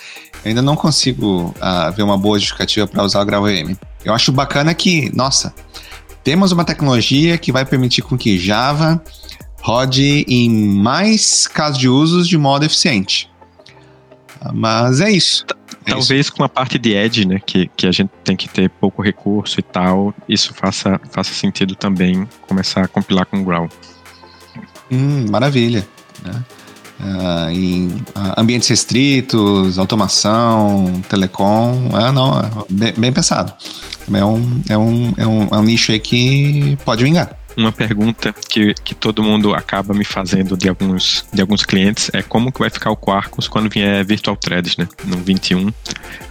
eu 0.43 0.49
ainda 0.49 0.61
não 0.61 0.75
consigo 0.75 1.53
uh, 1.57 1.91
ver 1.95 2.01
uma 2.01 2.17
boa 2.17 2.39
justificativa 2.39 2.87
para 2.87 3.03
usar 3.03 3.21
o 3.21 3.25
GraalVM. 3.25 3.75
Eu 4.03 4.13
acho 4.13 4.31
bacana 4.31 4.73
que, 4.73 5.15
nossa, 5.15 5.53
temos 6.23 6.51
uma 6.51 6.63
tecnologia 6.63 7.37
que 7.37 7.51
vai 7.51 7.65
permitir 7.65 8.01
com 8.01 8.17
que 8.17 8.37
Java 8.37 9.01
rode 9.61 10.25
em 10.27 10.49
mais 10.49 11.47
casos 11.47 11.77
de 11.77 11.87
usos 11.87 12.27
de 12.27 12.37
modo 12.37 12.65
eficiente. 12.65 13.29
Mas 14.53 15.01
é 15.01 15.11
isso. 15.11 15.45
É 15.85 15.91
Talvez 15.91 16.27
isso. 16.27 16.33
com 16.33 16.43
a 16.43 16.49
parte 16.49 16.77
de 16.77 16.93
Edge, 16.93 17.25
né, 17.25 17.39
que, 17.43 17.69
que 17.75 17.87
a 17.87 17.91
gente 17.91 18.09
tem 18.23 18.35
que 18.35 18.47
ter 18.47 18.69
pouco 18.69 19.01
recurso 19.01 19.59
e 19.59 19.63
tal, 19.63 20.13
isso 20.27 20.53
faça, 20.53 20.99
faça 21.11 21.33
sentido 21.33 21.75
também 21.75 22.27
começar 22.47 22.83
a 22.83 22.87
compilar 22.87 23.25
com 23.25 23.43
Growl. 23.43 23.69
Hum, 24.91 25.25
maravilha. 25.29 25.87
Né? 26.23 26.43
Uh, 27.01 27.49
em 27.49 27.87
uh, 27.87 28.33
ambientes 28.37 28.69
restritos, 28.69 29.79
automação, 29.79 31.01
telecom, 31.09 31.89
ah, 31.93 32.11
não, 32.11 32.39
é 32.39 32.49
bem, 32.69 32.93
bem 32.95 33.11
pensado. 33.11 33.51
É 34.13 34.23
um, 34.23 34.61
é, 34.69 34.77
um, 34.77 35.13
é, 35.17 35.27
um, 35.27 35.47
é 35.51 35.57
um 35.57 35.63
nicho 35.63 35.91
aí 35.91 35.99
que 35.99 36.77
pode 36.85 37.03
vingar 37.03 37.40
uma 37.55 37.71
pergunta 37.71 38.33
que, 38.49 38.73
que 38.73 38.95
todo 38.95 39.23
mundo 39.23 39.53
acaba 39.53 39.93
me 39.93 40.03
fazendo 40.03 40.55
de 40.55 40.69
alguns, 40.69 41.25
de 41.33 41.41
alguns 41.41 41.63
clientes 41.63 42.09
é 42.13 42.21
como 42.21 42.51
que 42.51 42.59
vai 42.59 42.69
ficar 42.69 42.91
o 42.91 42.95
Quarkus 42.95 43.47
quando 43.47 43.69
vier 43.69 44.03
Virtual 44.05 44.35
Threads, 44.35 44.77
né? 44.77 44.87
No 45.05 45.17
21. 45.17 45.71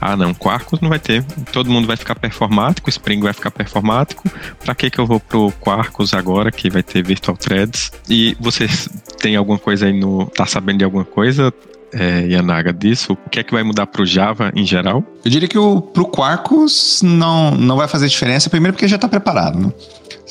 Ah, 0.01 0.17
não, 0.17 0.35
Quarkus 0.35 0.81
não 0.81 0.89
vai 0.89 0.99
ter. 0.99 1.25
Todo 1.53 1.71
mundo 1.71 1.87
vai 1.87 1.97
ficar 1.97 2.15
performático, 2.15 2.89
Spring 2.89 3.21
vai 3.21 3.33
ficar 3.33 3.51
performático. 3.51 4.29
Para 4.65 4.75
que 4.75 4.91
que 4.91 4.99
eu 4.99 5.07
vou 5.07 5.21
pro 5.21 5.53
Quarkus 5.61 6.15
agora 6.15 6.51
que 6.51 6.71
vai 6.71 6.83
ter 6.83 7.05
Virtual 7.05 7.37
Threads? 7.37 7.93
E 8.09 8.37
vocês 8.41 8.89
têm 9.19 9.37
alguma 9.37 9.59
coisa 9.59 9.87
aí 9.87 9.93
no 9.93 10.27
tá 10.27 10.47
sabendo 10.47 10.79
de 10.79 10.85
alguma 10.85 11.05
coisa? 11.05 11.53
é, 11.93 12.27
Yanaga, 12.27 12.73
disso? 12.73 13.13
O 13.27 13.31
que 13.31 13.41
é 13.41 13.43
que 13.43 13.53
vai 13.53 13.63
mudar 13.63 13.87
para 13.87 14.03
o 14.03 14.07
Java 14.07 14.53
em 14.55 14.65
geral? 14.65 15.05
Eu 15.25 15.31
diria 15.31 15.49
que 15.49 15.59
o 15.59 15.83
Quarkus 15.83 17.03
não, 17.03 17.53
não 17.53 17.77
vai 17.77 17.89
fazer 17.89 18.09
diferença, 18.09 18.51
primeiro 18.51 18.75
porque 18.75 18.89
já 18.89 18.97
está 18.97 19.09
preparado, 19.09 19.59
né? 19.59 19.73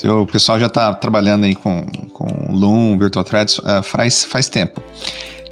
O 0.04 0.26
pessoal 0.26 0.60
já 0.60 0.68
está 0.68 0.94
trabalhando 0.94 1.46
aí 1.46 1.56
com, 1.56 1.86
com 2.14 2.54
Loom, 2.54 2.98
Virtual 2.98 3.26
Threads 3.26 3.60
uh, 3.60 3.84
faz, 3.84 4.24
faz 4.24 4.48
tempo. 4.48 4.82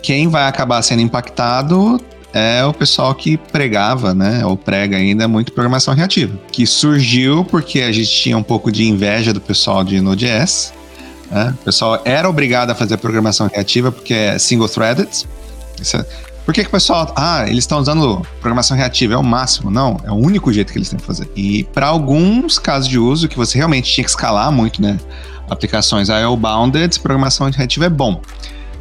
Quem 0.02 0.28
vai 0.28 0.48
acabar 0.48 0.82
sendo 0.82 1.02
impactado 1.02 2.00
é 2.34 2.64
o 2.64 2.74
pessoal 2.74 3.14
que 3.16 3.38
pregava, 3.38 4.14
né, 4.14 4.46
ou 4.46 4.56
prega 4.56 4.98
ainda 4.98 5.28
muito 5.28 5.52
programação 5.52 5.94
reativa, 5.94 6.38
que 6.52 6.68
surgiu 6.68 7.44
porque 7.44 7.82
a 7.82 7.92
gente 7.92 8.10
tinha 8.10 8.38
um 8.38 8.44
pouco 8.44 8.72
de 8.72 8.88
inveja 8.88 9.34
do 9.34 9.42
pessoal 9.42 9.84
de 9.84 10.00
Node.js. 10.00 10.74
Né? 11.32 11.56
O 11.62 11.64
pessoal 11.64 12.02
era 12.06 12.30
obrigado 12.30 12.70
a 12.70 12.76
fazer 12.76 12.98
programação 12.98 13.50
reativa 13.52 13.92
porque 13.92 14.14
é 14.14 14.38
single-threaded, 14.38 15.26
por 16.48 16.54
que, 16.54 16.62
que 16.62 16.70
o 16.70 16.72
pessoal. 16.72 17.12
Ah, 17.14 17.44
eles 17.44 17.66
estão 17.66 17.78
usando 17.78 18.26
programação 18.40 18.78
reativa, 18.78 19.14
é 19.14 19.18
o 19.18 19.24
máximo. 19.24 19.70
Não, 19.70 20.00
é 20.06 20.10
o 20.10 20.16
único 20.16 20.54
jeito 20.54 20.72
que 20.72 20.78
eles 20.78 20.88
têm 20.88 20.98
que 20.98 21.06
fazer. 21.06 21.30
E 21.36 21.66
para 21.66 21.88
alguns 21.88 22.58
casos 22.58 22.88
de 22.88 22.98
uso 22.98 23.28
que 23.28 23.36
você 23.36 23.58
realmente 23.58 23.92
tinha 23.92 24.06
que 24.06 24.10
escalar 24.10 24.50
muito, 24.50 24.82
né? 24.82 24.98
Aplicações 25.50 26.08
IO 26.08 26.38
bounded, 26.38 26.98
programação 27.02 27.50
reativa 27.50 27.88
é 27.88 27.90
bom. 27.90 28.22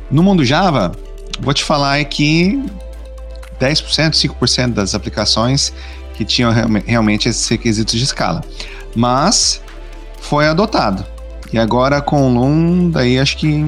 No 0.09 0.23
mundo 0.23 0.45
Java, 0.45 0.93
vou 1.41 1.53
te 1.53 1.65
falar 1.65 2.05
que 2.05 2.57
10%, 3.61 4.13
5% 4.13 4.73
das 4.73 4.95
aplicações 4.95 5.73
que 6.15 6.25
tinham 6.25 6.53
realmente 6.87 7.29
esses 7.29 7.49
requisitos 7.49 7.99
de 7.99 8.05
escala. 8.05 8.43
Mas 8.95 9.61
foi 10.21 10.47
adotado. 10.47 11.05
E 11.53 11.59
agora 11.59 12.01
com 12.01 12.29
o 12.29 12.33
Loom, 12.33 12.91
daí 12.91 13.19
acho 13.19 13.37
que 13.37 13.67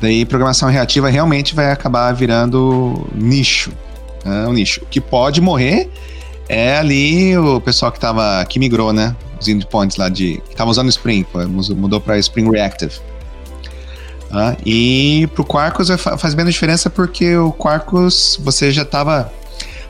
Daí 0.00 0.24
programação 0.24 0.68
reativa 0.68 1.08
realmente 1.08 1.54
vai 1.54 1.70
acabar 1.70 2.12
virando 2.12 3.06
nicho. 3.14 3.72
Né? 4.24 4.46
Um 4.46 4.52
nicho. 4.52 4.82
O 4.82 4.86
que 4.86 5.00
pode 5.00 5.40
morrer 5.40 5.90
é 6.48 6.76
ali 6.78 7.36
o 7.36 7.60
pessoal 7.60 7.92
que 7.92 8.00
tava. 8.00 8.44
que 8.46 8.58
migrou, 8.58 8.92
né? 8.92 9.14
Os 9.40 9.48
endpoints 9.48 9.96
lá 9.96 10.08
de. 10.08 10.42
que 10.48 10.56
tava 10.56 10.70
usando 10.70 10.88
Spring, 10.88 11.26
mudou 11.76 12.00
para 12.00 12.18
Spring 12.18 12.50
Reactive. 12.50 12.92
Ah, 14.30 14.56
e 14.66 15.28
pro 15.32 15.44
Quarkus 15.44 15.88
faz 16.18 16.34
menos 16.34 16.54
diferença 16.54 16.90
porque 16.90 17.36
o 17.36 17.52
Quarkus 17.52 18.38
você 18.42 18.72
já 18.72 18.84
tava. 18.84 19.32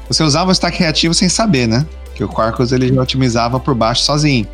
Você 0.07 0.23
usava 0.23 0.51
o 0.51 0.53
stack 0.53 0.79
reativo 0.79 1.15
sem 1.15 1.31
saber, 1.31 1.67
né? 1.67 1.87
Que 2.15 2.23
o 2.23 2.29
Quarkus 2.29 2.71
ele 2.71 2.93
já 2.93 3.01
otimizava 3.01 3.59
por 3.59 3.75
baixo 3.75 4.03
sozinho. 4.03 4.47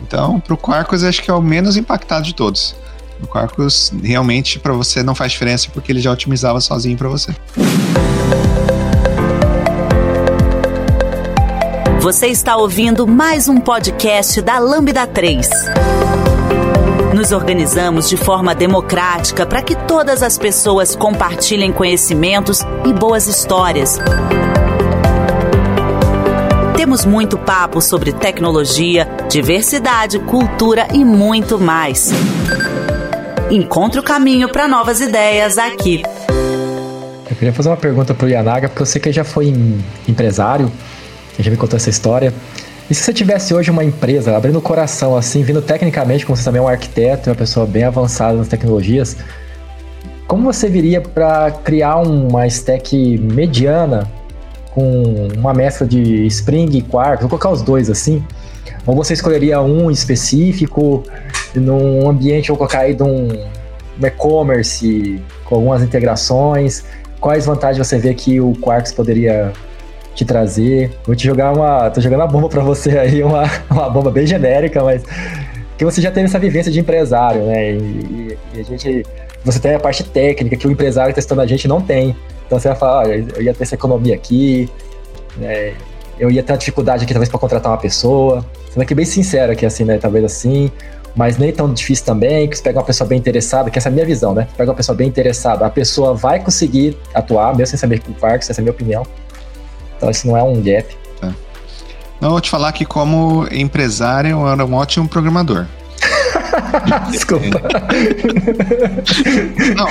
Então, 0.00 0.40
pro 0.40 0.56
Quarkus 0.56 1.04
acho 1.04 1.22
que 1.22 1.30
é 1.30 1.34
o 1.34 1.42
menos 1.42 1.76
impactado 1.76 2.24
de 2.24 2.34
todos. 2.34 2.74
O 3.22 3.26
Quarkus 3.26 3.92
realmente 4.02 4.58
para 4.58 4.72
você 4.72 5.02
não 5.02 5.14
faz 5.14 5.32
diferença 5.32 5.68
porque 5.72 5.92
ele 5.92 6.00
já 6.00 6.10
otimizava 6.10 6.60
sozinho 6.60 6.98
para 6.98 7.08
você. 7.08 7.34
Você 12.00 12.26
está 12.26 12.56
ouvindo 12.56 13.06
mais 13.06 13.48
um 13.48 13.58
podcast 13.58 14.42
da 14.42 14.58
Lambda 14.58 15.06
3. 15.06 15.48
Nos 17.14 17.30
organizamos 17.30 18.08
de 18.08 18.16
forma 18.16 18.54
democrática 18.54 19.46
para 19.46 19.62
que 19.62 19.76
todas 19.86 20.20
as 20.22 20.36
pessoas 20.36 20.96
compartilhem 20.96 21.70
conhecimentos 21.70 22.62
e 22.84 22.92
boas 22.92 23.28
histórias. 23.28 24.00
Temos 26.76 27.04
muito 27.04 27.38
papo 27.38 27.80
sobre 27.80 28.12
tecnologia, 28.12 29.06
diversidade, 29.30 30.18
cultura 30.18 30.88
e 30.92 31.04
muito 31.04 31.60
mais. 31.60 32.10
Encontre 33.52 34.00
o 34.00 34.02
caminho 34.02 34.48
para 34.48 34.66
novas 34.66 35.02
ideias 35.02 35.58
aqui. 35.58 36.02
Eu 37.28 37.36
queria 37.36 37.52
fazer 37.52 37.68
uma 37.68 37.76
pergunta 37.76 38.14
para 38.14 38.24
o 38.24 38.28
Yanaga, 38.30 38.66
porque 38.70 38.80
eu 38.80 38.86
sei 38.86 38.98
que 38.98 39.10
ele 39.10 39.14
já 39.14 39.24
foi 39.24 39.52
empresário, 40.08 40.72
já 41.38 41.50
me 41.50 41.58
contou 41.58 41.76
essa 41.76 41.90
história. 41.90 42.32
E 42.88 42.94
se 42.94 43.02
você 43.02 43.12
tivesse 43.12 43.52
hoje 43.52 43.70
uma 43.70 43.84
empresa, 43.84 44.34
abrindo 44.34 44.58
o 44.58 44.62
coração 44.62 45.14
assim, 45.14 45.42
vindo 45.42 45.60
tecnicamente, 45.60 46.24
como 46.24 46.34
você 46.34 46.44
também 46.44 46.60
é 46.60 46.64
um 46.64 46.68
arquiteto, 46.68 47.28
uma 47.28 47.36
pessoa 47.36 47.66
bem 47.66 47.84
avançada 47.84 48.38
nas 48.38 48.48
tecnologias, 48.48 49.18
como 50.26 50.50
você 50.50 50.66
viria 50.70 51.02
para 51.02 51.50
criar 51.50 51.96
uma 51.96 52.46
stack 52.46 53.18
mediana 53.18 54.10
com 54.70 55.28
uma 55.36 55.52
mescla 55.52 55.86
de 55.86 56.26
Spring 56.28 56.74
e 56.74 56.80
Quark? 56.80 57.20
Vou 57.20 57.28
colocar 57.28 57.50
os 57.50 57.60
dois 57.60 57.90
assim. 57.90 58.24
Ou 58.86 58.96
você 58.96 59.12
escolheria 59.12 59.60
um 59.60 59.90
específico? 59.90 61.04
Num 61.54 62.08
ambiente, 62.08 62.48
vou 62.48 62.56
colocar 62.56 62.80
aí 62.80 62.94
de 62.94 63.02
um, 63.02 63.28
e-commerce 64.00 65.20
com 65.44 65.56
algumas 65.56 65.82
integrações. 65.82 66.84
Quais 67.20 67.46
vantagens 67.46 67.86
você 67.86 67.98
vê 67.98 68.14
que 68.14 68.40
o 68.40 68.54
Quarks 68.60 68.92
poderia 68.92 69.52
te 70.14 70.24
trazer? 70.24 70.90
Vou 71.06 71.14
te 71.14 71.24
jogar 71.24 71.52
uma. 71.52 71.90
tô 71.90 72.00
jogando 72.00 72.20
uma 72.20 72.26
bomba 72.26 72.48
para 72.48 72.62
você 72.62 72.98
aí, 72.98 73.22
uma, 73.22 73.44
uma 73.70 73.88
bomba 73.88 74.10
bem 74.10 74.26
genérica, 74.26 74.82
mas 74.82 75.04
que 75.78 75.84
você 75.84 76.00
já 76.00 76.10
teve 76.10 76.26
essa 76.26 76.38
vivência 76.38 76.70
de 76.70 76.80
empresário, 76.80 77.42
né? 77.42 77.72
E, 77.72 78.38
e 78.54 78.60
a 78.60 78.62
gente. 78.62 79.06
Você 79.44 79.58
tem 79.58 79.74
a 79.74 79.80
parte 79.80 80.04
técnica 80.04 80.56
que 80.56 80.68
o 80.68 80.70
empresário 80.70 81.12
testando 81.14 81.40
a 81.40 81.46
gente 81.46 81.66
não 81.66 81.80
tem. 81.80 82.16
Então 82.46 82.58
você 82.58 82.68
vai 82.68 82.76
falar, 82.76 83.08
olha, 83.08 83.26
eu 83.34 83.42
ia 83.42 83.52
ter 83.52 83.64
essa 83.64 83.74
economia 83.74 84.14
aqui, 84.14 84.68
né? 85.36 85.74
Eu 86.18 86.30
ia 86.30 86.42
ter 86.42 86.52
uma 86.52 86.58
dificuldade 86.58 87.04
aqui 87.04 87.12
talvez 87.12 87.28
para 87.28 87.38
contratar 87.38 87.72
uma 87.72 87.78
pessoa. 87.78 88.44
Sendo 88.70 88.82
aqui 88.82 88.94
bem 88.94 89.04
sincero 89.04 89.52
aqui, 89.52 89.66
assim, 89.66 89.84
né? 89.84 89.98
Talvez 89.98 90.24
assim 90.24 90.70
mas 91.14 91.36
nem 91.36 91.52
tão 91.52 91.72
difícil 91.72 92.04
também, 92.04 92.48
que 92.48 92.56
você 92.56 92.62
pega 92.62 92.78
uma 92.78 92.84
pessoa 92.84 93.06
bem 93.06 93.18
interessada, 93.18 93.70
que 93.70 93.78
essa 93.78 93.88
é 93.88 93.90
a 93.90 93.92
minha 93.92 94.06
visão, 94.06 94.34
né? 94.34 94.48
Pega 94.56 94.70
uma 94.70 94.76
pessoa 94.76 94.96
bem 94.96 95.08
interessada, 95.08 95.66
a 95.66 95.70
pessoa 95.70 96.14
vai 96.14 96.40
conseguir 96.40 96.96
atuar, 97.14 97.54
mesmo 97.54 97.66
sem 97.66 97.78
saber 97.78 98.00
com 98.00 98.12
o 98.12 98.14
Quarks, 98.14 98.48
essa 98.48 98.60
é 98.60 98.62
a 98.62 98.64
minha 98.64 98.72
opinião. 98.72 99.06
Então 99.96 100.10
isso 100.10 100.26
não 100.26 100.36
é 100.36 100.42
um 100.42 100.60
gap. 100.62 100.96
É. 101.22 101.26
Não, 102.20 102.28
eu 102.28 102.30
vou 102.30 102.40
te 102.40 102.50
falar 102.50 102.72
que 102.72 102.84
como 102.84 103.46
empresário 103.50 104.30
eu 104.30 104.48
era 104.48 104.64
um 104.64 104.74
ótimo 104.74 105.06
programador. 105.06 105.66
Desculpa. 107.10 107.60
não, 109.76 109.86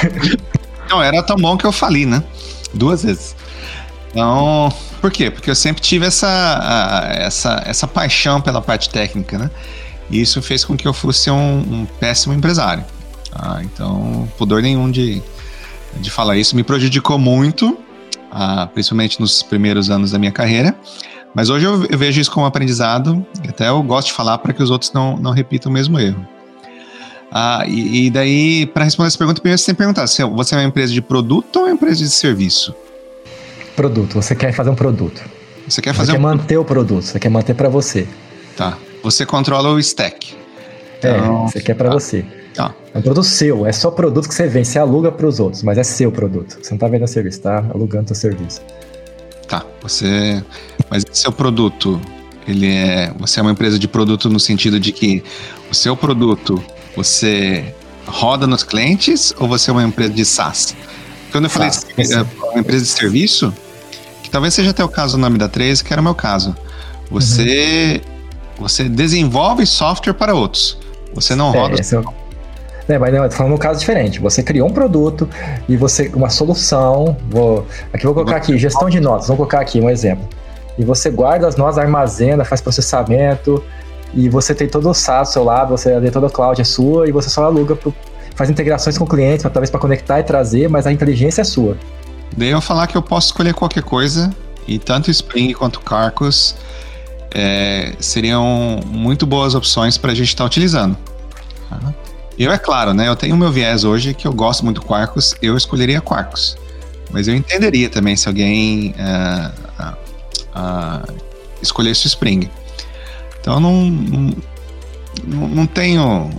não, 0.89 1.03
era 1.03 1.21
tão 1.21 1.35
bom 1.35 1.55
que 1.55 1.65
eu 1.65 1.71
fali, 1.71 2.05
né? 2.05 2.23
Duas 2.73 3.03
vezes. 3.03 3.35
Então, 4.09 4.73
por 5.01 5.11
quê? 5.11 5.31
Porque 5.31 5.49
eu 5.49 5.55
sempre 5.55 5.81
tive 5.81 6.05
essa, 6.05 7.09
essa, 7.17 7.63
essa 7.65 7.87
paixão 7.87 8.39
pela 8.39 8.61
parte 8.61 8.89
técnica, 8.89 9.37
né? 9.37 9.49
E 10.09 10.21
isso 10.21 10.41
fez 10.41 10.63
com 10.63 10.77
que 10.77 10.87
eu 10.87 10.93
fosse 10.93 11.31
um, 11.31 11.59
um 11.59 11.87
péssimo 11.99 12.33
empresário. 12.33 12.85
Tá? 13.31 13.61
Então, 13.63 14.31
pudor 14.37 14.61
nenhum 14.61 14.91
de, 14.91 15.21
de 15.95 16.11
falar 16.11 16.37
isso. 16.37 16.55
Me 16.55 16.63
prejudicou 16.63 17.17
muito, 17.17 17.77
ah, 18.29 18.67
principalmente 18.71 19.19
nos 19.19 19.41
primeiros 19.41 19.89
anos 19.89 20.11
da 20.11 20.19
minha 20.19 20.31
carreira. 20.31 20.75
Mas 21.33 21.49
hoje 21.49 21.65
eu, 21.65 21.85
eu 21.85 21.97
vejo 21.97 22.21
isso 22.21 22.29
como 22.29 22.45
aprendizado. 22.45 23.25
Até 23.47 23.69
eu 23.69 23.81
gosto 23.81 24.07
de 24.07 24.13
falar 24.13 24.37
para 24.37 24.53
que 24.53 24.61
os 24.61 24.69
outros 24.69 24.91
não, 24.93 25.17
não 25.17 25.31
repitam 25.31 25.71
o 25.71 25.73
mesmo 25.73 25.97
erro. 25.99 26.27
Ah, 27.31 27.63
e, 27.65 28.07
e 28.07 28.09
daí, 28.11 28.65
para 28.67 28.83
responder 28.83 29.07
essa 29.07 29.17
pergunta, 29.17 29.39
primeiro 29.41 29.57
você 29.57 29.67
tem 29.67 29.75
que 29.75 29.79
perguntar: 29.79 30.05
se 30.05 30.23
você 30.25 30.53
é 30.53 30.57
uma 30.57 30.65
empresa 30.65 30.91
de 30.93 31.01
produto 31.01 31.55
ou 31.55 31.63
uma 31.63 31.71
empresa 31.71 32.03
de 32.03 32.09
serviço? 32.09 32.75
Produto. 33.75 34.15
Você 34.15 34.35
quer 34.35 34.53
fazer 34.53 34.69
um 34.69 34.75
produto. 34.75 35.21
Você 35.67 35.81
quer 35.81 35.93
fazer 35.93 36.11
você 36.11 36.17
um... 36.17 36.21
quer 36.21 36.21
manter 36.21 36.57
o 36.57 36.65
produto. 36.65 37.03
Você 37.03 37.19
quer 37.19 37.29
manter 37.29 37.53
para 37.53 37.69
você. 37.69 38.07
Tá 38.55 38.77
você 39.03 39.25
controla 39.25 39.69
o 39.69 39.79
stack. 39.79 40.35
É, 41.01 41.17
então, 41.17 41.45
é, 41.45 41.51
você 41.51 41.61
quer 41.61 41.73
para 41.75 41.89
tá. 41.89 41.93
você. 41.95 42.25
Tá. 42.53 42.73
É 42.93 42.97
um 42.97 43.01
produto 43.01 43.23
seu, 43.23 43.65
é 43.65 43.71
só 43.71 43.89
produto 43.89 44.27
que 44.27 44.35
você 44.35 44.47
vende, 44.47 44.67
você 44.67 44.77
aluga 44.77 45.11
para 45.11 45.25
os 45.25 45.39
outros, 45.39 45.63
mas 45.63 45.77
é 45.77 45.83
seu 45.83 46.11
produto. 46.11 46.57
Você 46.61 46.71
não 46.71 46.77
tá 46.77 46.87
vendendo 46.87 47.07
serviço, 47.07 47.41
tá 47.41 47.65
alugando 47.73 48.07
seu 48.07 48.15
serviço. 48.15 48.61
Tá, 49.47 49.65
você. 49.81 50.43
Mas 50.89 51.05
seu 51.11 51.31
produto, 51.31 51.99
Ele 52.47 52.67
é, 52.67 53.13
você 53.17 53.39
é 53.39 53.41
uma 53.41 53.51
empresa 53.51 53.79
de 53.79 53.87
produto 53.87 54.29
no 54.29 54.39
sentido 54.39 54.79
de 54.79 54.91
que 54.91 55.23
o 55.69 55.73
seu 55.73 55.95
produto 55.95 56.61
você 56.95 57.73
roda 58.05 58.45
nos 58.45 58.63
clientes 58.63 59.33
ou 59.39 59.47
você 59.47 59.69
é 59.69 59.73
uma 59.73 59.83
empresa 59.83 60.13
de 60.13 60.25
SaaS? 60.25 60.75
Quando 61.31 61.45
eu 61.45 61.49
falei 61.49 61.69
é, 61.69 62.47
uma 62.51 62.59
empresa 62.59 62.83
de 62.83 62.91
serviço, 62.91 63.53
que 64.21 64.29
talvez 64.29 64.53
seja 64.53 64.71
até 64.71 64.83
o 64.83 64.89
caso 64.89 65.17
do 65.17 65.21
nome 65.21 65.37
da 65.37 65.47
13, 65.47 65.83
que 65.83 65.93
era 65.93 66.01
o 66.01 66.03
meu 66.03 66.15
caso. 66.15 66.55
Você, 67.09 68.01
uhum. 68.57 68.65
você 68.65 68.89
desenvolve 68.89 69.65
software 69.65 70.13
para 70.13 70.33
outros. 70.33 70.77
Você 71.13 71.35
não 71.35 71.53
é, 71.53 71.57
roda. 71.57 71.75
É, 72.87 72.97
mas 72.97 73.13
não, 73.13 73.23
eu 73.23 73.29
tô 73.29 73.35
falando 73.35 73.53
um 73.53 73.57
caso 73.57 73.79
diferente. 73.79 74.19
Você 74.19 74.43
criou 74.43 74.67
um 74.67 74.73
produto 74.73 75.29
e 75.67 75.77
você. 75.77 76.11
uma 76.13 76.29
solução. 76.29 77.17
Vou, 77.29 77.65
aqui 77.93 78.05
vou 78.05 78.13
colocar 78.13 78.37
aqui, 78.37 78.57
gestão 78.57 78.89
de 78.89 78.99
notas, 78.99 79.27
vou 79.27 79.37
colocar 79.37 79.61
aqui 79.61 79.79
um 79.79 79.89
exemplo. 79.89 80.27
E 80.77 80.83
você 80.83 81.09
guarda 81.09 81.47
as 81.47 81.55
notas, 81.55 81.77
armazena, 81.77 82.43
faz 82.45 82.61
processamento, 82.61 83.63
e 84.13 84.29
você 84.29 84.53
tem 84.53 84.67
todo 84.67 84.89
o 84.89 84.93
SaaS 84.93 85.29
do 85.29 85.33
seu 85.33 85.43
lado, 85.43 85.69
você 85.69 85.99
tem 85.99 86.11
toda 86.11 86.27
a 86.27 86.29
cloud 86.29 86.59
é 86.59 86.63
sua, 86.63 87.07
e 87.07 87.11
você 87.11 87.29
só 87.29 87.43
aluga, 87.43 87.75
pro, 87.75 87.93
faz 88.41 88.49
integrações 88.49 88.97
com 88.97 89.05
clientes, 89.05 89.43
talvez 89.43 89.69
para 89.69 89.79
conectar 89.79 90.19
e 90.19 90.23
trazer, 90.23 90.67
mas 90.67 90.87
a 90.87 90.91
inteligência 90.91 91.41
é 91.41 91.43
sua. 91.43 91.77
Daí 92.35 92.49
eu 92.49 92.59
falar 92.59 92.87
que 92.87 92.97
eu 92.97 93.01
posso 93.01 93.27
escolher 93.27 93.53
qualquer 93.53 93.83
coisa, 93.83 94.35
e 94.67 94.79
tanto 94.79 95.11
Spring 95.11 95.53
quanto 95.53 95.79
Carcos 95.79 96.55
é, 97.35 97.93
seriam 97.99 98.79
muito 98.83 99.27
boas 99.27 99.53
opções 99.53 99.95
para 99.95 100.11
a 100.11 100.15
gente 100.15 100.29
estar 100.29 100.43
tá 100.43 100.47
utilizando. 100.47 100.97
Eu, 102.39 102.51
é 102.51 102.57
claro, 102.57 102.95
né? 102.95 103.07
Eu 103.07 103.15
tenho 103.15 103.35
o 103.35 103.37
meu 103.37 103.51
viés 103.51 103.83
hoje 103.83 104.15
que 104.15 104.25
eu 104.25 104.33
gosto 104.33 104.65
muito 104.65 104.81
do 104.81 104.87
Quarkus, 104.87 105.35
eu 105.39 105.55
escolheria 105.55 106.01
Quarkus. 106.01 106.57
Mas 107.11 107.27
eu 107.27 107.35
entenderia 107.35 107.89
também 107.89 108.15
se 108.15 108.27
alguém 108.27 108.95
uh, 108.97 109.83
uh, 109.83 109.97
uh, 110.55 111.15
escolhesse 111.61 112.05
o 112.05 112.07
Spring. 112.07 112.49
Então 113.39 113.59
não, 113.59 114.33
não 115.23 115.65
tenho. 115.65 116.29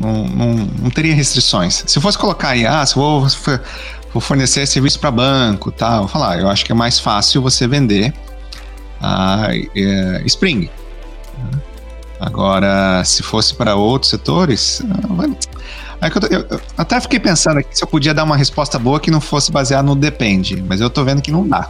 Não, 0.00 0.24
não, 0.28 0.54
não, 0.54 0.90
teria 0.90 1.14
restrições. 1.14 1.84
Se 1.86 2.00
fosse 2.00 2.16
colocar 2.16 2.50
aí, 2.50 2.66
ah, 2.66 2.84
se 2.86 2.94
vou, 2.94 3.26
vou 4.12 4.20
fornecer 4.20 4.66
serviço 4.66 5.00
para 5.00 5.10
banco 5.10 5.72
tal, 5.72 6.06
falar, 6.06 6.38
eu 6.38 6.48
acho 6.48 6.64
que 6.64 6.70
é 6.70 6.74
mais 6.74 7.00
fácil 7.00 7.42
você 7.42 7.66
vender 7.66 8.14
a 9.00 9.48
uh, 9.50 10.26
Spring. 10.26 10.70
Agora, 12.20 13.02
se 13.04 13.22
fosse 13.22 13.52
para 13.54 13.74
outros 13.74 14.10
setores, 14.10 14.80
é 16.00 16.06
eu, 16.06 16.40
eu, 16.40 16.60
até 16.78 17.00
fiquei 17.00 17.18
pensando 17.18 17.58
aqui 17.58 17.76
se 17.76 17.82
eu 17.82 17.88
podia 17.88 18.14
dar 18.14 18.22
uma 18.22 18.36
resposta 18.36 18.78
boa 18.78 19.00
que 19.00 19.10
não 19.10 19.20
fosse 19.20 19.50
baseada 19.50 19.82
no 19.82 19.96
depende, 19.96 20.62
mas 20.68 20.80
eu 20.80 20.88
tô 20.88 21.04
vendo 21.04 21.20
que 21.20 21.32
não 21.32 21.46
dá. 21.46 21.68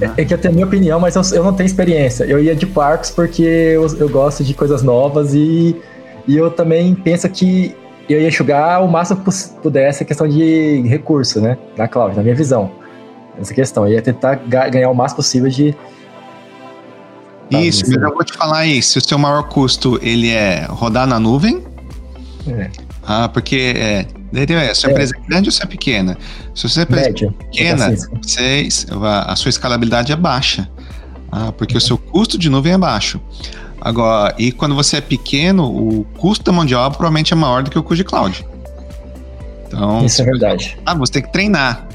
É, 0.00 0.22
é 0.22 0.24
que 0.24 0.32
eu 0.32 0.38
tenho 0.38 0.52
a 0.52 0.54
minha 0.54 0.66
opinião, 0.66 0.98
mas 0.98 1.14
eu, 1.14 1.22
eu 1.36 1.44
não 1.44 1.52
tenho 1.52 1.66
experiência. 1.66 2.24
Eu 2.24 2.42
ia 2.42 2.54
de 2.54 2.66
parques 2.66 3.10
porque 3.10 3.42
eu, 3.42 3.86
eu 3.98 4.08
gosto 4.08 4.42
de 4.42 4.54
coisas 4.54 4.82
novas 4.82 5.34
e, 5.34 5.76
e 6.26 6.36
eu 6.36 6.50
também 6.50 6.94
penso 6.94 7.28
que 7.28 7.74
eu 8.08 8.20
ia 8.20 8.28
enxugar 8.28 8.82
o 8.82 8.88
máximo 8.88 9.22
que 9.22 9.30
pudesse 9.62 10.02
a 10.02 10.06
questão 10.06 10.28
de 10.28 10.82
recurso, 10.88 11.40
né? 11.40 11.56
Na 11.76 11.86
cloud, 11.86 12.16
na 12.16 12.22
minha 12.22 12.34
visão. 12.34 12.70
Essa 13.38 13.54
questão. 13.54 13.86
Eu 13.86 13.94
ia 13.94 14.02
tentar 14.02 14.34
ganhar 14.46 14.90
o 14.90 14.94
máximo 14.94 15.16
possível 15.16 15.48
de, 15.48 15.74
isso, 17.60 17.84
mas 17.86 18.02
eu 18.02 18.14
vou 18.14 18.24
te 18.24 18.32
falar 18.32 18.58
aí, 18.58 18.82
se 18.82 18.98
o 18.98 19.00
seu 19.00 19.18
maior 19.18 19.42
custo 19.48 19.98
ele 20.02 20.30
é 20.30 20.64
rodar 20.68 21.06
na 21.06 21.18
nuvem, 21.18 21.62
é. 22.48 22.70
ah, 23.02 23.28
porque 23.28 23.74
é, 23.76 24.06
é, 24.34 24.74
sua 24.74 24.90
é. 24.90 24.92
empresa 24.92 25.14
é 25.16 25.28
grande 25.28 25.48
ou 25.48 25.52
se 25.52 25.62
é 25.62 25.66
pequena? 25.66 26.16
Se 26.54 26.68
você 26.68 26.82
é 26.82 26.86
Média. 26.88 27.32
pequena, 27.32 27.94
você, 28.22 28.68
a 29.26 29.36
sua 29.36 29.48
escalabilidade 29.48 30.12
é 30.12 30.16
baixa, 30.16 30.68
ah, 31.30 31.52
porque 31.52 31.76
o 31.76 31.80
seu 31.80 31.98
custo 31.98 32.38
de 32.38 32.48
nuvem 32.48 32.72
é 32.72 32.78
baixo. 32.78 33.20
Agora, 33.80 34.34
e 34.38 34.52
quando 34.52 34.74
você 34.74 34.98
é 34.98 35.00
pequeno, 35.00 35.64
o 35.64 36.04
custo 36.16 36.44
da 36.44 36.52
mão 36.52 36.64
de 36.64 36.74
obra 36.74 36.96
provavelmente 36.96 37.32
é 37.32 37.36
maior 37.36 37.62
do 37.62 37.70
que 37.70 37.78
o 37.78 37.82
custo 37.82 37.96
de 37.96 38.04
cloud. 38.04 38.46
Então, 39.66 40.04
Isso 40.04 40.22
é 40.22 40.24
verdade. 40.24 40.78
Ah, 40.86 40.94
você 40.94 41.14
tem 41.14 41.22
que 41.22 41.32
treinar. 41.32 41.88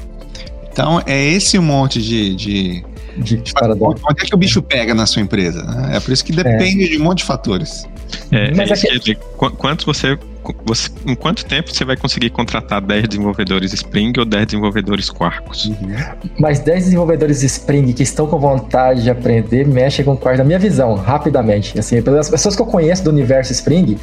Então, 0.70 1.02
é 1.06 1.24
esse 1.24 1.58
um 1.58 1.62
monte 1.62 2.02
de, 2.02 2.34
de 2.34 2.84
de, 3.16 3.52
paradoxo. 3.52 4.02
Onde 4.08 4.22
é 4.22 4.26
que 4.26 4.34
o 4.34 4.38
bicho 4.38 4.62
pega 4.62 4.94
na 4.94 5.06
sua 5.06 5.22
empresa? 5.22 5.62
Né? 5.62 5.96
É 5.96 6.00
por 6.00 6.12
isso 6.12 6.24
que 6.24 6.32
depende 6.32 6.84
é. 6.84 6.88
de 6.88 6.98
um 6.98 7.04
monte 7.04 7.18
de 7.18 7.24
fatores. 7.24 7.86
É, 8.30 8.54
Mas 8.54 8.70
é 8.70 8.98
que... 8.98 9.14
quantos 9.36 9.84
você, 9.84 10.18
você, 10.64 10.90
em 11.06 11.14
quanto 11.14 11.44
tempo 11.44 11.72
você 11.72 11.84
vai 11.84 11.96
conseguir 11.96 12.30
contratar 12.30 12.80
10 12.80 13.08
desenvolvedores 13.08 13.72
Spring 13.72 14.12
ou 14.18 14.24
10 14.24 14.46
desenvolvedores 14.46 15.10
Quarkus? 15.10 15.66
Uhum. 15.66 15.96
Mas 16.38 16.60
10 16.60 16.84
desenvolvedores 16.84 17.42
Spring 17.42 17.92
que 17.92 18.02
estão 18.02 18.26
com 18.26 18.38
vontade 18.38 19.02
de 19.02 19.10
aprender 19.10 19.66
mexem 19.66 20.04
com 20.04 20.16
Quarkus, 20.16 20.38
na 20.38 20.44
minha 20.44 20.58
visão, 20.58 20.94
rapidamente. 20.94 21.78
Assim, 21.78 22.00
pelas 22.02 22.28
pessoas 22.28 22.56
que 22.56 22.62
eu 22.62 22.66
conheço 22.66 23.04
do 23.04 23.10
universo 23.10 23.52
Spring, 23.52 23.98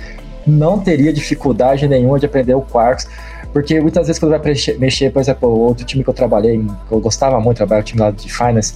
não 0.45 0.79
teria 0.79 1.11
dificuldade 1.11 1.87
nenhuma 1.87 2.19
de 2.19 2.25
aprender 2.25 2.53
o 2.53 2.61
Quarkus 2.61 3.07
porque 3.55 3.79
muitas 3.79 4.07
vezes 4.07 4.19
quando 4.19 4.31
vai 4.31 4.53
mexer, 4.77 5.11
por 5.11 5.21
exemplo, 5.21 5.47
outro 5.47 5.85
time 5.85 6.03
que 6.03 6.09
eu 6.09 6.13
trabalhei, 6.13 6.61
que 6.89 6.91
eu 6.91 6.99
gostava 6.99 7.39
muito, 7.39 7.55
trabalhar 7.55 7.79
o 7.79 7.83
time 7.85 8.01
lá 8.01 8.11
de 8.11 8.29
Finance, 8.29 8.73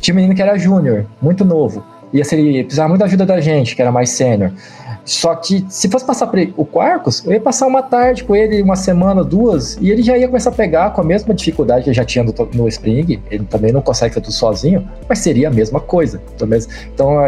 tinha 0.00 0.14
um 0.14 0.16
menino 0.16 0.36
que 0.36 0.40
era 0.40 0.56
júnior, 0.56 1.04
muito 1.20 1.44
novo. 1.44 1.84
E 2.14 2.20
assim, 2.20 2.36
ele 2.36 2.62
precisava 2.62 2.88
muito 2.88 3.00
da 3.00 3.06
ajuda 3.06 3.26
da 3.26 3.40
gente, 3.40 3.74
que 3.74 3.82
era 3.82 3.90
mais 3.90 4.10
sênior. 4.10 4.52
Só 5.04 5.34
que 5.34 5.66
se 5.68 5.88
fosse 5.88 6.06
passar 6.06 6.28
para 6.28 6.46
o 6.56 6.64
Quarkus, 6.64 7.24
eu 7.26 7.32
ia 7.32 7.40
passar 7.40 7.66
uma 7.66 7.82
tarde 7.82 8.22
com 8.22 8.36
ele, 8.36 8.62
uma 8.62 8.76
semana, 8.76 9.24
duas, 9.24 9.76
e 9.80 9.90
ele 9.90 10.00
já 10.00 10.16
ia 10.16 10.28
começar 10.28 10.50
a 10.50 10.52
pegar 10.52 10.90
com 10.90 11.00
a 11.00 11.04
mesma 11.04 11.34
dificuldade 11.34 11.84
que 11.84 11.92
já 11.92 12.04
tinha 12.04 12.24
no, 12.24 12.32
no 12.54 12.68
Spring. 12.68 13.20
Ele 13.28 13.44
também 13.44 13.72
não 13.72 13.82
consegue 13.82 14.14
fazer 14.14 14.24
tudo 14.24 14.32
sozinho, 14.32 14.88
mas 15.08 15.18
seria 15.18 15.48
a 15.48 15.50
mesma 15.50 15.80
coisa. 15.80 16.22
Então, 16.94 17.26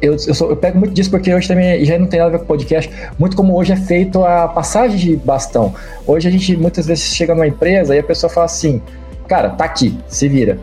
eu, 0.00 0.12
eu, 0.12 0.34
sou, 0.34 0.48
eu, 0.48 0.56
pego 0.56 0.78
muito 0.78 0.94
disso 0.94 1.10
porque 1.10 1.32
hoje 1.32 1.46
também 1.46 1.84
já 1.84 1.98
não 1.98 2.06
tem 2.06 2.18
nada 2.18 2.30
a 2.30 2.32
ver 2.32 2.38
com 2.40 2.46
podcast, 2.46 2.90
muito 3.18 3.36
como 3.36 3.54
hoje 3.54 3.72
é 3.72 3.76
feito 3.76 4.24
a 4.24 4.48
passagem 4.48 4.96
de 4.96 5.16
bastão. 5.16 5.74
Hoje 6.06 6.26
a 6.28 6.30
gente 6.30 6.56
muitas 6.56 6.86
vezes 6.86 7.04
chega 7.14 7.34
numa 7.34 7.46
empresa 7.46 7.94
e 7.94 7.98
a 7.98 8.02
pessoa 8.02 8.30
fala 8.30 8.46
assim: 8.46 8.80
cara, 9.28 9.50
tá 9.50 9.66
aqui, 9.66 9.96
se 10.08 10.28
vira. 10.28 10.58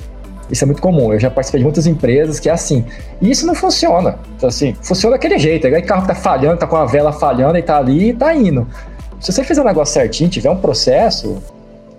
Isso 0.52 0.64
é 0.64 0.68
muito 0.68 0.82
comum. 0.82 1.14
Eu 1.14 1.20
já 1.20 1.30
participei 1.30 1.60
de 1.60 1.64
muitas 1.64 1.88
empresas 1.88 2.40
que 2.40 2.50
é 2.50 2.52
assim. 2.52 2.86
E 3.22 3.32
isso 3.32 3.48
não 3.48 3.56
funciona. 3.56 4.20
Então, 4.36 4.50
assim, 4.50 4.76
funciona 4.82 5.16
daquele 5.16 5.40
jeito. 5.40 5.68
É 5.68 5.82
carro 5.82 6.02
que 6.02 6.10
tá 6.10 6.16
falhando, 6.16 6.58
tá 6.58 6.68
com 6.68 6.76
a 6.76 6.86
vela 6.86 7.14
falhando 7.14 7.58
e 7.58 7.62
tá 7.62 7.78
ali 7.78 8.10
e 8.10 8.14
tá 8.14 8.36
indo. 8.36 8.68
Se 9.20 9.32
você 9.32 9.44
fizer 9.44 9.62
o 9.62 9.64
um 9.64 9.68
negócio 9.68 9.94
certinho, 9.94 10.30
tiver 10.30 10.50
um 10.50 10.58
processo, 10.58 11.42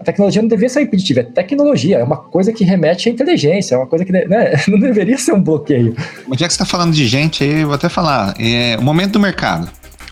a 0.03 0.05
tecnologia 0.05 0.43
não 0.43 0.49
deveria 0.49 0.69
ser 0.69 0.83
impeditiva, 0.83 1.21
é 1.21 1.23
tecnologia, 1.23 1.99
é 1.99 2.03
uma 2.03 2.17
coisa 2.17 2.53
que 2.53 2.65
remete 2.65 3.09
à 3.09 3.13
inteligência, 3.13 3.77
é 3.77 3.79
uma 3.79 3.87
coisa 3.87 4.05
que 4.05 4.11
né, 4.11 4.27
não 4.67 4.79
deveria 4.79 5.17
ser 5.17 5.33
um 5.33 5.41
bloqueio. 5.41 5.95
Já 6.33 6.49
que 6.49 6.53
você 6.53 6.63
está 6.63 6.67
falando 6.67 6.93
de 6.93 7.07
gente, 7.07 7.45
aí 7.45 7.61
eu 7.61 7.69
vou 7.69 7.77
até 7.77 7.89
falar, 7.89 8.35
é, 8.41 8.77
o 8.77 8.83
momento 8.83 9.13
do 9.13 9.21
mercado. 9.21 9.71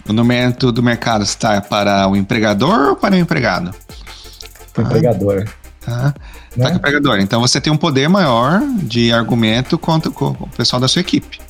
O 0.08 0.12
momento 0.12 0.70
do 0.70 0.82
mercado 0.82 1.24
está 1.24 1.60
para 1.60 2.08
o 2.08 2.16
empregador 2.16 2.90
ou 2.90 2.96
para 2.96 3.14
o 3.14 3.18
empregado? 3.18 3.74
Para 4.72 4.82
o 4.82 4.86
ah, 4.86 4.88
empregador. 4.88 5.44
Tá. 5.84 6.14
Né? 6.56 6.64
Tá 6.64 6.70
com 6.70 6.74
o 6.74 6.78
empregador. 6.78 7.20
Então 7.20 7.40
você 7.40 7.60
tem 7.60 7.72
um 7.72 7.76
poder 7.76 8.08
maior 8.08 8.60
de 8.82 9.12
argumento 9.12 9.78
contra 9.78 10.10
com 10.10 10.30
o 10.30 10.48
pessoal 10.56 10.80
da 10.80 10.88
sua 10.88 11.00
equipe. 11.00 11.40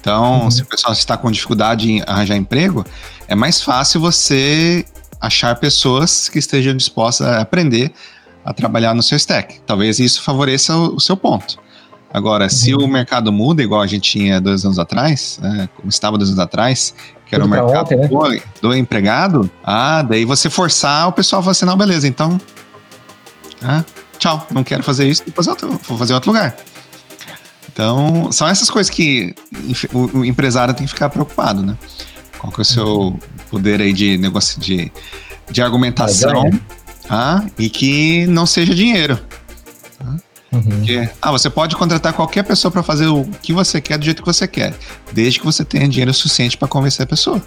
Então, 0.00 0.44
uhum. 0.44 0.50
se 0.50 0.62
o 0.62 0.66
pessoal 0.66 0.94
está 0.94 1.16
com 1.16 1.30
dificuldade 1.30 1.90
em 1.90 2.02
arranjar 2.06 2.36
emprego, 2.36 2.84
é 3.28 3.34
mais 3.34 3.60
fácil 3.60 4.00
você 4.00 4.84
achar 5.20 5.54
pessoas 5.56 6.28
que 6.28 6.38
estejam 6.38 6.74
dispostas 6.74 7.26
a 7.26 7.40
aprender 7.40 7.92
a 8.42 8.54
trabalhar 8.54 8.94
no 8.94 9.02
seu 9.02 9.16
stack. 9.16 9.60
Talvez 9.66 9.98
isso 9.98 10.22
favoreça 10.22 10.74
o, 10.74 10.96
o 10.96 11.00
seu 11.00 11.16
ponto. 11.16 11.58
Agora, 12.12 12.44
uhum. 12.44 12.50
se 12.50 12.74
o 12.74 12.86
mercado 12.88 13.30
muda, 13.30 13.62
igual 13.62 13.82
a 13.82 13.86
gente 13.86 14.10
tinha 14.10 14.40
dois 14.40 14.64
anos 14.64 14.78
atrás, 14.78 15.38
né, 15.42 15.68
como 15.76 15.88
estava 15.90 16.16
dois 16.16 16.30
anos 16.30 16.40
atrás, 16.40 16.94
que 17.26 17.34
era 17.34 17.44
o 17.44 17.48
mercado 17.48 17.82
ontem, 17.82 17.96
né? 17.98 18.08
do, 18.08 18.68
do, 18.68 18.74
empregado, 18.74 19.48
ah, 19.62 20.02
daí 20.02 20.24
você 20.24 20.50
forçar 20.50 21.08
o 21.08 21.12
pessoal 21.12 21.40
a 21.40 21.42
falar 21.44 21.52
assim, 21.52 21.66
não, 21.66 21.76
beleza, 21.76 22.08
então, 22.08 22.40
ah, 23.62 23.84
tchau, 24.20 24.46
não 24.52 24.62
quero 24.62 24.84
fazer 24.84 25.08
isso, 25.08 25.24
depois 25.24 25.46
eu 25.46 25.56
vou 25.56 25.98
fazer 25.98 26.12
em 26.12 26.14
outro 26.14 26.30
lugar. 26.30 26.56
Então, 27.72 28.30
são 28.30 28.46
essas 28.46 28.68
coisas 28.68 28.90
que 28.90 29.34
o, 29.92 30.18
o 30.18 30.24
empresário 30.24 30.74
tem 30.74 30.86
que 30.86 30.92
ficar 30.92 31.08
preocupado, 31.08 31.62
né? 31.62 31.76
Qual 32.38 32.52
que 32.52 32.60
é 32.60 32.62
o 32.62 32.64
seu 32.64 33.18
poder 33.50 33.80
aí 33.80 33.92
de 33.92 34.18
negócio 34.18 34.60
de, 34.60 34.92
de 35.50 35.62
argumentação 35.62 36.50
ah, 37.08 37.44
e 37.58 37.68
que 37.68 38.26
não 38.26 38.46
seja 38.46 38.74
dinheiro. 38.74 39.18
Tá? 39.98 40.16
Uhum. 40.52 40.62
Porque, 40.62 41.08
ah, 41.20 41.30
você 41.32 41.48
pode 41.48 41.74
contratar 41.76 42.12
qualquer 42.12 42.44
pessoa 42.44 42.70
para 42.70 42.82
fazer 42.82 43.06
o 43.06 43.24
que 43.42 43.52
você 43.52 43.80
quer 43.80 43.98
do 43.98 44.04
jeito 44.04 44.22
que 44.22 44.26
você 44.26 44.46
quer, 44.46 44.74
desde 45.12 45.38
que 45.38 45.44
você 45.44 45.64
tenha 45.64 45.88
dinheiro 45.88 46.12
suficiente 46.12 46.56
para 46.56 46.68
convencer 46.68 47.04
a 47.04 47.06
pessoa. 47.06 47.42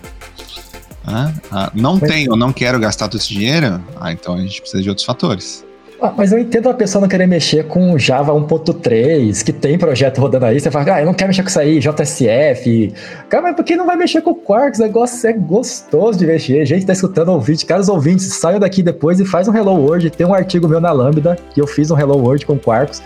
Ah, 1.05 1.33
ah, 1.51 1.71
não 1.73 1.99
tenho, 1.99 2.35
não 2.35 2.53
quero 2.53 2.79
gastar 2.79 3.07
todo 3.07 3.19
esse 3.19 3.29
dinheiro, 3.29 3.83
ah, 3.99 4.11
então 4.11 4.35
a 4.35 4.41
gente 4.41 4.61
precisa 4.61 4.81
de 4.81 4.89
outros 4.89 5.05
fatores. 5.05 5.65
Ah, 6.01 6.13
mas 6.17 6.31
eu 6.31 6.39
entendo 6.39 6.69
a 6.69 6.73
pessoa 6.73 7.01
não 7.01 7.07
querer 7.07 7.27
mexer 7.27 7.65
com 7.67 7.97
Java 7.97 8.33
1.3, 8.33 9.43
que 9.43 9.53
tem 9.53 9.77
projeto 9.77 10.19
rodando 10.19 10.45
aí. 10.45 10.59
Você 10.59 10.69
fala, 10.69 10.95
ah, 10.95 11.01
eu 11.01 11.05
não 11.05 11.13
quero 11.13 11.29
mexer 11.29 11.43
com 11.43 11.49
isso 11.49 11.59
aí, 11.59 11.79
JSF. 11.79 12.93
Cara, 13.29 13.43
mas 13.43 13.55
por 13.55 13.63
que 13.63 13.75
não 13.75 13.85
vai 13.85 13.95
mexer 13.95 14.21
com 14.21 14.33
Quarks? 14.33 14.79
O 14.79 14.83
negócio 14.83 15.29
é 15.29 15.33
gostoso 15.33 16.19
de 16.19 16.25
mexer. 16.25 16.65
Gente, 16.65 16.85
tá 16.85 16.93
escutando 16.93 17.29
ouvinte. 17.29 17.65
Caros 17.65 17.87
ouvintes, 17.87 18.25
saiam 18.33 18.59
daqui 18.59 18.83
depois 18.83 19.19
e 19.19 19.25
faz 19.25 19.47
um 19.47 19.55
Hello 19.55 19.75
World. 19.75 20.09
Tem 20.09 20.27
um 20.27 20.33
artigo 20.33 20.67
meu 20.67 20.81
na 20.81 20.91
Lambda, 20.91 21.37
que 21.53 21.61
eu 21.61 21.67
fiz 21.67 21.89
um 21.89 21.97
Hello 21.97 22.17
World 22.17 22.45
com 22.45 22.59
Quarks, 22.59 23.01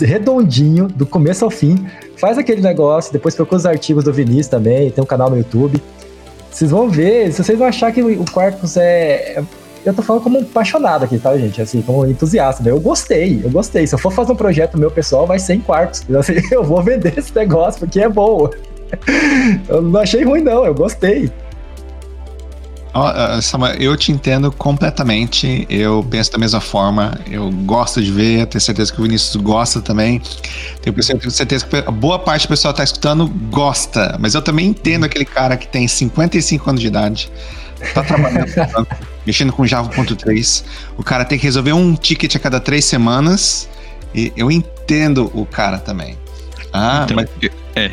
redondinho, 0.00 0.88
do 0.88 1.06
começo 1.06 1.44
ao 1.44 1.50
fim. 1.50 1.86
Faz 2.16 2.38
aquele 2.38 2.60
negócio, 2.60 3.12
depois 3.12 3.34
procura 3.34 3.58
os 3.58 3.66
artigos 3.66 4.04
do 4.04 4.12
Vinícius 4.12 4.48
também, 4.48 4.90
tem 4.90 5.02
um 5.02 5.06
canal 5.06 5.30
no 5.30 5.36
YouTube. 5.36 5.82
Vocês 6.50 6.70
vão 6.70 6.88
ver, 6.88 7.32
se 7.32 7.42
vocês 7.42 7.58
vão 7.58 7.66
achar 7.66 7.90
que 7.92 8.02
o 8.02 8.24
Quarkus 8.30 8.76
é 8.76 9.42
eu 9.84 9.92
tô 9.92 10.02
falando 10.02 10.22
como 10.22 10.38
um 10.38 10.42
apaixonado 10.42 11.04
aqui, 11.04 11.18
tá, 11.18 11.36
gente? 11.36 11.60
Assim, 11.60 11.82
como 11.82 12.06
entusiasta. 12.06 12.62
Né? 12.62 12.70
Eu 12.70 12.80
gostei, 12.80 13.40
eu 13.44 13.50
gostei. 13.50 13.86
Se 13.86 13.94
eu 13.94 13.98
for 13.98 14.12
fazer 14.12 14.32
um 14.32 14.36
projeto 14.36 14.78
meu 14.78 14.90
pessoal, 14.90 15.26
vai 15.26 15.38
ser 15.38 15.54
em 15.54 15.60
quartos. 15.60 16.04
Assim, 16.14 16.34
eu 16.50 16.62
vou 16.62 16.82
vender 16.82 17.18
esse 17.18 17.34
negócio 17.34 17.80
porque 17.80 18.00
é 18.00 18.08
bom. 18.08 18.48
eu 19.68 19.82
não 19.82 20.00
achei 20.00 20.24
ruim, 20.24 20.42
não, 20.42 20.64
eu 20.64 20.74
gostei. 20.74 21.30
Oh, 22.94 23.40
Samuel, 23.40 23.74
eu 23.76 23.96
te 23.96 24.12
entendo 24.12 24.52
completamente. 24.52 25.66
Eu 25.70 26.06
penso 26.08 26.30
da 26.30 26.38
mesma 26.38 26.60
forma. 26.60 27.18
Eu 27.30 27.50
gosto 27.50 28.02
de 28.02 28.12
ver, 28.12 28.46
tenho 28.46 28.60
certeza 28.60 28.92
que 28.92 29.00
o 29.00 29.02
Vinícius 29.02 29.34
gosta 29.42 29.80
também. 29.80 30.20
Tenho 30.82 31.02
certeza 31.30 31.64
que 31.64 31.90
boa 31.90 32.18
parte 32.18 32.46
do 32.46 32.50
pessoal 32.50 32.74
que 32.74 32.82
está 32.82 32.84
escutando 32.84 33.28
gosta. 33.50 34.18
Mas 34.20 34.34
eu 34.34 34.42
também 34.42 34.66
entendo 34.66 35.04
aquele 35.04 35.24
cara 35.24 35.56
que 35.56 35.66
tem 35.66 35.88
55 35.88 36.68
anos 36.68 36.82
de 36.82 36.86
idade, 36.86 37.32
tá 37.94 38.02
trabalhando 38.02 38.46
mexendo 39.26 39.52
com 39.52 39.66
Java.3. 39.66 40.64
O 40.96 41.02
cara 41.02 41.24
tem 41.24 41.38
que 41.38 41.44
resolver 41.44 41.72
um 41.72 41.94
ticket 41.94 42.34
a 42.36 42.38
cada 42.38 42.60
três 42.60 42.84
semanas. 42.84 43.68
E 44.14 44.32
eu 44.36 44.50
entendo 44.50 45.30
o 45.34 45.46
cara 45.46 45.78
também. 45.78 46.18
Ah, 46.72 47.02
então, 47.04 47.16
mas... 47.16 47.28
É, 47.74 47.90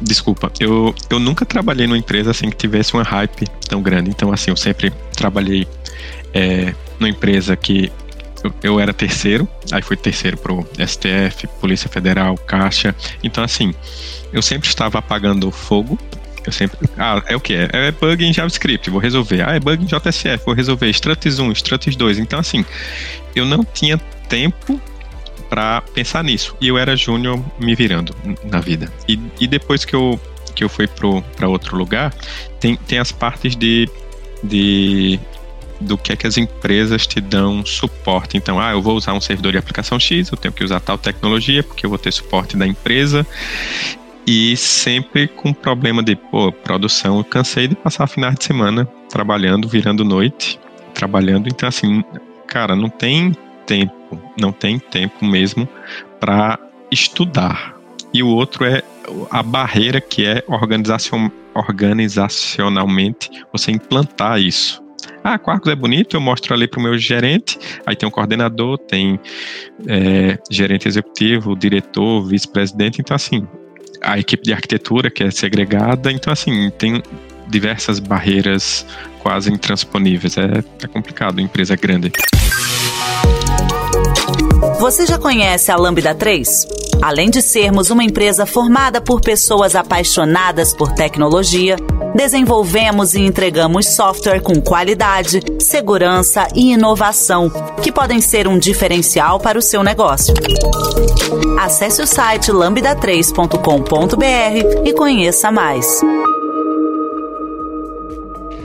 desculpa. 0.00 0.52
Eu, 0.60 0.94
eu 1.08 1.18
nunca 1.18 1.46
trabalhei 1.46 1.86
numa 1.86 1.98
empresa 1.98 2.30
assim 2.30 2.50
que 2.50 2.56
tivesse 2.56 2.92
uma 2.94 3.02
hype 3.02 3.46
tão 3.68 3.82
grande. 3.82 4.10
Então, 4.10 4.32
assim, 4.32 4.50
eu 4.50 4.56
sempre 4.56 4.92
trabalhei 5.16 5.66
é, 6.34 6.74
numa 6.98 7.08
empresa 7.08 7.56
que 7.56 7.90
eu, 8.42 8.52
eu 8.62 8.80
era 8.80 8.92
terceiro, 8.92 9.48
aí 9.70 9.80
fui 9.80 9.96
terceiro 9.96 10.36
pro 10.36 10.66
STF, 10.74 11.46
Polícia 11.60 11.88
Federal, 11.88 12.36
Caixa. 12.36 12.94
Então, 13.22 13.42
assim, 13.42 13.74
eu 14.32 14.42
sempre 14.42 14.68
estava 14.68 14.98
apagando 14.98 15.50
fogo 15.50 15.98
eu 16.46 16.52
sempre. 16.52 16.88
Ah, 16.96 17.22
é 17.26 17.36
o 17.36 17.40
que? 17.40 17.54
É 17.54 17.90
bug 17.90 18.24
em 18.24 18.32
JavaScript, 18.32 18.90
vou 18.90 19.00
resolver. 19.00 19.42
Ah, 19.46 19.54
é 19.54 19.60
bug 19.60 19.82
em 19.82 19.86
JSF, 19.86 20.44
vou 20.44 20.54
resolver. 20.54 20.88
Struts 20.90 21.38
1, 21.38 21.52
Struts 21.52 21.96
2. 21.96 22.18
Então, 22.18 22.38
assim, 22.38 22.64
eu 23.34 23.44
não 23.44 23.64
tinha 23.64 23.98
tempo 24.28 24.80
para 25.48 25.82
pensar 25.82 26.24
nisso. 26.24 26.56
E 26.60 26.68
eu 26.68 26.78
era 26.78 26.96
júnior 26.96 27.42
me 27.58 27.74
virando 27.74 28.14
na 28.44 28.60
vida. 28.60 28.90
E, 29.08 29.18
e 29.38 29.46
depois 29.46 29.84
que 29.84 29.94
eu, 29.94 30.18
que 30.54 30.64
eu 30.64 30.68
fui 30.68 30.88
para 30.88 31.48
outro 31.48 31.76
lugar, 31.76 32.12
tem, 32.58 32.76
tem 32.76 32.98
as 32.98 33.12
partes 33.12 33.54
de, 33.54 33.88
de 34.42 35.20
do 35.80 35.98
que 35.98 36.12
é 36.12 36.16
que 36.16 36.26
as 36.26 36.38
empresas 36.38 37.06
te 37.06 37.20
dão 37.20 37.64
suporte. 37.66 38.36
Então, 38.36 38.58
ah, 38.60 38.72
eu 38.72 38.80
vou 38.80 38.96
usar 38.96 39.12
um 39.12 39.20
servidor 39.20 39.52
de 39.52 39.58
aplicação 39.58 39.98
X, 39.98 40.30
eu 40.30 40.38
tenho 40.38 40.54
que 40.54 40.64
usar 40.64 40.80
tal 40.80 40.96
tecnologia, 40.96 41.62
porque 41.62 41.84
eu 41.84 41.90
vou 41.90 41.98
ter 41.98 42.12
suporte 42.12 42.56
da 42.56 42.66
empresa 42.66 43.26
e 44.26 44.56
sempre 44.56 45.26
com 45.26 45.52
problema 45.52 46.02
de 46.02 46.16
pô, 46.16 46.52
produção. 46.52 47.18
Eu 47.18 47.24
cansei 47.24 47.68
de 47.68 47.74
passar 47.74 48.06
finais 48.06 48.36
de 48.36 48.44
semana 48.44 48.86
trabalhando, 49.08 49.68
virando 49.68 50.04
noite, 50.04 50.58
trabalhando. 50.94 51.48
Então, 51.48 51.68
assim, 51.68 52.04
cara, 52.46 52.76
não 52.76 52.88
tem 52.88 53.34
tempo, 53.66 54.20
não 54.38 54.52
tem 54.52 54.78
tempo 54.78 55.24
mesmo 55.24 55.68
para 56.20 56.58
estudar. 56.90 57.76
E 58.12 58.22
o 58.22 58.28
outro 58.28 58.64
é 58.64 58.82
a 59.30 59.42
barreira 59.42 60.00
que 60.00 60.24
é 60.24 60.44
organizacion, 60.46 61.30
organizacionalmente 61.54 63.30
você 63.52 63.70
implantar 63.70 64.38
isso. 64.38 64.82
Ah, 65.24 65.38
Quarkus 65.38 65.72
é 65.72 65.76
bonito, 65.76 66.16
eu 66.16 66.20
mostro 66.20 66.52
ali 66.52 66.66
para 66.66 66.80
o 66.80 66.82
meu 66.82 66.98
gerente, 66.98 67.58
aí 67.86 67.94
tem 67.94 68.08
um 68.08 68.12
coordenador, 68.12 68.76
tem 68.78 69.18
é, 69.86 70.38
gerente 70.50 70.88
executivo, 70.88 71.56
diretor, 71.56 72.24
vice-presidente, 72.26 73.00
então 73.00 73.14
assim, 73.14 73.46
a 74.02 74.18
equipe 74.18 74.42
de 74.42 74.52
arquitetura 74.52 75.10
que 75.10 75.22
é 75.22 75.30
segregada, 75.30 76.10
então 76.10 76.32
assim, 76.32 76.70
tem 76.70 77.02
diversas 77.48 77.98
barreiras 77.98 78.86
quase 79.20 79.50
intransponíveis. 79.52 80.36
É, 80.36 80.64
é 80.82 80.86
complicado, 80.86 81.40
empresa 81.40 81.76
grande. 81.76 82.12
Você 84.80 85.06
já 85.06 85.18
conhece 85.18 85.70
a 85.70 85.76
Lambda 85.76 86.14
3? 86.14 86.66
Além 87.00 87.30
de 87.30 87.42
sermos 87.42 87.90
uma 87.90 88.04
empresa 88.04 88.46
formada 88.46 89.00
por 89.00 89.20
pessoas 89.20 89.74
apaixonadas 89.74 90.72
por 90.74 90.92
tecnologia, 90.92 91.76
desenvolvemos 92.14 93.14
e 93.14 93.20
entregamos 93.20 93.88
software 93.88 94.40
com 94.40 94.60
qualidade, 94.60 95.40
segurança 95.58 96.46
e 96.54 96.72
inovação, 96.72 97.50
que 97.82 97.90
podem 97.90 98.20
ser 98.20 98.46
um 98.46 98.58
diferencial 98.58 99.40
para 99.40 99.58
o 99.58 99.62
seu 99.62 99.82
negócio. 99.82 100.34
Acesse 101.58 102.02
o 102.02 102.06
site 102.06 102.50
lambda3.com.br 102.50 104.82
e 104.84 104.92
conheça 104.92 105.50
mais. 105.50 106.02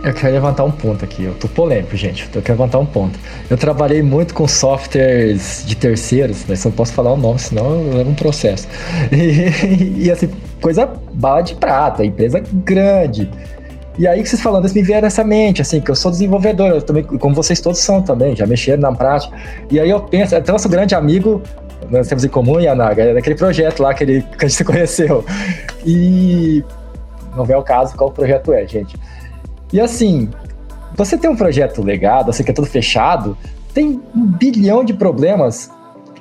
Eu 0.04 0.14
quero 0.14 0.34
levantar 0.34 0.64
um 0.64 0.72
ponto 0.72 1.04
aqui. 1.04 1.24
Eu 1.24 1.34
tô 1.34 1.50
polêmico, 1.50 1.98
gente. 1.98 2.30
Eu 2.34 2.41
quero 2.41 2.58
levantar 2.58 2.80
um 2.80 2.86
ponto. 2.86 3.20
Eu 3.50 3.58
trabalhei 3.58 4.02
muito 4.02 4.34
com 4.34 4.48
softwares 4.48 5.64
de 5.66 5.76
terceiros, 5.76 6.45
mas 6.48 6.64
não 6.64 6.72
posso 6.72 6.93
falar 6.93 7.12
o 7.12 7.18
nome, 7.18 7.39
senão 7.39 7.89
levo 7.89 8.12
um 8.12 8.16
processo. 8.16 8.68
E, 9.12 10.06
e 10.06 10.12
assim, 10.12 10.30
coisa 10.62 10.89
bala 11.14 11.41
de 11.41 11.55
prata, 11.55 12.05
empresa 12.05 12.41
grande. 12.51 13.30
E 13.97 14.08
aí 14.08 14.24
vocês 14.24 14.41
falando, 14.41 14.72
me 14.72 14.82
vieram 14.84 15.03
nessa 15.03 15.24
mente, 15.24 15.62
assim, 15.62 15.82
que 15.82 15.89
eu 15.89 15.95
sou 15.95 16.12
desenvolvedor, 16.12 16.68
eu 16.68 16.82
também, 16.82 17.03
como 17.03 17.34
vocês 17.34 17.60
todos 17.60 17.80
são 17.80 18.01
também, 18.01 18.36
já 18.36 18.45
mexeram 18.45 18.82
na 18.82 18.91
prática. 18.91 19.36
E 19.72 19.80
aí 19.80 19.89
eu 19.89 19.99
penso, 20.01 20.36
até 20.36 20.51
nosso 20.51 20.70
grande 20.70 20.93
amigo, 20.93 21.41
nós 21.89 22.08
temos 22.08 22.24
em 22.24 22.30
comum, 22.30 22.60
Yanaga, 22.60 23.03
é 23.03 23.14
daquele 23.16 23.36
projeto 23.36 23.82
lá 23.82 23.93
que, 23.95 24.03
ele, 24.03 24.22
que 24.38 24.45
a 24.45 24.47
gente 24.47 24.58
se 24.58 24.64
conheceu. 24.64 25.26
E 25.84 26.64
não 27.36 27.43
vê 27.43 27.55
o 27.55 27.64
caso 27.64 27.95
qual 27.95 28.10
o 28.12 28.14
projeto 28.14 28.53
é, 28.53 28.68
gente. 28.68 28.95
E 29.74 29.82
assim, 29.82 30.30
você 30.95 31.18
tem 31.18 31.30
um 31.30 31.36
projeto 31.36 31.82
legado, 31.84 32.30
assim, 32.30 32.43
que 32.43 32.51
é 32.51 32.53
todo 32.53 32.68
fechado, 32.68 33.36
tem 33.74 34.01
um 34.16 34.26
bilhão 34.26 34.84
de 34.84 34.93
problemas 34.93 35.72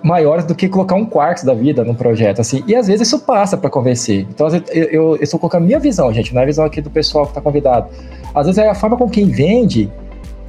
maiores 0.07 0.44
do 0.44 0.54
que 0.54 0.68
colocar 0.68 0.94
um 0.94 1.04
quarto 1.04 1.44
da 1.44 1.52
vida 1.52 1.82
num 1.82 1.94
projeto, 1.94 2.40
assim. 2.40 2.62
E 2.66 2.76
às 2.76 2.86
vezes 2.86 3.09
isso 3.09 3.18
passa 3.18 3.57
para 3.57 3.68
convencer. 3.68 4.24
Então, 4.30 4.46
eu, 4.48 4.62
eu, 4.72 5.16
eu 5.16 5.22
estou 5.22 5.38
colocando 5.40 5.64
a 5.64 5.66
minha 5.66 5.80
visão, 5.80 6.12
gente, 6.12 6.32
não 6.32 6.40
é 6.40 6.44
a 6.44 6.46
visão 6.46 6.64
aqui 6.64 6.80
do 6.80 6.88
pessoal 6.88 7.24
que 7.24 7.32
está 7.32 7.40
convidado. 7.40 7.88
Às 8.32 8.46
vezes 8.46 8.59
é 8.59 8.68
a 8.68 8.74
forma 8.74 8.96
com 8.96 9.11
quem 9.11 9.26
vende 9.26 9.90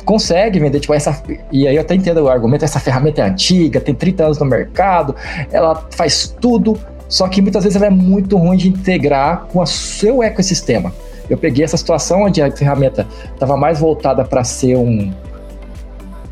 consegue 0.05 0.57
vender, 0.59 0.79
tipo, 0.79 0.93
essa. 0.93 1.21
E 1.51 1.67
aí 1.67 1.75
eu 1.75 1.81
até 1.81 1.93
entendo 1.95 2.19
o 2.19 2.29
argumento, 2.29 2.63
essa 2.63 2.79
ferramenta 2.79 3.21
é 3.21 3.25
antiga, 3.25 3.81
tem 3.81 3.93
30 3.93 4.23
anos 4.23 4.39
no 4.39 4.45
mercado, 4.45 5.13
ela 5.51 5.85
faz 5.91 6.33
tudo, 6.39 6.79
só 7.09 7.27
que 7.27 7.41
muitas 7.41 7.63
vezes 7.63 7.75
ela 7.75 7.87
é 7.87 7.89
muito 7.89 8.37
ruim 8.37 8.55
de 8.55 8.69
integrar 8.69 9.47
com 9.51 9.59
o 9.59 9.65
seu 9.65 10.23
ecossistema. 10.23 10.93
Eu 11.29 11.37
peguei 11.37 11.65
essa 11.65 11.75
situação 11.75 12.23
onde 12.23 12.41
a 12.41 12.49
ferramenta 12.49 13.05
estava 13.33 13.57
mais 13.57 13.79
voltada 13.79 14.23
para 14.23 14.45
ser 14.45 14.77
um 14.77 15.11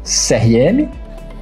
CRM 0.03 0.87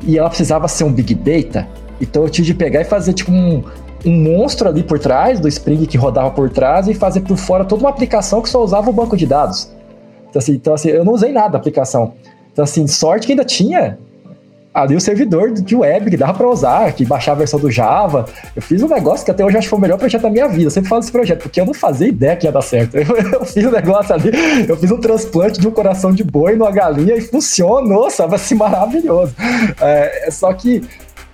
e 0.06 0.18
ela 0.18 0.30
precisava 0.30 0.68
ser 0.68 0.84
um 0.84 0.92
Big 0.92 1.14
Data. 1.16 1.68
Então 2.00 2.24
eu 2.24 2.30
tive 2.30 2.48
de 2.48 2.54
pegar 2.54 2.82
e 2.82 2.86
fazer 2.86 3.14
tipo 3.14 3.32
um, 3.32 3.64
um 4.06 4.12
monstro 4.12 4.68
ali 4.68 4.84
por 4.84 5.00
trás 5.00 5.40
do 5.40 5.48
Spring 5.48 5.86
que 5.86 5.98
rodava 5.98 6.32
por 6.32 6.50
trás 6.50 6.88
e 6.88 6.94
fazer 6.94 7.22
por 7.22 7.38
fora 7.38 7.66
toda 7.66 7.84
uma 7.84 7.90
aplicação 7.90 8.42
que 8.42 8.50
só 8.50 8.64
usava 8.64 8.90
o 8.90 8.94
banco 8.94 9.16
de 9.16 9.26
dados. 9.26 9.72
Então 10.30 10.40
assim, 10.40 10.54
então, 10.54 10.74
assim 10.74 10.90
eu 10.90 11.06
não 11.06 11.14
usei 11.14 11.32
nada 11.32 11.50
da 11.50 11.58
aplicação. 11.58 12.14
Então, 12.52 12.64
assim, 12.64 12.86
sorte 12.86 13.26
que 13.26 13.34
ainda 13.34 13.44
tinha 13.44 13.98
ali 14.74 14.96
o 14.96 15.02
servidor 15.02 15.52
de 15.52 15.76
web 15.76 16.10
que 16.10 16.18
dava 16.18 16.34
para 16.34 16.50
usar, 16.50 16.92
que 16.94 17.06
baixava 17.06 17.38
a 17.38 17.40
versão 17.40 17.60
do 17.60 17.70
Java. 17.70 18.26
Eu 18.56 18.62
fiz 18.62 18.82
um 18.82 18.88
negócio 18.88 19.24
que 19.24 19.30
até 19.30 19.46
hoje 19.46 19.58
acho 19.58 19.66
que 19.66 19.70
foi 19.70 19.78
o 19.78 19.82
melhor 19.82 19.98
projeto 19.98 20.24
da 20.24 20.30
minha 20.30 20.48
vida. 20.48 20.64
Eu 20.64 20.72
sempre 20.72 20.90
falo 20.90 21.02
desse 21.02 21.12
projeto, 21.12 21.44
porque 21.44 21.62
eu 21.62 21.66
não 21.66 21.74
fazia 21.74 22.08
ideia 22.08 22.36
que 22.36 22.48
ia 22.48 22.52
dar 22.52 22.62
certo. 22.62 22.98
Eu, 23.04 23.16
eu 23.34 23.46
fiz 23.46 23.66
um 23.66 23.72
negócio 23.72 24.14
ali, 24.14 24.32
eu 24.68 24.78
fiz 24.78 24.90
um 24.90 24.98
transplante 24.98 25.60
de 25.60 25.68
um 25.68 25.72
coração 25.72 26.12
de 26.12 26.24
boi 26.24 26.56
numa 26.56 26.72
galinha 26.72 27.16
e 27.16 27.22
funcionou, 27.22 28.10
sabe? 28.10 28.36
Assim, 28.36 28.56
maravilhoso. 28.56 29.36
É, 29.80 30.30
só 30.32 30.54
que 30.54 30.82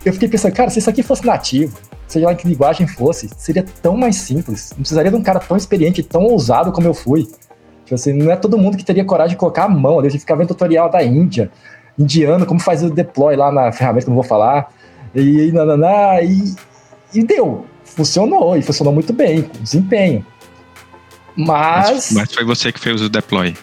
eu 0.03 0.11
fiquei 0.13 0.27
pensando, 0.27 0.53
cara, 0.53 0.69
se 0.69 0.79
isso 0.79 0.89
aqui 0.89 1.03
fosse 1.03 1.25
nativo, 1.25 1.77
seja 2.07 2.25
lá 2.25 2.35
que 2.35 2.47
linguagem 2.47 2.87
fosse, 2.87 3.29
seria 3.37 3.63
tão 3.81 3.95
mais 3.95 4.15
simples. 4.15 4.71
Não 4.71 4.79
precisaria 4.79 5.11
de 5.11 5.17
um 5.17 5.21
cara 5.21 5.39
tão 5.39 5.55
experiente, 5.55 6.01
tão 6.01 6.23
ousado 6.23 6.71
como 6.71 6.87
eu 6.87 6.93
fui. 6.93 7.27
Tipo 7.85 7.95
assim, 7.95 8.13
não 8.13 8.31
é 8.31 8.35
todo 8.35 8.57
mundo 8.57 8.77
que 8.77 8.83
teria 8.83 9.05
coragem 9.05 9.31
de 9.31 9.37
colocar 9.37 9.65
a 9.65 9.69
mão 9.69 9.99
ali, 9.99 10.09
de 10.09 10.19
ficar 10.19 10.35
vendo 10.35 10.47
tutorial 10.47 10.89
da 10.89 11.03
Índia 11.03 11.51
indiano, 11.99 12.45
como 12.45 12.59
fazer 12.59 12.87
o 12.87 12.89
deploy 12.89 13.35
lá 13.35 13.51
na 13.51 13.71
ferramenta 13.71 14.05
que 14.05 14.09
eu 14.09 14.15
não 14.15 14.21
vou 14.21 14.27
falar. 14.27 14.71
E, 15.13 15.51
nananá, 15.51 16.21
e, 16.21 16.55
e 17.13 17.23
deu. 17.23 17.65
Funcionou, 17.83 18.55
e 18.55 18.61
funcionou 18.61 18.93
muito 18.93 19.11
bem, 19.11 19.41
com 19.41 19.61
desempenho. 19.61 20.25
Mas, 21.35 21.89
mas. 21.89 22.11
Mas 22.11 22.33
foi 22.33 22.45
você 22.45 22.71
que 22.71 22.79
fez 22.79 23.01
o 23.01 23.09
deploy. 23.09 23.55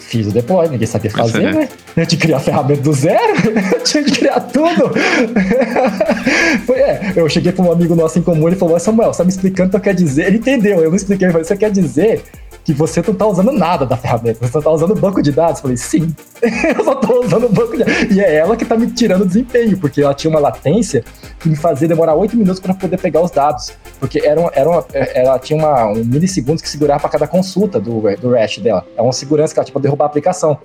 Fiz 0.00 0.26
o 0.26 0.30
deploy, 0.30 0.68
ninguém 0.68 0.86
sabia 0.86 1.10
fazer, 1.10 1.42
é. 1.42 1.52
né? 1.52 1.68
Eu 1.96 2.06
tinha 2.06 2.06
que 2.06 2.26
criar 2.26 2.36
a 2.36 2.40
ferramenta 2.40 2.82
do 2.82 2.92
zero, 2.92 3.32
eu 3.74 3.82
tinha 3.82 4.04
que 4.04 4.12
criar 4.12 4.40
tudo. 4.40 4.90
Foi, 6.66 6.76
é, 6.76 7.12
eu 7.16 7.28
cheguei 7.30 7.50
para 7.50 7.64
um 7.64 7.72
amigo 7.72 7.94
nosso 7.94 8.18
em 8.18 8.22
comum, 8.22 8.46
ele 8.46 8.56
falou, 8.56 8.78
Samuel, 8.78 9.12
você 9.12 9.18
tá 9.18 9.24
me 9.24 9.30
explicando 9.30 9.74
o 9.74 9.80
que 9.80 9.84
quer 9.84 9.94
dizer? 9.94 10.26
Ele 10.26 10.36
entendeu, 10.36 10.80
eu 10.80 10.90
não 10.90 10.96
expliquei, 10.96 11.26
ele 11.26 11.32
falou, 11.32 11.46
você 11.46 11.56
quer 11.56 11.70
dizer 11.70 12.22
que 12.64 12.72
você 12.72 13.02
não 13.06 13.14
tá 13.14 13.26
usando 13.26 13.50
nada 13.50 13.84
da 13.84 13.96
ferramenta, 13.96 14.38
você 14.40 14.52
só 14.52 14.60
tá 14.60 14.70
usando 14.70 14.94
banco 14.94 15.20
de 15.20 15.32
dados. 15.32 15.56
Eu 15.56 15.62
falei, 15.62 15.76
sim, 15.76 16.14
eu 16.76 16.84
só 16.84 16.94
tô 16.94 17.24
usando 17.24 17.48
banco 17.48 17.76
de 17.76 17.84
dados. 17.84 18.16
E 18.16 18.20
é 18.20 18.36
ela 18.36 18.56
que 18.56 18.64
tá 18.64 18.76
me 18.76 18.86
tirando 18.88 19.26
desempenho, 19.26 19.76
porque 19.78 20.02
ela 20.02 20.14
tinha 20.14 20.30
uma 20.30 20.38
latência 20.38 21.04
que 21.40 21.48
me 21.48 21.56
fazia 21.56 21.88
demorar 21.88 22.14
8 22.14 22.36
minutos 22.36 22.60
para 22.60 22.74
poder 22.74 22.98
pegar 22.98 23.20
os 23.20 23.30
dados. 23.30 23.72
Porque 23.98 24.20
era, 24.24 24.40
uma, 24.40 24.52
era 24.54 24.68
uma, 24.68 24.84
ela 24.92 25.38
tinha 25.38 25.58
uma, 25.58 25.86
um 25.88 26.04
milissegundos 26.04 26.62
que 26.62 26.68
segurava 26.68 27.00
para 27.00 27.10
cada 27.10 27.26
consulta 27.26 27.80
do, 27.80 28.02
do 28.16 28.30
REST 28.30 28.60
dela. 28.60 28.86
É 28.96 29.02
uma 29.02 29.12
segurança 29.12 29.52
que 29.52 29.60
ela 29.60 29.70
pra 29.70 29.80
derrubar 29.80 30.04
a 30.04 30.08
aplicação. 30.08 30.58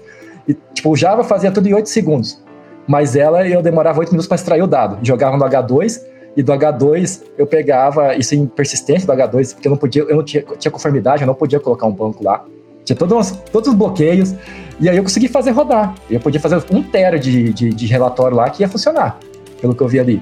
E, 0.48 0.56
tipo, 0.74 0.92
o 0.92 0.96
Java 0.96 1.24
fazia 1.24 1.52
tudo 1.52 1.68
em 1.68 1.74
8 1.74 1.90
segundos. 1.90 2.42
Mas 2.88 3.16
ela, 3.16 3.46
eu 3.48 3.62
demorava 3.62 4.00
8 4.00 4.10
minutos 4.10 4.28
para 4.28 4.36
extrair 4.36 4.62
o 4.62 4.68
dado. 4.68 5.00
Jogava 5.02 5.36
no 5.36 5.44
H2 5.44 6.00
e 6.38 6.44
do 6.44 6.54
H2 6.54 7.24
eu 7.36 7.48
pegava 7.48 8.16
isso 8.16 8.36
em 8.36 8.46
persistência 8.46 9.08
do 9.08 9.12
H2, 9.12 9.56
porque 9.56 9.68
eu 9.68 9.72
não 9.72 9.78
podia, 9.78 10.04
eu 10.04 10.16
não 10.16 10.24
tinha, 10.24 10.44
tinha 10.60 10.72
conformidade, 10.72 11.24
eu 11.24 11.28
não 11.28 11.34
podia 11.34 11.60
colocar 11.60 11.88
um 11.88 11.92
banco 11.92 12.24
lá. 12.24 12.46
Tinha 12.86 12.96
todos, 12.96 13.32
todos 13.52 13.70
os 13.70 13.76
bloqueios, 13.76 14.36
e 14.80 14.88
aí 14.88 14.96
eu 14.96 15.02
consegui 15.02 15.28
fazer 15.28 15.50
rodar. 15.50 15.96
Eu 16.08 16.20
podia 16.20 16.40
fazer 16.40 16.64
um 16.72 16.84
tera 16.84 17.18
de, 17.18 17.52
de, 17.52 17.70
de 17.70 17.86
relatório 17.88 18.38
lá 18.38 18.48
que 18.52 18.62
ia 18.62 18.70
funcionar, 18.70 19.18
pelo 19.60 19.74
que 19.74 19.82
eu 19.82 19.88
vi 19.88 20.00
ali. 20.00 20.22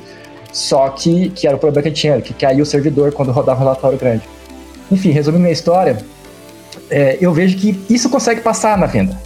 Só 0.54 0.88
que, 0.88 1.30
que 1.32 1.46
era 1.46 1.58
o 1.58 1.60
problema 1.60 1.84
que 1.84 1.92
tinha, 1.92 2.22
que 2.22 2.34
caiu 2.34 2.64
o 2.64 2.66
servidor 2.66 3.12
quando 3.12 3.34
rodava 3.34 3.60
um 3.60 3.64
relatório 3.66 3.98
grande. 3.98 4.24
Enfim, 4.90 5.10
resumindo 5.10 5.42
minha 5.42 5.52
história, 5.52 5.98
é, 6.90 7.18
eu 7.20 7.34
vejo 7.34 7.58
que 7.58 7.78
isso 7.90 8.10
consegue 8.10 8.40
passar 8.40 8.78
na 8.78 8.86
venda. 8.86 9.20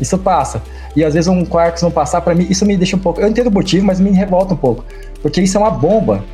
Isso 0.00 0.16
passa. 0.18 0.62
E 0.96 1.04
às 1.04 1.12
vezes 1.12 1.28
um 1.28 1.44
Quarks 1.44 1.82
não 1.82 1.90
passar, 1.90 2.22
para 2.22 2.34
mim, 2.34 2.46
isso 2.48 2.64
me 2.64 2.74
deixa 2.74 2.96
um 2.96 2.98
pouco. 2.98 3.20
Eu 3.20 3.28
entendo 3.28 3.48
o 3.48 3.52
motivo, 3.52 3.84
mas 3.84 4.00
me 4.00 4.10
revolta 4.10 4.54
um 4.54 4.56
pouco. 4.56 4.82
Porque 5.20 5.42
isso 5.42 5.58
é 5.58 5.60
uma 5.60 5.70
bomba 5.70 6.24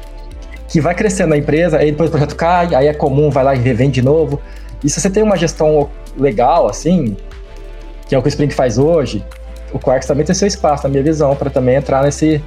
que 0.69 0.81
vai 0.81 0.95
crescendo 0.95 1.31
na 1.31 1.37
empresa, 1.37 1.79
aí 1.79 1.91
depois 1.91 2.09
o 2.09 2.13
projeto 2.13 2.37
cai, 2.37 2.75
aí 2.75 2.87
é 2.87 2.95
comum, 2.95 3.29
vai 3.29 3.45
lá 3.45 3.55
e 3.55 3.59
revende 3.59 3.95
de 3.95 4.03
novo. 4.03 4.41
E 4.83 4.89
se 4.89 5.01
você 5.01 5.11
tem 5.11 5.23
uma 5.23 5.37
gestão 5.37 5.91
legal, 6.17 6.69
assim, 6.69 7.17
que 8.09 8.15
é 8.15 8.19
o 8.19 8.23
que 8.23 8.29
o 8.29 8.31
Spring 8.31 8.51
faz 8.51 8.79
hoje, 8.79 9.25
o 9.73 9.79
Quarks 9.79 10.07
também 10.07 10.25
tem 10.25 10.35
seu 10.35 10.47
espaço, 10.47 10.85
na 10.85 10.91
minha 10.91 11.03
visão, 11.03 11.35
para 11.35 11.51
também 11.51 11.75
entrar 11.75 12.05
nesse. 12.05 12.43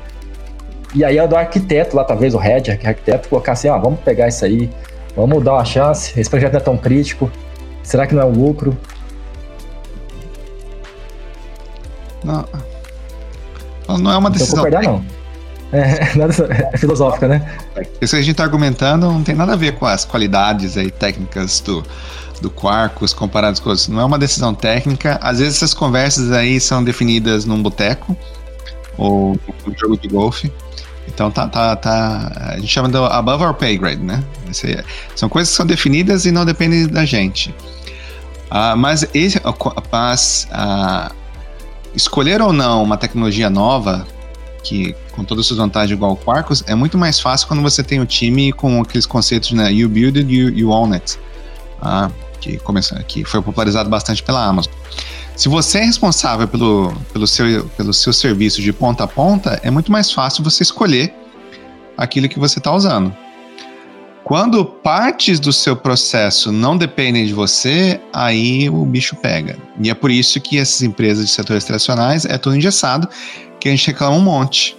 E 0.93 1.03
aí 1.03 1.17
é 1.17 1.27
do 1.27 1.35
arquiteto 1.35 1.95
lá, 1.95 2.03
talvez 2.03 2.33
o 2.33 2.37
head, 2.37 2.71
arquiteto, 2.71 3.27
colocar 3.27 3.51
assim, 3.51 3.67
ó, 3.67 3.77
vamos 3.77 3.99
pegar 3.99 4.29
isso 4.29 4.45
aí, 4.45 4.69
vamos 5.15 5.43
dar 5.43 5.53
uma 5.53 5.65
chance, 5.65 6.17
esse 6.17 6.29
projeto 6.29 6.53
não 6.53 6.59
é 6.59 6.63
tão 6.63 6.77
crítico, 6.77 7.29
será 7.83 8.07
que 8.07 8.15
não 8.15 8.21
é 8.21 8.25
um 8.25 8.31
lucro? 8.31 8.75
Não, 12.25 13.97
não 13.97 14.11
é 14.11 14.17
uma 14.17 14.29
decisão. 14.29 14.57
Não 14.57 14.63
concordar, 14.63 14.83
não. 14.83 15.05
É, 15.71 16.15
nada, 16.17 16.33
é 16.73 16.77
filosófica, 16.77 17.27
né? 17.27 17.57
Isso 18.01 18.15
que 18.15 18.19
a 18.19 18.21
gente 18.21 18.31
está 18.31 18.43
argumentando 18.43 19.07
não 19.07 19.23
tem 19.23 19.35
nada 19.35 19.53
a 19.53 19.55
ver 19.55 19.75
com 19.75 19.85
as 19.85 20.05
qualidades 20.05 20.77
aí, 20.77 20.89
técnicas 20.91 21.59
do, 21.59 21.83
do 22.41 22.49
Quarkus 22.49 23.13
comparados 23.13 23.59
com 23.59 23.69
outros. 23.69 23.87
Não 23.87 23.99
é 23.99 24.05
uma 24.05 24.19
decisão 24.19 24.53
técnica. 24.53 25.19
Às 25.21 25.39
vezes 25.39 25.57
essas 25.57 25.73
conversas 25.73 26.31
aí 26.31 26.59
são 26.59 26.83
definidas 26.83 27.45
num 27.45 27.61
boteco 27.61 28.15
ou 28.97 29.37
num 29.65 29.77
jogo 29.77 29.97
de 29.97 30.07
golfe. 30.07 30.51
Então 31.07 31.29
tá, 31.29 31.47
tá, 31.47 31.75
tá. 31.75 32.31
A 32.35 32.55
gente 32.59 32.67
chama 32.67 32.89
de 32.89 32.97
above 32.97 33.43
our 33.43 33.53
pay 33.53 33.77
grade, 33.77 34.01
né? 34.01 34.23
Esse, 34.49 34.83
são 35.15 35.29
coisas 35.29 35.51
que 35.51 35.57
são 35.57 35.65
definidas 35.65 36.25
e 36.25 36.31
não 36.31 36.45
dependem 36.45 36.87
da 36.87 37.05
gente. 37.05 37.53
Uh, 38.51 38.77
mas 38.77 39.05
esse, 39.13 39.41
mas, 39.91 40.47
uh, 40.51 41.13
escolher 41.95 42.41
ou 42.41 42.51
não 42.51 42.83
uma 42.83 42.97
tecnologia 42.97 43.49
nova 43.49 44.05
que 44.63 44.95
com 45.11 45.23
todas 45.23 45.43
as 45.43 45.47
suas 45.47 45.59
vantagens 45.59 45.91
igual 45.95 46.13
o 46.13 46.17
Quarkus, 46.17 46.63
é 46.65 46.73
muito 46.73 46.97
mais 46.97 47.19
fácil 47.19 47.47
quando 47.47 47.61
você 47.61 47.83
tem 47.83 47.99
o 47.99 48.05
time 48.05 48.51
com 48.51 48.81
aqueles 48.81 49.05
conceitos, 49.05 49.51
né? 49.51 49.71
You 49.71 49.87
build 49.87 50.17
it, 50.17 50.33
you, 50.33 50.49
you 50.49 50.69
own 50.71 50.91
it. 50.93 51.19
Ah, 51.81 52.09
que, 52.41 52.59
que 53.07 53.23
foi 53.23 53.41
popularizado 53.41 53.89
bastante 53.89 54.23
pela 54.23 54.43
Amazon. 54.43 54.73
Se 55.35 55.47
você 55.49 55.79
é 55.79 55.83
responsável 55.83 56.47
pelo, 56.47 56.93
pelo, 57.13 57.27
seu, 57.27 57.65
pelo 57.77 57.93
seu 57.93 58.11
serviço 58.11 58.61
de 58.61 58.73
ponta 58.73 59.03
a 59.03 59.07
ponta, 59.07 59.59
é 59.63 59.69
muito 59.69 59.91
mais 59.91 60.11
fácil 60.11 60.43
você 60.43 60.63
escolher 60.63 61.13
aquilo 61.97 62.27
que 62.27 62.39
você 62.39 62.59
está 62.59 62.73
usando. 62.73 63.15
Quando 64.25 64.65
partes 64.65 65.39
do 65.39 65.53
seu 65.53 65.75
processo 65.75 66.51
não 66.51 66.75
dependem 66.75 67.27
de 67.27 67.31
você, 67.31 68.01
aí 68.11 68.67
o 68.67 68.83
bicho 68.83 69.15
pega. 69.15 69.55
E 69.79 69.87
é 69.87 69.93
por 69.93 70.09
isso 70.09 70.41
que 70.41 70.57
essas 70.57 70.81
empresas 70.81 71.27
de 71.27 71.31
setores 71.31 71.63
tradicionais 71.63 72.25
é 72.25 72.35
tudo 72.35 72.55
engessado 72.55 73.07
que 73.59 73.69
a 73.69 73.71
gente 73.71 73.85
reclama 73.85 74.17
um 74.17 74.21
monte. 74.21 74.75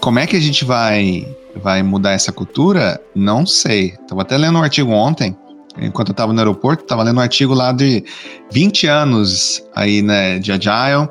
Como 0.00 0.18
é 0.18 0.26
que 0.26 0.34
a 0.36 0.40
gente 0.40 0.64
vai, 0.64 1.28
vai 1.54 1.82
mudar 1.82 2.12
essa 2.12 2.32
cultura? 2.32 2.98
Não 3.14 3.44
sei. 3.44 3.88
Estava 3.88 4.22
até 4.22 4.38
lendo 4.38 4.58
um 4.58 4.62
artigo 4.62 4.90
ontem, 4.90 5.36
enquanto 5.76 6.08
eu 6.08 6.12
estava 6.12 6.32
no 6.32 6.38
aeroporto, 6.38 6.82
estava 6.82 7.02
lendo 7.02 7.18
um 7.18 7.22
artigo 7.22 7.52
lá 7.52 7.72
de 7.72 8.02
20 8.50 8.86
anos 8.86 9.62
aí, 9.74 10.00
né, 10.00 10.38
de 10.38 10.50
Agile 10.50 11.10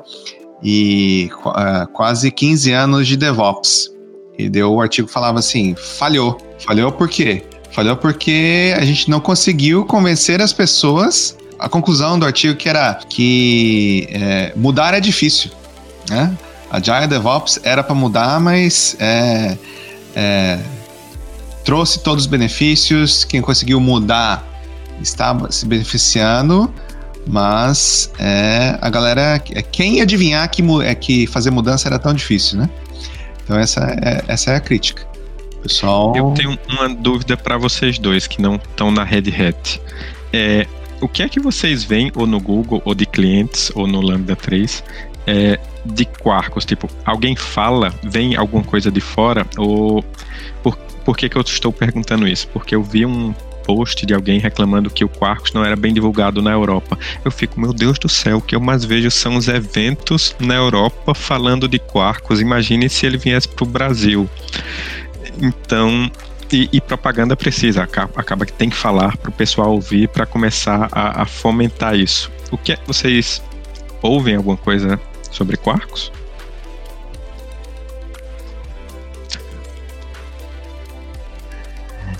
e 0.64 1.30
uh, 1.46 1.86
quase 1.92 2.28
15 2.32 2.72
anos 2.72 3.06
de 3.06 3.16
DevOps. 3.16 3.88
E 4.36 4.48
deu 4.48 4.72
o 4.72 4.80
artigo 4.80 5.06
falava 5.06 5.38
assim: 5.38 5.76
falhou. 5.76 6.36
Falhou 6.58 6.90
por 6.90 7.08
quê? 7.08 7.44
Falhou 7.72 7.96
porque 7.96 8.74
a 8.76 8.84
gente 8.84 9.08
não 9.10 9.18
conseguiu 9.18 9.84
convencer 9.84 10.42
as 10.42 10.52
pessoas. 10.52 11.36
A 11.58 11.68
conclusão 11.68 12.18
do 12.18 12.26
artigo 12.26 12.54
que 12.54 12.68
era 12.68 13.00
que 13.08 14.06
é, 14.10 14.52
mudar 14.54 14.94
é 14.94 15.00
difícil, 15.00 15.50
né? 16.08 16.36
Agile 16.70 17.06
DevOps 17.06 17.60
era 17.62 17.82
para 17.82 17.94
mudar, 17.94 18.40
mas 18.40 18.96
é, 18.98 19.56
é, 20.14 20.58
trouxe 21.64 22.02
todos 22.02 22.24
os 22.24 22.30
benefícios. 22.30 23.24
Quem 23.24 23.40
conseguiu 23.40 23.80
mudar 23.80 24.46
estava 25.00 25.50
se 25.52 25.64
beneficiando, 25.66 26.72
mas 27.26 28.10
é, 28.18 28.76
a 28.80 28.90
galera. 28.90 29.38
Quem 29.38 30.00
adivinhar 30.00 30.50
que, 30.50 30.62
é, 30.82 30.94
que 30.94 31.26
fazer 31.26 31.50
mudança 31.50 31.88
era 31.88 31.98
tão 31.98 32.12
difícil, 32.12 32.58
né? 32.58 32.70
Então, 33.44 33.58
essa 33.58 33.80
é, 34.02 34.24
essa 34.28 34.50
é 34.50 34.56
a 34.56 34.60
crítica. 34.60 35.11
Pessoal. 35.62 36.12
Eu 36.16 36.32
tenho 36.32 36.58
uma 36.68 36.88
dúvida 36.88 37.36
para 37.36 37.56
vocês 37.56 37.98
dois 37.98 38.26
que 38.26 38.42
não 38.42 38.56
estão 38.56 38.90
na 38.90 39.04
Red 39.04 39.30
Hat. 39.30 39.80
É, 40.32 40.66
o 41.00 41.08
que 41.08 41.22
é 41.22 41.28
que 41.28 41.40
vocês 41.40 41.84
veem, 41.84 42.10
ou 42.14 42.26
no 42.26 42.40
Google, 42.40 42.82
ou 42.84 42.94
de 42.94 43.06
clientes, 43.06 43.70
ou 43.74 43.86
no 43.86 44.00
Lambda 44.00 44.36
3, 44.36 44.82
é, 45.26 45.58
de 45.84 46.04
Quarkus? 46.04 46.64
Tipo, 46.64 46.88
alguém 47.04 47.36
fala, 47.36 47.94
vem 48.02 48.36
alguma 48.36 48.64
coisa 48.64 48.90
de 48.90 49.00
fora? 49.00 49.46
Ou 49.56 50.04
por, 50.62 50.76
por 51.04 51.16
que, 51.16 51.28
que 51.28 51.36
eu 51.36 51.42
estou 51.42 51.72
perguntando 51.72 52.26
isso? 52.26 52.48
Porque 52.48 52.74
eu 52.74 52.82
vi 52.82 53.06
um 53.06 53.34
post 53.64 54.04
de 54.04 54.12
alguém 54.12 54.38
reclamando 54.38 54.90
que 54.90 55.04
o 55.04 55.08
Quarkus 55.08 55.52
não 55.52 55.64
era 55.64 55.76
bem 55.76 55.92
divulgado 55.94 56.42
na 56.42 56.50
Europa. 56.50 56.98
Eu 57.24 57.30
fico, 57.30 57.60
meu 57.60 57.72
Deus 57.72 57.98
do 57.98 58.08
céu, 58.08 58.38
o 58.38 58.42
que 58.42 58.54
eu 58.54 58.60
mais 58.60 58.84
vejo 58.84 59.10
são 59.10 59.36
os 59.36 59.48
eventos 59.48 60.34
na 60.38 60.54
Europa 60.54 61.14
falando 61.14 61.68
de 61.68 61.78
Quarkus. 61.78 62.40
Imagine 62.40 62.88
se 62.88 63.06
ele 63.06 63.18
viesse 63.18 63.48
para 63.48 63.64
o 63.64 63.66
Brasil. 63.66 64.28
Então, 65.40 66.10
e, 66.52 66.68
e, 66.72 66.80
propaganda 66.80 67.34
precisa, 67.34 67.82
acaba, 67.82 68.12
acaba, 68.16 68.44
que 68.44 68.52
tem 68.52 68.68
que 68.68 68.76
falar 68.76 69.16
para 69.16 69.30
o 69.30 69.32
pessoal 69.32 69.72
ouvir 69.72 70.08
para 70.08 70.26
começar 70.26 70.88
a, 70.92 71.22
a, 71.22 71.26
fomentar 71.26 71.96
isso. 71.96 72.30
O 72.50 72.58
que 72.58 72.72
é, 72.72 72.78
vocês 72.86 73.42
ouvem 74.02 74.36
alguma 74.36 74.56
coisa 74.56 75.00
sobre 75.30 75.56
quarks? 75.56 76.12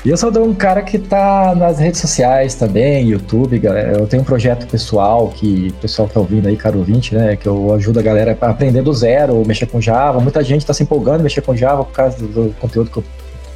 E 0.04 0.10
eu 0.10 0.16
sou 0.16 0.36
um 0.44 0.52
cara 0.52 0.82
que 0.82 0.98
tá 0.98 1.54
nas 1.54 1.78
redes 1.78 2.00
sociais 2.00 2.56
também, 2.56 3.08
YouTube, 3.08 3.56
galera. 3.56 3.98
Eu 3.98 4.06
tenho 4.08 4.22
um 4.22 4.24
projeto 4.24 4.66
pessoal 4.66 5.28
que 5.28 5.68
o 5.68 5.80
pessoal 5.80 6.08
tá 6.08 6.18
ouvindo 6.18 6.48
aí, 6.48 6.56
caro 6.56 6.80
ouvinte, 6.80 7.14
né? 7.14 7.36
Que 7.36 7.46
eu 7.46 7.72
ajudo 7.72 8.00
a 8.00 8.02
galera 8.02 8.36
a 8.40 8.50
aprender 8.50 8.82
do 8.82 8.92
zero, 8.92 9.40
mexer 9.46 9.66
com 9.66 9.80
Java. 9.80 10.18
Muita 10.18 10.42
gente 10.42 10.66
tá 10.66 10.74
se 10.74 10.82
empolgando 10.82 11.20
em 11.20 11.22
mexer 11.22 11.40
com 11.40 11.54
Java 11.54 11.84
por 11.84 11.92
causa 11.92 12.18
do 12.18 12.52
conteúdo 12.60 12.90
que 12.90 12.96
eu 12.96 13.04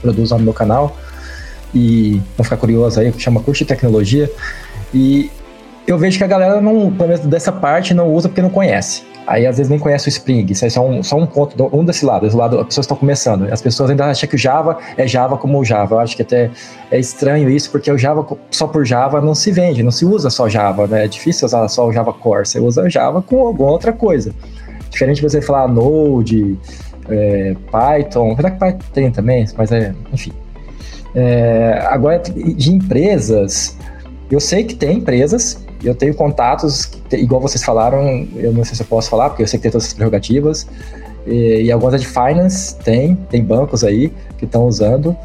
produzo 0.00 0.34
lá 0.34 0.38
no 0.38 0.44
meu 0.44 0.54
canal. 0.54 0.96
E 1.74 2.22
vão 2.36 2.44
ficar 2.44 2.58
curioso 2.58 3.00
aí, 3.00 3.12
chama 3.18 3.40
Curso 3.40 3.64
de 3.64 3.68
Tecnologia. 3.68 4.30
E 4.94 5.28
eu 5.84 5.98
vejo 5.98 6.16
que 6.16 6.22
a 6.22 6.28
galera 6.28 6.60
não, 6.60 6.92
pelo 6.92 7.08
menos 7.08 7.26
dessa 7.26 7.50
parte, 7.50 7.92
não 7.92 8.08
usa 8.08 8.28
porque 8.28 8.40
não 8.40 8.50
conhece. 8.50 9.02
Aí 9.26 9.44
às 9.44 9.56
vezes 9.56 9.68
nem 9.68 9.78
conhece 9.78 10.06
o 10.06 10.10
Spring, 10.10 10.46
isso 10.50 10.64
é 10.64 10.70
só 10.70 10.86
um, 10.86 11.02
só 11.02 11.16
um 11.16 11.26
ponto, 11.26 11.68
um 11.76 11.84
desse 11.84 12.06
lado, 12.06 12.22
desse 12.22 12.36
lado 12.36 12.60
as 12.60 12.66
pessoas 12.66 12.84
estão 12.84 12.96
começando. 12.96 13.52
As 13.52 13.60
pessoas 13.60 13.90
ainda 13.90 14.06
acham 14.06 14.28
que 14.28 14.36
o 14.36 14.38
Java 14.38 14.78
é 14.96 15.06
Java 15.06 15.36
como 15.36 15.58
o 15.58 15.64
Java. 15.64 15.96
Eu 15.96 15.98
acho 15.98 16.14
que 16.14 16.22
até 16.22 16.50
é 16.90 16.98
estranho 16.98 17.50
isso, 17.50 17.70
porque 17.70 17.90
o 17.90 17.98
Java 17.98 18.24
só 18.50 18.68
por 18.68 18.84
Java 18.84 19.20
não 19.20 19.34
se 19.34 19.50
vende, 19.50 19.82
não 19.82 19.90
se 19.90 20.04
usa 20.04 20.30
só 20.30 20.48
Java, 20.48 20.86
né? 20.86 21.04
É 21.04 21.08
difícil 21.08 21.46
usar 21.46 21.66
só 21.68 21.88
o 21.88 21.92
Java 21.92 22.12
Core, 22.12 22.46
você 22.46 22.60
usa 22.60 22.88
Java 22.88 23.20
com 23.20 23.46
alguma 23.46 23.70
outra 23.72 23.92
coisa. 23.92 24.32
Diferente 24.90 25.16
de 25.16 25.22
você 25.22 25.42
falar 25.42 25.66
Node, 25.66 26.56
é, 27.08 27.56
Python, 27.70 28.32
apesar 28.32 28.50
que 28.52 28.58
Python 28.58 28.84
tem 28.92 29.10
também, 29.10 29.44
mas 29.56 29.72
é, 29.72 29.92
enfim. 30.12 30.32
É, 31.16 31.82
agora, 31.86 32.18
de 32.18 32.72
empresas, 32.72 33.76
eu 34.30 34.38
sei 34.38 34.62
que 34.62 34.74
tem 34.74 34.98
empresas 34.98 35.65
eu 35.84 35.94
tenho 35.94 36.14
contatos, 36.14 36.90
igual 37.12 37.40
vocês 37.40 37.62
falaram, 37.62 38.26
eu 38.36 38.52
não 38.52 38.64
sei 38.64 38.74
se 38.74 38.82
eu 38.82 38.86
posso 38.86 39.10
falar, 39.10 39.30
porque 39.30 39.42
eu 39.42 39.46
sei 39.46 39.58
que 39.58 39.62
tem 39.62 39.70
todas 39.70 39.84
essas 39.84 39.94
prerrogativas, 39.94 40.66
e, 41.26 41.62
e 41.64 41.72
algumas 41.72 42.00
de 42.00 42.06
finance 42.06 42.76
tem, 42.76 43.16
tem 43.28 43.42
bancos 43.42 43.84
aí 43.84 44.12
que 44.38 44.44
estão 44.44 44.66
usando, 44.66 45.16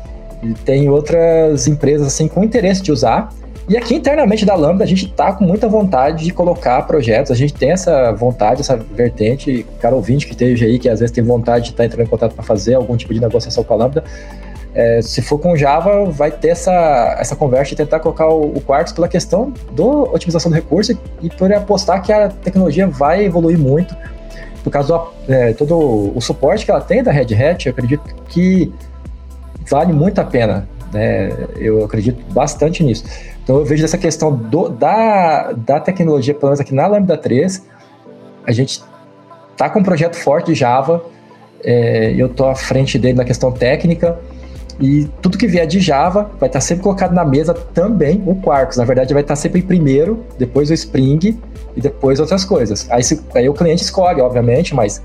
e 0.44 0.54
tem 0.54 0.90
outras 0.90 1.68
empresas 1.68 2.08
assim 2.08 2.28
com 2.28 2.44
interesse 2.44 2.82
de 2.82 2.92
usar. 2.92 3.30
E 3.70 3.78
aqui 3.78 3.94
internamente 3.94 4.44
da 4.44 4.56
Lambda 4.56 4.84
a 4.84 4.88
gente 4.88 5.06
está 5.06 5.32
com 5.32 5.46
muita 5.46 5.68
vontade 5.68 6.26
de 6.26 6.34
colocar 6.34 6.82
projetos, 6.82 7.32
a 7.32 7.36
gente 7.36 7.54
tem 7.54 7.72
essa 7.72 8.12
vontade, 8.12 8.62
essa 8.62 8.76
vertente, 8.76 9.66
cara 9.80 9.96
ouvinte 9.96 10.26
que 10.26 10.34
esteja 10.34 10.66
aí, 10.66 10.80
que 10.80 10.90
às 10.90 11.00
vezes 11.00 11.14
tem 11.14 11.24
vontade 11.24 11.66
de 11.66 11.72
estar 11.72 11.84
tá 11.84 11.86
entrando 11.86 12.06
em 12.06 12.10
contato 12.10 12.34
para 12.34 12.44
fazer 12.44 12.74
algum 12.74 12.98
tipo 12.98 13.14
de 13.14 13.22
negociação 13.22 13.64
com 13.64 13.74
a 13.74 13.78
Lambda, 13.78 14.04
é, 14.74 15.02
se 15.02 15.22
for 15.22 15.38
com 15.38 15.56
Java, 15.56 16.06
vai 16.06 16.32
ter 16.32 16.50
essa, 16.50 17.16
essa 17.20 17.36
conversa 17.36 17.74
e 17.74 17.78
tentar 17.78 18.00
colocar 18.00 18.28
o, 18.28 18.56
o 18.56 18.62
Quarks 18.62 18.94
pela 18.94 19.08
questão 19.08 19.54
da 19.72 19.84
otimização 19.84 20.50
do 20.50 20.56
recurso 20.56 20.98
e 21.22 21.30
por 21.30 21.52
apostar 21.52 22.02
que 22.02 22.12
a 22.12 22.30
tecnologia 22.30 22.88
vai 22.88 23.26
evoluir 23.26 23.60
muito. 23.60 23.96
Por 24.64 24.72
causa 24.72 24.94
do 24.94 25.08
é, 25.28 25.54
todo 25.54 26.16
o 26.16 26.22
suporte 26.22 26.64
que 26.64 26.72
ela 26.72 26.82
tem 26.82 27.04
da 27.04 27.12
Red 27.12 27.34
Hat, 27.34 27.66
eu 27.66 27.72
acredito 27.72 28.04
que 28.30 28.72
vale 29.70 29.92
muito 29.92 30.22
a 30.22 30.24
pena. 30.24 30.68
Né? 30.94 31.32
Eu 31.58 31.84
acredito 31.84 32.22
bastante 32.32 32.84
nisso. 32.84 33.04
Então 33.44 33.58
eu 33.58 33.66
vejo 33.66 33.84
essa 33.84 33.98
questão 33.98 34.34
do, 34.34 34.70
da, 34.70 35.52
da 35.52 35.80
tecnologia, 35.80 36.34
pelo 36.34 36.48
menos 36.48 36.60
aqui 36.60 36.74
na 36.74 36.88
Lambda 36.88 37.18
3, 37.18 37.66
a 38.46 38.52
gente 38.52 38.82
tá 39.58 39.70
com 39.70 39.80
um 39.80 39.84
projeto 39.84 40.16
forte 40.16 40.48
de 40.48 40.56
Java, 40.56 41.04
é, 41.64 42.14
eu 42.18 42.30
tô 42.30 42.46
à 42.46 42.56
frente 42.56 42.98
dele 42.98 43.18
na 43.18 43.26
questão 43.26 43.52
técnica, 43.52 44.20
e 44.82 45.08
tudo 45.22 45.38
que 45.38 45.46
vier 45.46 45.68
de 45.68 45.80
Java 45.80 46.32
vai 46.40 46.50
estar 46.50 46.60
sempre 46.60 46.84
colocado 46.84 47.14
na 47.14 47.24
mesa 47.24 47.54
também 47.54 48.24
o 48.26 48.36
Quarkus. 48.36 48.78
Na 48.78 48.84
verdade, 48.84 49.14
vai 49.14 49.22
estar 49.22 49.36
sempre 49.36 49.60
em 49.60 49.64
primeiro, 49.64 50.26
depois 50.40 50.72
o 50.72 50.74
Spring 50.74 51.40
e 51.76 51.80
depois 51.80 52.20
outras 52.20 52.44
coisas. 52.44 52.88
Aí, 52.90 53.04
se, 53.04 53.22
aí 53.36 53.48
o 53.48 53.54
cliente 53.54 53.84
escolhe, 53.84 54.20
obviamente, 54.22 54.74
mas 54.74 55.00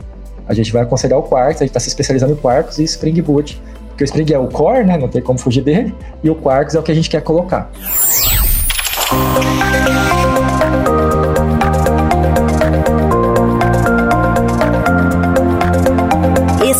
a 0.49 0.55
gente 0.55 0.73
vai 0.73 0.83
aconselhar 0.83 1.19
o 1.19 1.23
Quarkus, 1.23 1.57
a 1.57 1.65
gente 1.65 1.71
está 1.71 1.81
se 1.81 1.89
especializando 1.89 2.33
em 2.33 2.37
Quarkus 2.37 2.79
e 2.79 2.85
Spring 2.85 3.21
Boot. 3.21 3.61
Porque 3.89 4.05
o 4.05 4.07
Spring 4.07 4.33
é 4.33 4.39
o 4.39 4.49
core, 4.49 4.85
né? 4.85 4.97
Não 4.97 5.09
tem 5.09 5.23
como 5.23 5.39
fugir 5.39 5.63
dele. 5.63 5.95
E 6.23 6.31
o 6.31 6.35
Quarkus 6.35 6.75
é 6.75 6.79
o 6.79 6.83
que 6.83 6.93
a 6.93 6.95
gente 6.95 7.11
quer 7.11 7.23
colocar. 7.23 7.71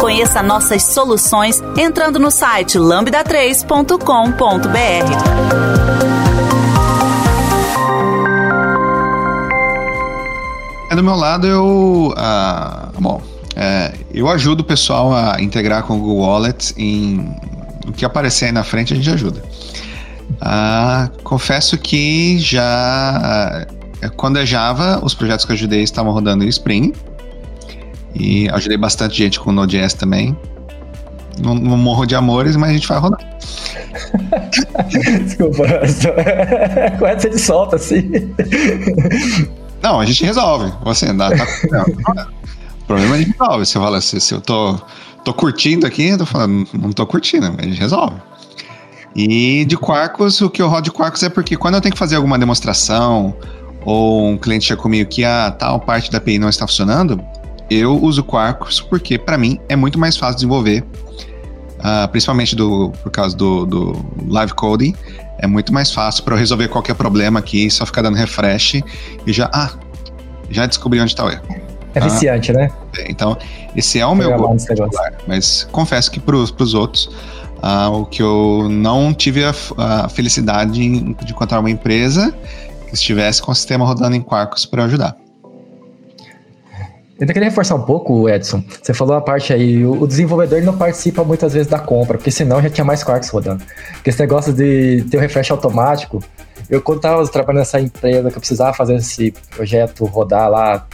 Conheça 0.00 0.42
nossas 0.42 0.82
soluções 0.82 1.62
entrando 1.76 2.18
no 2.18 2.30
site 2.30 2.78
lambda3.com.br. 2.78 3.90
É 10.90 10.96
do 10.96 11.04
meu 11.04 11.14
lado, 11.14 11.46
eu. 11.46 12.14
Ah, 12.16 12.88
bom, 12.98 13.20
é, 13.54 13.92
eu 14.10 14.26
ajudo 14.26 14.60
o 14.60 14.64
pessoal 14.64 15.12
a 15.12 15.36
integrar 15.38 15.82
com 15.82 15.98
o 15.98 15.98
Google 15.98 16.26
Wallet 16.26 16.72
em 16.78 17.36
o 17.86 17.92
que 17.92 18.06
aparecer 18.06 18.46
aí 18.46 18.52
na 18.52 18.64
frente, 18.64 18.94
a 18.94 18.96
gente 18.96 19.10
ajuda. 19.10 19.42
Ah, 20.40 21.10
confesso 21.22 21.76
que 21.76 22.38
já. 22.38 22.62
Ah, 22.64 23.66
quando 24.16 24.38
é 24.38 24.46
Java, 24.46 24.98
os 25.04 25.12
projetos 25.12 25.44
que 25.44 25.52
eu 25.52 25.56
ajudei 25.56 25.82
estavam 25.82 26.10
rodando 26.10 26.42
em 26.42 26.48
Spring. 26.48 26.94
E 28.14 28.48
ajudei 28.50 28.76
bastante 28.76 29.16
gente 29.16 29.38
com 29.38 29.52
Node.js 29.52 29.94
também. 29.94 30.36
Não, 31.42 31.54
não 31.54 31.76
morro 31.76 32.04
de 32.04 32.14
amores, 32.14 32.56
mas 32.56 32.70
a 32.70 32.72
gente 32.72 32.88
vai 32.88 32.98
rodar. 32.98 33.20
Desculpa, 35.24 35.64
com 36.98 37.06
essa 37.06 37.30
de 37.30 37.38
solta 37.38 37.76
assim. 37.76 38.10
Não, 39.82 39.98
a 39.98 40.04
gente 40.04 40.24
resolve. 40.24 40.70
Você 40.84 41.06
tá, 41.06 41.30
não, 41.70 41.84
o 42.80 42.84
problema 42.86 43.14
a 43.14 43.18
gente 43.18 43.30
resolve. 43.30 43.64
Você 43.64 43.78
fala 43.78 43.96
assim, 43.96 44.20
se 44.20 44.34
eu 44.34 44.40
tô, 44.40 44.78
tô 45.24 45.32
curtindo 45.32 45.86
aqui, 45.86 46.08
eu 46.08 46.18
tô 46.18 46.26
falando, 46.26 46.68
não 46.74 46.92
tô 46.92 47.06
curtindo, 47.06 47.50
mas 47.50 47.60
a 47.60 47.68
gente 47.68 47.80
resolve. 47.80 48.16
E 49.16 49.64
de 49.64 49.78
Quarkus, 49.78 50.40
o 50.42 50.50
que 50.50 50.60
eu 50.60 50.68
rodo 50.68 50.82
de 50.82 50.90
Quarkus 50.90 51.22
é 51.22 51.30
porque 51.30 51.56
quando 51.56 51.76
eu 51.76 51.80
tenho 51.80 51.92
que 51.94 51.98
fazer 51.98 52.16
alguma 52.16 52.38
demonstração, 52.38 53.34
ou 53.84 54.28
um 54.28 54.36
cliente 54.36 54.66
chega 54.66 54.80
comigo 54.80 55.08
que 55.08 55.24
a 55.24 55.46
ah, 55.46 55.50
tal 55.50 55.80
parte 55.80 56.10
da 56.10 56.18
API 56.18 56.38
não 56.38 56.48
está 56.48 56.66
funcionando, 56.66 57.20
eu 57.70 57.96
uso 58.02 58.24
Quarkus 58.24 58.80
porque, 58.80 59.16
para 59.18 59.38
mim, 59.38 59.58
é 59.68 59.76
muito 59.76 59.98
mais 59.98 60.16
fácil 60.16 60.36
desenvolver, 60.36 60.84
uh, 61.78 62.08
principalmente 62.08 62.56
do, 62.56 62.90
por 63.02 63.10
causa 63.10 63.36
do, 63.36 63.64
do 63.64 64.04
live 64.28 64.52
coding. 64.54 64.94
É 65.38 65.46
muito 65.46 65.72
mais 65.72 65.92
fácil 65.92 66.24
para 66.24 66.34
eu 66.34 66.38
resolver 66.38 66.68
qualquer 66.68 66.94
problema 66.94 67.38
aqui, 67.38 67.70
só 67.70 67.86
ficar 67.86 68.02
dando 68.02 68.16
refresh 68.16 68.74
e 69.26 69.32
já, 69.32 69.48
ah, 69.54 69.70
já 70.50 70.66
descobri 70.66 71.00
onde 71.00 71.12
está 71.12 71.24
o 71.24 71.30
erro. 71.30 71.42
É 71.94 72.00
viciante, 72.00 72.52
né? 72.52 72.70
Então, 73.08 73.36
esse 73.74 73.98
é 73.98 74.06
o 74.06 74.14
meu 74.14 74.36
gosto, 74.36 74.72
mas 75.26 75.66
confesso 75.72 76.10
que 76.10 76.20
para 76.20 76.36
os 76.36 76.74
outros, 76.74 77.06
uh, 77.62 77.90
o 77.92 78.04
que 78.04 78.22
eu 78.22 78.68
não 78.70 79.14
tive 79.14 79.44
a, 79.44 79.54
a 79.76 80.08
felicidade 80.08 80.72
de 80.72 81.30
encontrar 81.30 81.60
uma 81.60 81.70
empresa 81.70 82.34
que 82.86 82.94
estivesse 82.94 83.40
com 83.40 83.50
o 83.50 83.54
sistema 83.54 83.84
rodando 83.84 84.16
em 84.16 84.20
Quarkus 84.20 84.66
para 84.66 84.84
ajudar. 84.84 85.16
Eu 87.20 87.26
queria 87.26 87.50
reforçar 87.50 87.74
um 87.74 87.82
pouco, 87.82 88.30
Edson. 88.30 88.64
Você 88.82 88.94
falou 88.94 89.14
a 89.14 89.20
parte 89.20 89.52
aí, 89.52 89.84
o 89.84 90.06
desenvolvedor 90.06 90.62
não 90.62 90.78
participa 90.78 91.22
muitas 91.22 91.52
vezes 91.52 91.68
da 91.68 91.78
compra, 91.78 92.16
porque 92.16 92.30
senão 92.30 92.62
já 92.62 92.70
tinha 92.70 92.84
mais 92.84 93.04
Quarks 93.04 93.28
rodando. 93.28 93.62
Porque 93.92 94.08
esse 94.08 94.18
negócio 94.18 94.54
de 94.54 95.04
ter 95.10 95.18
o 95.18 95.20
um 95.20 95.22
refresh 95.22 95.50
automático, 95.50 96.24
eu 96.70 96.80
quando 96.80 96.96
estava 96.96 97.22
trabalhando 97.28 97.58
nessa 97.58 97.78
empresa 97.78 98.30
que 98.30 98.36
eu 98.38 98.40
precisava 98.40 98.72
fazer 98.72 98.94
esse 98.94 99.34
projeto 99.54 100.06
rodar 100.06 100.48
lá, 100.48 100.86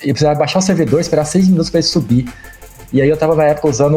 eu 0.00 0.14
precisava 0.14 0.38
baixar 0.38 0.60
o 0.60 0.62
servidor, 0.62 0.98
esperar 0.98 1.26
seis 1.26 1.46
minutos 1.46 1.68
para 1.68 1.80
ele 1.80 1.86
subir. 1.86 2.26
E 2.90 3.02
aí 3.02 3.08
eu 3.08 3.14
estava 3.14 3.34
na 3.34 3.44
época 3.44 3.68
usando, 3.68 3.96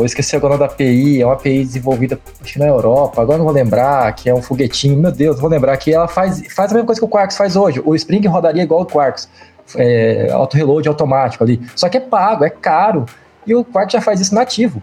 eu 0.00 0.04
esqueci 0.04 0.34
agora 0.34 0.58
da 0.58 0.64
API, 0.64 1.20
é 1.20 1.24
uma 1.24 1.34
API 1.34 1.64
desenvolvida 1.64 2.18
acho, 2.42 2.58
na 2.58 2.66
Europa, 2.66 3.20
agora 3.22 3.38
não 3.38 3.44
vou 3.44 3.54
lembrar, 3.54 4.12
que 4.14 4.28
é 4.28 4.34
um 4.34 4.42
foguetinho, 4.42 4.98
meu 4.98 5.12
Deus, 5.12 5.38
vou 5.38 5.50
lembrar 5.50 5.76
que 5.76 5.94
ela 5.94 6.08
faz, 6.08 6.42
faz 6.52 6.72
a 6.72 6.74
mesma 6.74 6.86
coisa 6.86 7.00
que 7.00 7.04
o 7.04 7.08
Quarks 7.08 7.36
faz 7.36 7.54
hoje. 7.54 7.80
O 7.84 7.94
Spring 7.94 8.26
rodaria 8.26 8.62
igual 8.62 8.80
o 8.80 8.86
Quarks 8.86 9.28
é, 9.76 10.30
auto-reload 10.32 10.88
automático 10.88 11.42
ali. 11.44 11.60
Só 11.74 11.88
que 11.88 11.96
é 11.96 12.00
pago, 12.00 12.44
é 12.44 12.50
caro. 12.50 13.06
E 13.46 13.54
o 13.54 13.64
Quark 13.64 13.92
já 13.92 14.00
faz 14.00 14.20
isso 14.20 14.34
nativo. 14.34 14.82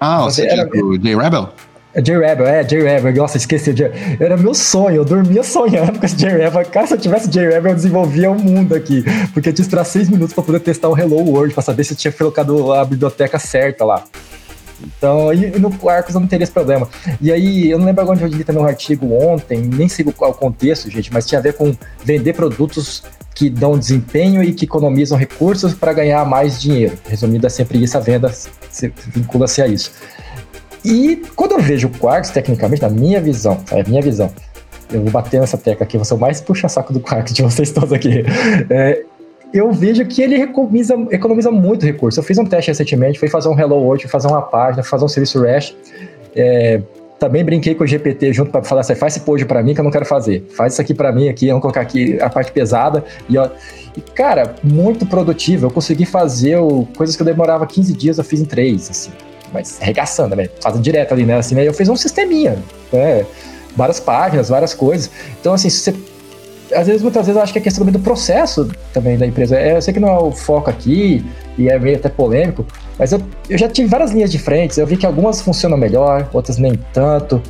Ah, 0.00 0.22
você 0.22 0.46
era 0.46 0.68
o 0.68 0.98
J-Rebel? 0.98 1.48
É 1.94 2.02
J-Rebel, 2.02 2.46
é, 2.46 2.64
J-Rebel. 2.64 3.14
Nossa, 3.14 3.36
esqueci. 3.36 3.72
Era 4.18 4.36
meu 4.36 4.52
sonho, 4.52 4.96
eu 4.96 5.04
dormia 5.04 5.42
sonhando 5.42 5.98
com 6.00 6.04
esse 6.04 6.16
J-Rebel. 6.16 6.64
Cara, 6.66 6.86
se 6.86 6.94
eu 6.94 6.98
tivesse 6.98 7.28
J-Rebel, 7.28 7.70
eu 7.70 7.76
desenvolvia 7.76 8.30
o 8.30 8.38
mundo 8.38 8.74
aqui. 8.74 9.04
Porque 9.32 9.48
eu 9.48 9.52
tinha 9.52 9.54
que 9.54 9.60
esperar 9.60 9.84
seis 9.84 10.08
minutos 10.08 10.34
para 10.34 10.42
poder 10.42 10.60
testar 10.60 10.88
o 10.88 10.98
Hello 10.98 11.16
World, 11.16 11.54
para 11.54 11.62
saber 11.62 11.84
se 11.84 11.94
eu 11.94 11.96
tinha 11.96 12.12
colocado 12.12 12.72
a 12.72 12.84
biblioteca 12.84 13.38
certa 13.38 13.84
lá. 13.84 14.04
Então, 14.82 15.32
e, 15.32 15.58
no 15.58 15.72
Arcos 15.88 16.14
eu 16.14 16.20
não 16.20 16.26
teria 16.26 16.44
esse 16.44 16.52
problema. 16.52 16.88
E 17.20 17.32
aí, 17.32 17.70
eu 17.70 17.78
não 17.78 17.86
lembro 17.86 18.10
onde 18.10 18.22
eu 18.22 18.28
li 18.28 18.44
também 18.44 18.62
um 18.62 18.66
artigo 18.66 19.12
ontem, 19.14 19.60
nem 19.60 19.88
sei 19.88 20.04
qual 20.04 20.30
o 20.30 20.34
contexto, 20.34 20.90
gente, 20.90 21.12
mas 21.12 21.26
tinha 21.26 21.38
a 21.38 21.42
ver 21.42 21.54
com 21.54 21.74
vender 22.04 22.34
produtos 22.34 23.02
que 23.34 23.50
dão 23.50 23.78
desempenho 23.78 24.42
e 24.42 24.52
que 24.52 24.64
economizam 24.64 25.18
recursos 25.18 25.74
para 25.74 25.92
ganhar 25.92 26.24
mais 26.24 26.60
dinheiro. 26.60 26.96
Resumindo, 27.08 27.46
é 27.46 27.50
sempre 27.50 27.82
isso, 27.82 27.96
a 27.96 28.00
venda 28.00 28.32
vincula-se 29.08 29.60
a 29.60 29.66
isso. 29.66 29.92
E 30.84 31.22
quando 31.34 31.52
eu 31.52 31.60
vejo 31.60 31.88
o 31.88 31.98
Quarks, 31.98 32.30
tecnicamente, 32.30 32.82
na 32.82 32.90
minha 32.90 33.20
visão, 33.20 33.58
é 33.72 33.80
a 33.80 33.84
minha 33.84 34.02
visão, 34.02 34.30
eu 34.92 35.02
vou 35.02 35.10
bater 35.10 35.40
nessa 35.40 35.56
tecla 35.56 35.84
aqui, 35.84 35.96
você 35.96 36.12
é 36.12 36.16
o 36.16 36.20
mais 36.20 36.40
puxa-saco 36.40 36.92
do 36.92 37.00
Quarks 37.00 37.32
de 37.32 37.42
vocês 37.42 37.72
todos 37.72 37.92
aqui. 37.92 38.24
É, 38.70 39.02
eu 39.54 39.70
vejo 39.70 40.04
que 40.04 40.20
ele 40.20 40.42
economiza, 40.42 40.96
economiza 41.12 41.48
muito 41.48 41.86
recurso. 41.86 42.18
Eu 42.18 42.24
fiz 42.24 42.36
um 42.38 42.44
teste 42.44 42.72
recentemente, 42.72 43.20
fui 43.20 43.28
fazer 43.28 43.48
um 43.48 43.56
Hello 43.56 43.76
World, 43.76 44.08
fazer 44.08 44.26
uma 44.26 44.42
página, 44.42 44.82
fazer 44.82 45.04
um 45.04 45.08
serviço 45.08 45.40
REST. 45.40 45.76
É, 46.34 46.82
também 47.20 47.44
brinquei 47.44 47.72
com 47.72 47.84
o 47.84 47.86
GPT 47.86 48.32
junto 48.32 48.50
para 48.50 48.64
falar 48.64 48.80
assim, 48.80 48.96
faz 48.96 49.14
esse 49.14 49.24
post 49.24 49.46
para 49.46 49.62
mim 49.62 49.72
que 49.72 49.78
eu 49.78 49.84
não 49.84 49.92
quero 49.92 50.04
fazer. 50.04 50.44
Faz 50.56 50.72
isso 50.72 50.82
aqui 50.82 50.92
para 50.92 51.12
mim 51.12 51.28
aqui, 51.28 51.46
vamos 51.46 51.62
colocar 51.62 51.82
aqui 51.82 52.20
a 52.20 52.28
parte 52.28 52.50
pesada. 52.50 53.04
E, 53.28 53.38
ó, 53.38 53.48
e, 53.96 54.00
cara, 54.00 54.56
muito 54.60 55.06
produtivo. 55.06 55.66
Eu 55.66 55.70
consegui 55.70 56.04
fazer 56.04 56.56
o, 56.56 56.84
coisas 56.96 57.14
que 57.14 57.22
eu 57.22 57.26
demorava 57.26 57.64
15 57.64 57.92
dias, 57.94 58.18
eu 58.18 58.24
fiz 58.24 58.40
em 58.40 58.44
3, 58.44 58.90
assim. 58.90 59.12
Mas 59.52 59.80
arregaçando, 59.80 60.34
né? 60.34 60.48
Fazendo 60.60 60.82
direto 60.82 61.12
ali, 61.12 61.24
né? 61.24 61.36
Assim, 61.36 61.54
né? 61.54 61.66
Eu 61.66 61.72
fiz 61.72 61.88
um 61.88 61.94
sisteminha, 61.94 62.58
né? 62.92 63.24
Várias 63.76 64.00
páginas, 64.00 64.48
várias 64.48 64.74
coisas. 64.74 65.12
Então, 65.40 65.54
assim, 65.54 65.70
se 65.70 65.78
você 65.78 65.94
às 66.74 66.86
vezes, 66.86 67.02
muitas 67.02 67.26
vezes, 67.26 67.36
eu 67.36 67.42
acho 67.42 67.52
que 67.52 67.58
é 67.58 67.62
questão 67.62 67.86
do 67.86 67.98
processo 67.98 68.68
também 68.92 69.16
da 69.16 69.26
empresa. 69.26 69.56
É, 69.56 69.76
eu 69.76 69.82
sei 69.82 69.94
que 69.94 70.00
não 70.00 70.08
é 70.08 70.18
o 70.18 70.30
foco 70.30 70.70
aqui, 70.70 71.24
e 71.56 71.68
é 71.68 71.78
meio 71.78 71.96
até 71.96 72.08
polêmico, 72.08 72.66
mas 72.98 73.12
eu, 73.12 73.20
eu 73.48 73.56
já 73.56 73.68
tive 73.68 73.88
várias 73.88 74.12
linhas 74.12 74.30
de 74.30 74.38
frente, 74.38 74.78
eu 74.78 74.86
vi 74.86 74.96
que 74.96 75.06
algumas 75.06 75.40
funcionam 75.40 75.76
melhor, 75.76 76.28
outras 76.32 76.58
nem 76.58 76.74
tanto. 76.92 77.40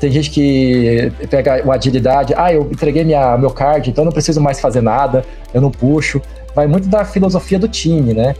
Tem 0.00 0.12
gente 0.12 0.30
que 0.30 1.12
pega 1.28 1.60
o 1.66 1.72
agilidade, 1.72 2.32
ah, 2.36 2.52
eu 2.52 2.68
entreguei 2.70 3.02
minha, 3.04 3.36
meu 3.36 3.50
card, 3.50 3.90
então 3.90 4.04
não 4.04 4.12
preciso 4.12 4.40
mais 4.40 4.60
fazer 4.60 4.80
nada, 4.80 5.24
eu 5.52 5.60
não 5.60 5.72
puxo. 5.72 6.22
Vai 6.54 6.68
muito 6.68 6.88
da 6.88 7.04
filosofia 7.04 7.58
do 7.58 7.66
time, 7.66 8.14
né? 8.14 8.34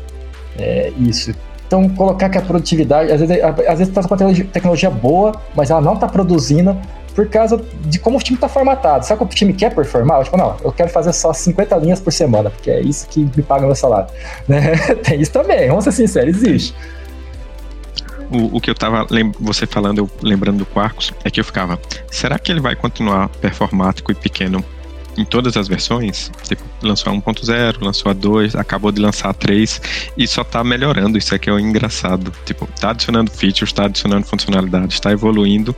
É, 0.57 0.93
isso. 1.01 1.35
Então, 1.67 1.89
colocar 1.91 2.29
que 2.29 2.39
a 2.39 2.43
produtividade, 2.43 3.13
às 3.13 3.21
vezes, 3.21 3.43
às 3.43 3.79
vezes 3.79 3.93
tá 3.93 4.03
com 4.03 4.15
uma 4.15 4.35
tecnologia 4.53 4.89
boa, 4.89 5.35
mas 5.55 5.71
ela 5.71 5.81
não 5.81 5.95
está 5.95 6.07
produzindo 6.07 6.77
por 7.19 7.29
causa 7.29 7.61
de 7.81 7.99
como 7.99 8.17
o 8.17 8.23
time 8.23 8.37
está 8.37 8.49
formatado. 8.49 9.05
Sabe 9.05 9.19
como 9.19 9.29
o 9.29 9.35
time 9.35 9.53
quer 9.53 9.75
performar? 9.75 10.23
Tipo, 10.23 10.37
não, 10.37 10.57
eu 10.63 10.71
quero 10.71 10.89
fazer 10.89 11.13
só 11.13 11.33
50 11.33 11.77
linhas 11.79 11.99
por 11.99 12.13
semana, 12.13 12.49
porque 12.49 12.71
é 12.71 12.81
isso 12.81 13.09
que 13.09 13.29
me 13.37 13.43
paga 13.43 13.67
meu 13.67 13.75
salário. 13.75 14.09
Né? 14.47 14.77
Tem 15.03 15.21
isso 15.21 15.33
também, 15.33 15.67
vamos 15.67 15.83
ser 15.83 15.91
sinceros, 15.91 16.37
existe. 16.37 16.73
O, 18.31 18.59
o, 18.59 18.61
que 18.61 18.71
eu 18.71 18.75
tava 18.75 19.05
você 19.41 19.67
falando, 19.67 19.99
eu 19.99 20.11
lembrando 20.23 20.59
do 20.59 20.67
Quarkus, 20.67 21.13
é 21.25 21.31
que 21.31 21.41
eu 21.41 21.45
ficava, 21.45 21.77
será 22.09 22.39
que 22.39 22.53
ele 22.53 22.61
vai 22.61 22.77
continuar 22.77 23.29
performático 23.29 24.13
e 24.13 24.15
pequeno 24.15 24.65
em 25.17 25.25
todas 25.25 25.57
as 25.57 25.67
versões? 25.67 26.31
Tipo, 26.45 26.63
lançou 26.81 27.13
a 27.13 27.17
1.0, 27.17 27.83
lançou 27.83 28.11
a 28.11 28.13
2, 28.15 28.55
acabou 28.55 28.93
de 28.93 29.01
lançar 29.01 29.31
a 29.31 29.35
3 29.35 30.13
e 30.17 30.27
só 30.29 30.45
tá 30.45 30.63
melhorando, 30.63 31.19
isso 31.19 31.35
aqui 31.35 31.51
é 31.51 31.53
o 31.53 31.59
engraçado. 31.59 32.33
Tipo, 32.47 32.69
tá 32.81 32.91
adicionando 32.91 33.29
features, 33.33 33.73
tá 33.73 33.87
adicionando 33.87 34.25
funcionalidades, 34.25 35.01
tá 35.01 35.11
evoluindo 35.11 35.75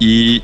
e 0.00 0.42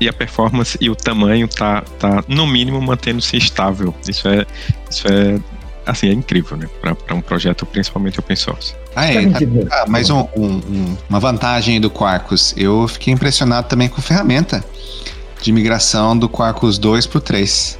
e 0.00 0.08
a 0.08 0.12
performance 0.12 0.76
e 0.80 0.90
o 0.90 0.96
tamanho 0.96 1.48
tá, 1.48 1.82
tá 1.98 2.24
no 2.28 2.46
mínimo 2.46 2.80
mantendo-se 2.80 3.36
estável. 3.36 3.94
Isso 4.06 4.28
é, 4.28 4.46
isso 4.90 5.06
é 5.08 5.40
assim, 5.86 6.08
é 6.08 6.12
incrível, 6.12 6.56
né? 6.56 6.68
Para 6.80 7.14
um 7.14 7.20
projeto 7.20 7.64
principalmente 7.64 8.18
open 8.18 8.36
source. 8.36 8.74
Ah, 8.94 9.06
é, 9.06 9.24
ah, 9.70 9.84
mais 9.86 10.10
um, 10.10 10.26
um, 10.36 10.96
uma 11.08 11.20
vantagem 11.20 11.80
do 11.80 11.90
Quarkus. 11.90 12.52
Eu 12.56 12.88
fiquei 12.88 13.12
impressionado 13.12 13.68
também 13.68 13.88
com 13.88 14.00
a 14.00 14.02
ferramenta 14.02 14.64
de 15.40 15.52
migração 15.52 16.18
do 16.18 16.28
Quarkus 16.28 16.78
2 16.78 17.06
para 17.06 17.18
o 17.18 17.20
3. 17.20 17.78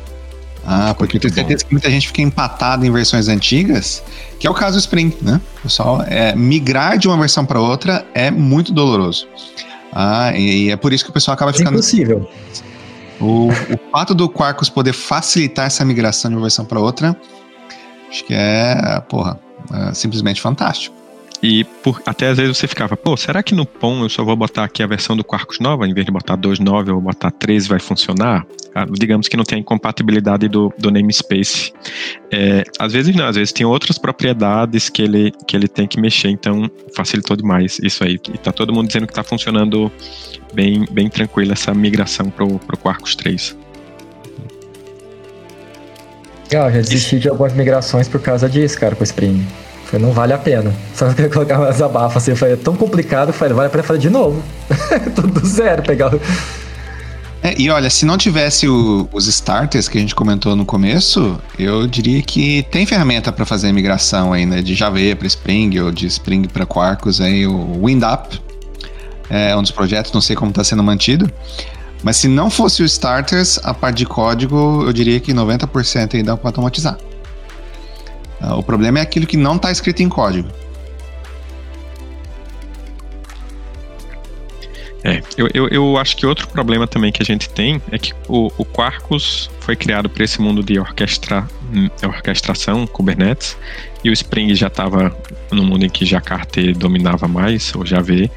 Ah, 0.68 0.94
porque 0.98 1.16
eu 1.16 1.20
tenho 1.20 1.32
certeza 1.32 1.64
que 1.64 1.72
muita 1.72 1.88
gente 1.88 2.08
fica 2.08 2.22
empatada 2.22 2.84
em 2.84 2.90
versões 2.90 3.28
antigas, 3.28 4.02
que 4.38 4.46
é 4.46 4.50
o 4.50 4.54
caso 4.54 4.76
do 4.76 4.80
Spring, 4.80 5.16
né? 5.22 5.40
Pessoal, 5.62 6.02
é, 6.06 6.34
migrar 6.34 6.98
de 6.98 7.06
uma 7.06 7.16
versão 7.16 7.46
para 7.46 7.60
outra 7.60 8.04
é 8.12 8.30
muito 8.32 8.72
doloroso. 8.72 9.28
Ah, 9.98 10.30
e, 10.36 10.70
é 10.70 10.76
por 10.76 10.92
isso 10.92 11.02
que 11.02 11.08
o 11.10 11.12
pessoal 11.12 11.34
acaba 11.34 11.54
ficando. 11.54 11.70
É 11.70 11.72
impossível. 11.78 12.28
O, 13.18 13.48
o 13.48 13.90
fato 13.90 14.14
do 14.14 14.28
Quarkus 14.28 14.68
poder 14.68 14.92
facilitar 14.92 15.64
essa 15.66 15.82
migração 15.86 16.30
de 16.30 16.36
uma 16.36 16.42
versão 16.42 16.66
para 16.66 16.78
outra, 16.78 17.16
acho 18.10 18.22
que 18.26 18.34
é, 18.34 19.00
porra, 19.08 19.40
é 19.72 19.94
simplesmente 19.94 20.42
fantástico. 20.42 20.94
E 21.42 21.64
por, 21.64 22.02
até 22.06 22.28
às 22.28 22.38
vezes 22.38 22.56
você 22.56 22.66
ficava, 22.66 22.96
pô, 22.96 23.16
será 23.16 23.42
que 23.42 23.54
no 23.54 23.66
POM 23.66 24.02
eu 24.02 24.08
só 24.08 24.24
vou 24.24 24.34
botar 24.36 24.64
aqui 24.64 24.82
a 24.82 24.86
versão 24.86 25.16
do 25.16 25.22
Quarkus 25.22 25.58
nova, 25.58 25.86
em 25.86 25.92
vez 25.92 26.06
de 26.06 26.12
botar 26.12 26.36
2.9 26.36 26.88
eu 26.88 26.94
vou 26.94 27.02
botar 27.02 27.30
13 27.30 27.68
vai 27.68 27.78
funcionar? 27.78 28.46
Ah, 28.74 28.86
digamos 28.90 29.28
que 29.28 29.36
não 29.36 29.44
tem 29.44 29.56
a 29.56 29.60
incompatibilidade 29.60 30.48
do, 30.48 30.72
do 30.78 30.90
namespace. 30.90 31.72
É, 32.30 32.62
às 32.78 32.92
vezes 32.92 33.14
não, 33.14 33.26
às 33.26 33.36
vezes 33.36 33.52
tem 33.52 33.64
outras 33.64 33.98
propriedades 33.98 34.88
que 34.88 35.02
ele, 35.02 35.32
que 35.46 35.56
ele 35.56 35.68
tem 35.68 35.86
que 35.86 36.00
mexer, 36.00 36.28
então 36.28 36.70
facilitou 36.94 37.36
demais 37.36 37.78
isso 37.82 38.04
aí. 38.04 38.18
E 38.32 38.38
tá 38.38 38.52
todo 38.52 38.72
mundo 38.72 38.86
dizendo 38.86 39.06
que 39.06 39.14
tá 39.14 39.24
funcionando 39.24 39.90
bem, 40.52 40.84
bem 40.90 41.08
tranquilo 41.08 41.52
essa 41.52 41.72
migração 41.72 42.30
pro, 42.30 42.58
pro 42.58 42.76
Quarkus 42.76 43.14
3. 43.14 43.56
Legal, 46.50 46.70
já 46.70 46.80
desisti 46.80 47.18
de 47.18 47.28
algumas 47.28 47.52
migrações 47.52 48.08
por 48.08 48.20
causa 48.20 48.48
disso, 48.48 48.78
cara, 48.78 48.94
com 48.94 49.02
o 49.02 49.04
Spring. 49.04 49.44
Falei, 49.86 50.04
não 50.04 50.12
vale 50.12 50.32
a 50.32 50.38
pena. 50.38 50.72
Só 50.94 51.12
que 51.12 51.28
colocar 51.28 51.58
mais 51.58 51.80
abafo 51.80 52.18
assim. 52.18 52.32
Eu 52.32 52.36
falei, 52.36 52.54
é 52.54 52.56
tão 52.56 52.76
complicado. 52.76 53.28
Eu 53.28 53.34
falei, 53.34 53.54
vale 53.54 53.68
a 53.68 53.70
pena 53.70 53.82
fazer 53.82 54.00
de 54.00 54.10
novo. 54.10 54.42
Tudo 55.14 55.46
zero, 55.46 55.82
pegar 55.82 56.10
é, 57.42 57.54
e 57.56 57.70
olha, 57.70 57.88
se 57.88 58.04
não 58.04 58.18
tivesse 58.18 58.66
o, 58.66 59.08
os 59.12 59.28
starters 59.28 59.88
que 59.88 59.96
a 59.98 60.00
gente 60.00 60.16
comentou 60.16 60.56
no 60.56 60.64
começo, 60.64 61.38
eu 61.56 61.86
diria 61.86 62.20
que 62.20 62.64
tem 62.72 62.84
ferramenta 62.84 63.30
para 63.30 63.44
fazer 63.44 63.68
a 63.68 63.72
migração 63.72 64.32
aí, 64.32 64.44
né? 64.44 64.62
De 64.62 64.74
Java 64.74 64.98
para 65.16 65.28
Spring 65.28 65.78
ou 65.78 65.92
de 65.92 66.06
Spring 66.06 66.48
para 66.48 66.66
Quarkus 66.66 67.20
aí, 67.20 67.46
o 67.46 67.84
WindUp 67.84 68.40
é 69.30 69.56
um 69.56 69.62
dos 69.62 69.70
projetos, 69.70 70.12
não 70.12 70.20
sei 70.20 70.34
como 70.34 70.50
está 70.50 70.64
sendo 70.64 70.82
mantido. 70.82 71.30
Mas 72.02 72.16
se 72.16 72.26
não 72.26 72.50
fosse 72.50 72.82
os 72.82 72.92
starters, 72.92 73.60
a 73.62 73.72
parte 73.72 73.98
de 73.98 74.06
código, 74.06 74.82
eu 74.84 74.92
diria 74.92 75.20
que 75.20 75.32
90% 75.32 76.14
aí 76.14 76.22
dá 76.22 76.36
para 76.36 76.48
automatizar. 76.48 76.98
Ah, 78.40 78.56
o 78.56 78.62
problema 78.62 78.98
é 78.98 79.02
aquilo 79.02 79.26
que 79.26 79.36
não 79.36 79.56
está 79.56 79.70
escrito 79.70 80.02
em 80.02 80.08
código. 80.08 80.48
É, 85.04 85.22
eu, 85.36 85.48
eu, 85.54 85.68
eu, 85.68 85.98
acho 85.98 86.16
que 86.16 86.26
outro 86.26 86.48
problema 86.48 86.84
também 86.84 87.12
que 87.12 87.22
a 87.22 87.24
gente 87.24 87.48
tem 87.48 87.80
é 87.92 87.98
que 87.98 88.12
o, 88.28 88.50
o 88.58 88.64
Quarkus 88.64 89.48
foi 89.60 89.76
criado 89.76 90.10
para 90.10 90.24
esse 90.24 90.40
mundo 90.40 90.64
de 90.64 90.80
orquestra, 90.80 91.48
hum, 91.72 91.88
orquestração, 92.02 92.88
Kubernetes, 92.88 93.56
e 94.02 94.10
o 94.10 94.12
Spring 94.12 94.52
já 94.56 94.66
estava 94.66 95.16
no 95.52 95.62
mundo 95.62 95.84
em 95.84 95.88
que 95.88 96.04
Jakarta 96.04 96.60
dominava 96.72 97.28
mais, 97.28 97.72
ou 97.76 97.86
Java, 97.86 98.28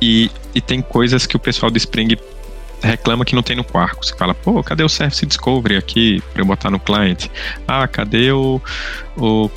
e, 0.00 0.30
e 0.54 0.60
tem 0.62 0.80
coisas 0.80 1.26
que 1.26 1.36
o 1.36 1.38
pessoal 1.38 1.70
do 1.70 1.76
Spring 1.76 2.16
reclama 2.82 3.24
que 3.24 3.34
não 3.34 3.42
tem 3.42 3.56
no 3.56 3.64
Quarkus. 3.64 4.08
Você 4.08 4.16
fala, 4.16 4.34
pô, 4.34 4.62
cadê 4.62 4.82
o 4.82 4.88
Service 4.88 5.24
Discovery 5.24 5.76
aqui 5.76 6.22
para 6.32 6.42
eu 6.42 6.46
botar 6.46 6.70
no 6.70 6.78
client? 6.78 7.26
Ah, 7.66 7.86
cadê 7.86 8.32
o, 8.32 8.60
o 9.16 9.50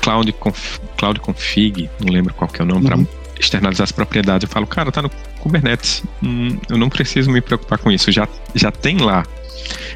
Cloud, 0.00 0.32
Conf, 0.32 0.78
Cloud 0.96 1.20
Config? 1.20 1.90
Não 2.00 2.12
lembro 2.12 2.34
qual 2.34 2.48
que 2.48 2.60
é 2.60 2.64
o 2.64 2.68
nome, 2.68 2.82
uhum. 2.88 3.04
para 3.04 3.16
externalizar 3.38 3.84
as 3.84 3.92
propriedades. 3.92 4.48
Eu 4.48 4.52
falo, 4.52 4.66
cara, 4.66 4.90
tá 4.92 5.02
no 5.02 5.10
Kubernetes. 5.40 6.02
Hum, 6.22 6.58
eu 6.68 6.76
não 6.76 6.88
preciso 6.88 7.30
me 7.30 7.40
preocupar 7.40 7.78
com 7.78 7.90
isso. 7.90 8.10
Já, 8.10 8.28
já 8.54 8.70
tem 8.70 8.98
lá. 8.98 9.24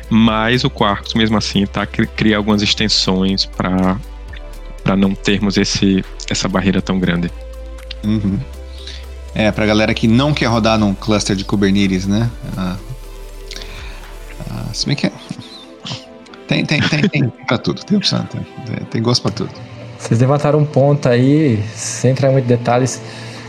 Mas 0.09 0.65
o 0.65 0.71
Quarkus, 0.71 1.15
mesmo 1.15 1.37
assim, 1.37 1.65
tá 1.67 1.87
cria 1.87 2.37
algumas 2.37 2.63
extensões 2.63 3.45
para 3.45 3.97
para 4.83 4.97
não 4.97 5.15
termos 5.15 5.59
esse, 5.59 6.03
essa 6.29 6.49
barreira 6.49 6.81
tão 6.81 6.99
grande. 6.99 7.31
Uhum. 8.03 8.41
É, 9.35 9.51
pra 9.51 9.65
galera 9.65 9.95
que 9.95 10.09
não 10.09 10.35
quer 10.35 10.47
rodar 10.47 10.79
num 10.79 10.95
cluster 10.95 11.37
de 11.37 11.45
Kubernetes, 11.45 12.07
né? 12.07 12.29
Ah, 12.57 12.77
ah, 14.51 14.67
se 14.73 14.87
bem 14.87 14.97
que 14.97 15.07
é... 15.07 15.13
Tem, 16.49 16.65
tem, 16.65 16.81
tem, 16.81 17.09
tem 17.09 17.29
pra 17.47 17.59
tudo, 17.59 17.85
tem 17.85 17.97
opção, 17.97 18.25
tem, 18.25 18.45
tem 18.91 19.03
gosto 19.03 19.23
pra 19.23 19.31
tudo. 19.31 19.51
Vocês 19.99 20.19
levantaram 20.19 20.59
um 20.59 20.65
ponto 20.65 21.09
aí, 21.09 21.63
sem 21.75 22.11
entrar 22.11 22.31
em 22.31 22.33
muitos 22.33 22.49
detalhes. 22.49 23.01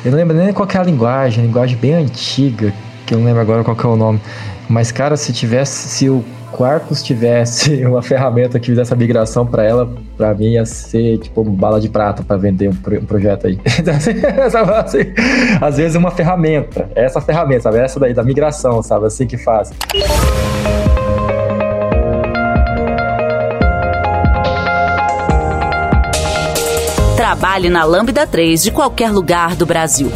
Eu 0.04 0.12
não 0.12 0.18
lembro 0.18 0.36
nem 0.36 0.54
qual 0.54 0.68
é 0.72 0.78
a 0.78 0.84
linguagem, 0.84 1.46
linguagem 1.46 1.78
bem 1.78 1.94
antiga, 1.94 2.74
que 3.12 3.16
eu 3.16 3.20
não 3.20 3.26
lembro 3.26 3.42
agora 3.42 3.62
qual 3.62 3.78
é 3.78 3.88
o 3.88 3.98
nome. 3.98 4.22
Mas, 4.70 4.90
cara, 4.90 5.18
se 5.18 5.34
tivesse, 5.34 5.90
se 5.90 6.10
o 6.10 6.24
Quarkus 6.54 7.04
tivesse 7.04 7.84
uma 7.86 8.02
ferramenta 8.02 8.58
que 8.58 8.68
fizesse 8.68 8.94
a 8.94 8.96
migração 8.96 9.46
para 9.46 9.66
ela, 9.66 9.94
para 10.16 10.34
mim 10.34 10.54
ia 10.54 10.66
ser 10.66 11.18
tipo 11.18 11.44
bala 11.44 11.82
de 11.82 11.90
prata 11.90 12.24
para 12.24 12.38
vender 12.38 12.70
um, 12.70 12.72
um, 12.72 13.06
projeto 13.06 13.48
aí. 13.48 13.60
assim, 14.80 15.00
às 15.60 15.76
vezes 15.76 15.98
uma 15.98 16.10
ferramenta, 16.10 16.90
essa 16.96 17.20
ferramenta, 17.20 17.64
sabe? 17.64 17.80
Essa 17.80 18.00
daí 18.00 18.14
da 18.14 18.24
migração, 18.24 18.82
sabe? 18.82 19.08
Assim 19.08 19.28
que 19.28 19.38
faz. 19.38 19.72
Trabalhe 27.18 27.70
na 27.70 27.84
Lambda 27.84 28.26
3 28.26 28.64
de 28.64 28.72
qualquer 28.72 29.12
lugar 29.12 29.58
do 29.58 29.66
Brasil. 29.66 30.10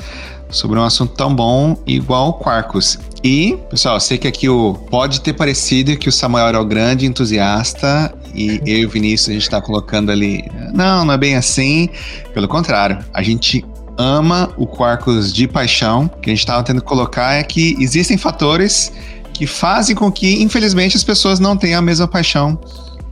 sobre 0.49 0.79
um 0.79 0.83
assunto 0.83 1.15
tão 1.15 1.35
bom 1.35 1.75
igual 1.85 2.35
Quarkus. 2.35 2.97
E, 3.23 3.57
pessoal, 3.69 3.99
sei 3.99 4.17
que 4.17 4.27
aqui 4.27 4.49
o 4.49 4.73
pode 4.89 5.21
ter 5.21 5.33
parecido 5.33 5.95
que 5.97 6.09
o 6.09 6.11
Samuel 6.11 6.47
era 6.47 6.61
o 6.61 6.65
grande 6.65 7.05
entusiasta 7.05 8.11
e 8.33 8.61
eu 8.65 8.79
e 8.79 8.85
o 8.85 8.89
Vinícius 8.89 9.29
a 9.29 9.33
gente 9.33 9.43
está 9.43 9.61
colocando 9.61 10.11
ali. 10.11 10.43
Não, 10.73 11.05
não 11.05 11.13
é 11.13 11.17
bem 11.17 11.35
assim. 11.35 11.89
Pelo 12.33 12.47
contrário, 12.47 12.99
a 13.13 13.21
gente 13.21 13.65
ama 13.97 14.51
o 14.57 14.65
Quarkus 14.65 15.33
de 15.33 15.47
paixão. 15.47 16.05
O 16.05 16.19
que 16.19 16.29
a 16.29 16.33
gente 16.33 16.39
estava 16.39 16.63
tendo 16.63 16.81
que 16.81 16.87
colocar 16.87 17.33
é 17.33 17.43
que 17.43 17.75
existem 17.79 18.17
fatores 18.17 18.91
que 19.33 19.47
fazem 19.47 19.95
com 19.95 20.11
que, 20.11 20.41
infelizmente, 20.41 20.95
as 20.95 21.03
pessoas 21.03 21.39
não 21.39 21.57
tenham 21.57 21.79
a 21.79 21.81
mesma 21.81 22.07
paixão 22.07 22.59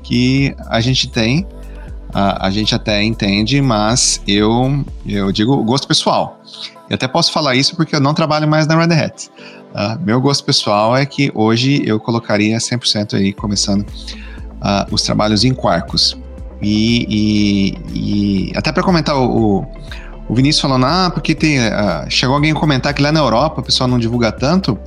que 0.03 0.55
a 0.67 0.79
gente 0.79 1.07
tem. 1.07 1.45
a, 2.13 2.47
a 2.47 2.49
gente 2.49 2.73
até 2.73 3.03
entende, 3.03 3.61
mas 3.61 4.21
eu, 4.27 4.83
eu 5.05 5.31
digo 5.31 5.63
gosto 5.63 5.87
pessoal. 5.87 6.41
Eu 6.89 6.95
até 6.95 7.07
posso 7.07 7.31
falar 7.31 7.55
isso 7.55 7.75
porque 7.75 7.95
eu 7.95 7.99
não 7.99 8.13
trabalho 8.13 8.47
mais 8.47 8.65
na 8.65 8.75
Red 8.75 8.93
Hat. 8.93 9.29
Uh, 9.69 10.03
meu 10.03 10.19
gosto 10.19 10.43
pessoal 10.43 10.97
é 10.97 11.05
que 11.05 11.31
hoje 11.35 11.83
eu 11.85 11.99
colocaria 11.99 12.57
100% 12.57 13.13
aí, 13.13 13.31
começando 13.31 13.85
uh, 14.61 14.93
os 14.93 15.01
trabalhos 15.01 15.43
em 15.43 15.53
Quarkus. 15.53 16.17
E, 16.61 17.05
e, 17.09 18.49
e 18.51 18.57
até 18.57 18.71
para 18.71 18.83
comentar 18.83 19.15
o, 19.15 19.65
o, 20.27 20.35
Vinícius 20.35 20.61
falando, 20.61 20.85
ah, 20.85 21.09
porque 21.13 21.33
tem, 21.33 21.59
uh, 21.59 22.09
chegou 22.09 22.35
alguém 22.35 22.51
a 22.51 22.55
comentar 22.55 22.93
que 22.93 23.01
lá 23.01 23.11
na 23.11 23.19
Europa 23.19 23.61
o 23.61 23.63
pessoal 23.63 23.87
não 23.87 23.97
divulga 23.97 24.31
tanto, 24.31 24.77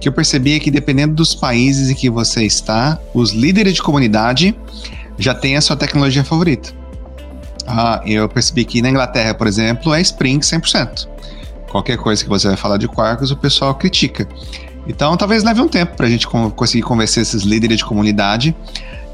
que 0.00 0.08
eu 0.08 0.12
percebi 0.12 0.54
é 0.54 0.58
que 0.58 0.70
dependendo 0.70 1.14
dos 1.14 1.34
países 1.34 1.88
em 1.88 1.94
que 1.94 2.10
você 2.10 2.44
está, 2.44 2.98
os 3.14 3.32
líderes 3.32 3.74
de 3.74 3.82
comunidade 3.82 4.54
já 5.16 5.34
têm 5.34 5.56
a 5.56 5.60
sua 5.60 5.76
tecnologia 5.76 6.24
favorita. 6.24 6.70
Ah, 7.66 8.02
eu 8.04 8.28
percebi 8.28 8.64
que 8.64 8.82
na 8.82 8.90
Inglaterra, 8.90 9.32
por 9.34 9.46
exemplo, 9.46 9.94
é 9.94 10.00
Spring 10.00 10.40
100%. 10.40 11.08
Qualquer 11.70 11.96
coisa 11.96 12.22
que 12.22 12.28
você 12.28 12.48
vai 12.48 12.56
falar 12.56 12.76
de 12.76 12.86
Quarkus, 12.86 13.30
o 13.30 13.36
pessoal 13.36 13.74
critica. 13.74 14.28
Então, 14.86 15.16
talvez 15.16 15.42
leve 15.42 15.60
um 15.60 15.68
tempo 15.68 15.96
para 15.96 16.06
a 16.06 16.10
gente 16.10 16.26
conseguir 16.26 16.82
convencer 16.82 17.22
esses 17.22 17.42
líderes 17.42 17.78
de 17.78 17.84
comunidade. 17.84 18.54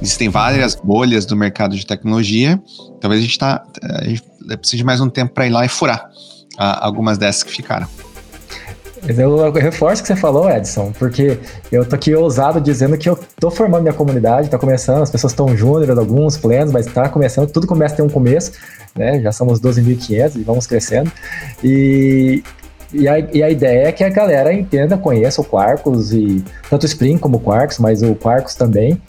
Existem 0.02 0.28
várias 0.28 0.74
bolhas 0.74 1.26
do 1.26 1.36
mercado 1.36 1.76
de 1.76 1.86
tecnologia. 1.86 2.60
Talvez 3.00 3.20
a 3.20 3.24
gente, 3.24 3.38
tá, 3.38 3.64
gente 4.04 4.22
precise 4.56 4.78
de 4.78 4.84
mais 4.84 5.00
um 5.00 5.08
tempo 5.08 5.34
para 5.34 5.46
ir 5.46 5.50
lá 5.50 5.64
e 5.64 5.68
furar 5.68 6.10
algumas 6.56 7.18
dessas 7.18 7.42
que 7.42 7.52
ficaram. 7.52 7.86
Eu, 9.08 9.38
eu 9.38 9.52
reforço 9.52 10.02
o 10.02 10.04
que 10.04 10.08
você 10.08 10.16
falou, 10.16 10.50
Edson, 10.50 10.92
porque 10.98 11.38
eu 11.72 11.86
tô 11.86 11.96
aqui 11.96 12.14
ousado 12.14 12.60
dizendo 12.60 12.98
que 12.98 13.08
eu 13.08 13.18
tô 13.38 13.50
formando 13.50 13.82
minha 13.82 13.94
comunidade, 13.94 14.50
tá 14.50 14.58
começando, 14.58 15.02
as 15.02 15.10
pessoas 15.10 15.32
estão 15.32 15.56
júnior, 15.56 15.98
alguns 15.98 16.36
plenos, 16.36 16.70
mas 16.70 16.86
tá 16.86 17.08
começando, 17.08 17.50
tudo 17.50 17.66
começa 17.66 17.94
a 17.94 17.96
ter 17.96 18.02
um 18.02 18.10
começo, 18.10 18.52
né? 18.94 19.20
Já 19.22 19.32
somos 19.32 19.58
12.500 19.58 20.36
e 20.36 20.42
vamos 20.42 20.66
crescendo. 20.66 21.10
E, 21.64 22.42
e 22.92 23.08
a, 23.08 23.18
e 23.18 23.42
a, 23.42 23.48
ideia 23.48 23.88
é 23.88 23.92
que 23.92 24.04
a 24.04 24.10
galera 24.10 24.52
entenda, 24.52 24.98
conheça 24.98 25.40
o 25.40 25.44
Quarkus, 25.44 26.12
e 26.12 26.44
tanto 26.68 26.82
o 26.82 26.86
Spring 26.86 27.16
como 27.16 27.38
o 27.38 27.40
Quarkus, 27.40 27.78
mas 27.78 28.02
o 28.02 28.14
Quarkus 28.14 28.54
também. 28.54 29.00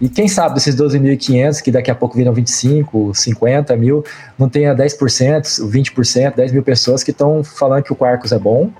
E 0.00 0.08
quem 0.08 0.26
sabe 0.26 0.54
desses 0.54 0.74
12.500, 0.74 1.62
que 1.62 1.70
daqui 1.70 1.90
a 1.90 1.94
pouco 1.94 2.16
viram 2.16 2.32
25, 2.32 3.14
50 3.14 3.76
mil, 3.76 4.04
não 4.38 4.48
tenha 4.48 4.74
10%, 4.74 5.70
20%, 5.70 6.34
10 6.34 6.52
mil 6.52 6.62
pessoas 6.62 7.02
que 7.02 7.10
estão 7.10 7.44
falando 7.44 7.82
que 7.82 7.92
o 7.92 7.96
Quarkus 7.96 8.32
é 8.32 8.38
bom, 8.38 8.70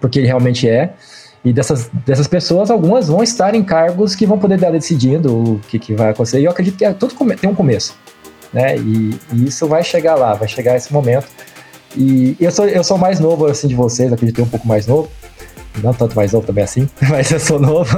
porque 0.00 0.18
ele 0.18 0.26
realmente 0.26 0.68
é. 0.68 0.94
E 1.44 1.52
dessas, 1.52 1.90
dessas 2.06 2.26
pessoas, 2.26 2.70
algumas 2.70 3.08
vão 3.08 3.22
estar 3.22 3.54
em 3.54 3.62
cargos 3.62 4.14
que 4.14 4.26
vão 4.26 4.38
poder 4.38 4.56
estar 4.56 4.70
decidindo 4.70 5.54
o 5.54 5.60
que, 5.68 5.78
que 5.78 5.94
vai 5.94 6.10
acontecer. 6.10 6.40
E 6.40 6.44
eu 6.44 6.50
acredito 6.50 6.76
que 6.76 6.84
é, 6.84 6.92
tudo 6.92 7.14
tem 7.36 7.48
um 7.48 7.54
começo. 7.54 7.96
Né? 8.52 8.76
E, 8.76 9.18
e, 9.32 9.46
isso 9.46 9.66
vai 9.66 9.82
chegar 9.82 10.14
lá, 10.16 10.34
vai 10.34 10.48
chegar 10.48 10.76
esse 10.76 10.92
momento. 10.92 11.26
E 11.96 12.36
eu 12.38 12.50
sou, 12.52 12.66
eu 12.66 12.84
sou 12.84 12.98
mais 12.98 13.18
novo 13.18 13.46
assim 13.46 13.66
de 13.66 13.74
vocês, 13.74 14.12
acredito 14.12 14.42
um 14.42 14.48
pouco 14.48 14.68
mais 14.68 14.86
novo 14.86 15.08
não 15.78 15.94
tanto 15.94 16.16
mais 16.16 16.32
novo 16.32 16.46
também 16.46 16.64
assim, 16.64 16.88
mas 17.08 17.30
eu 17.30 17.40
sou 17.40 17.58
novo. 17.58 17.96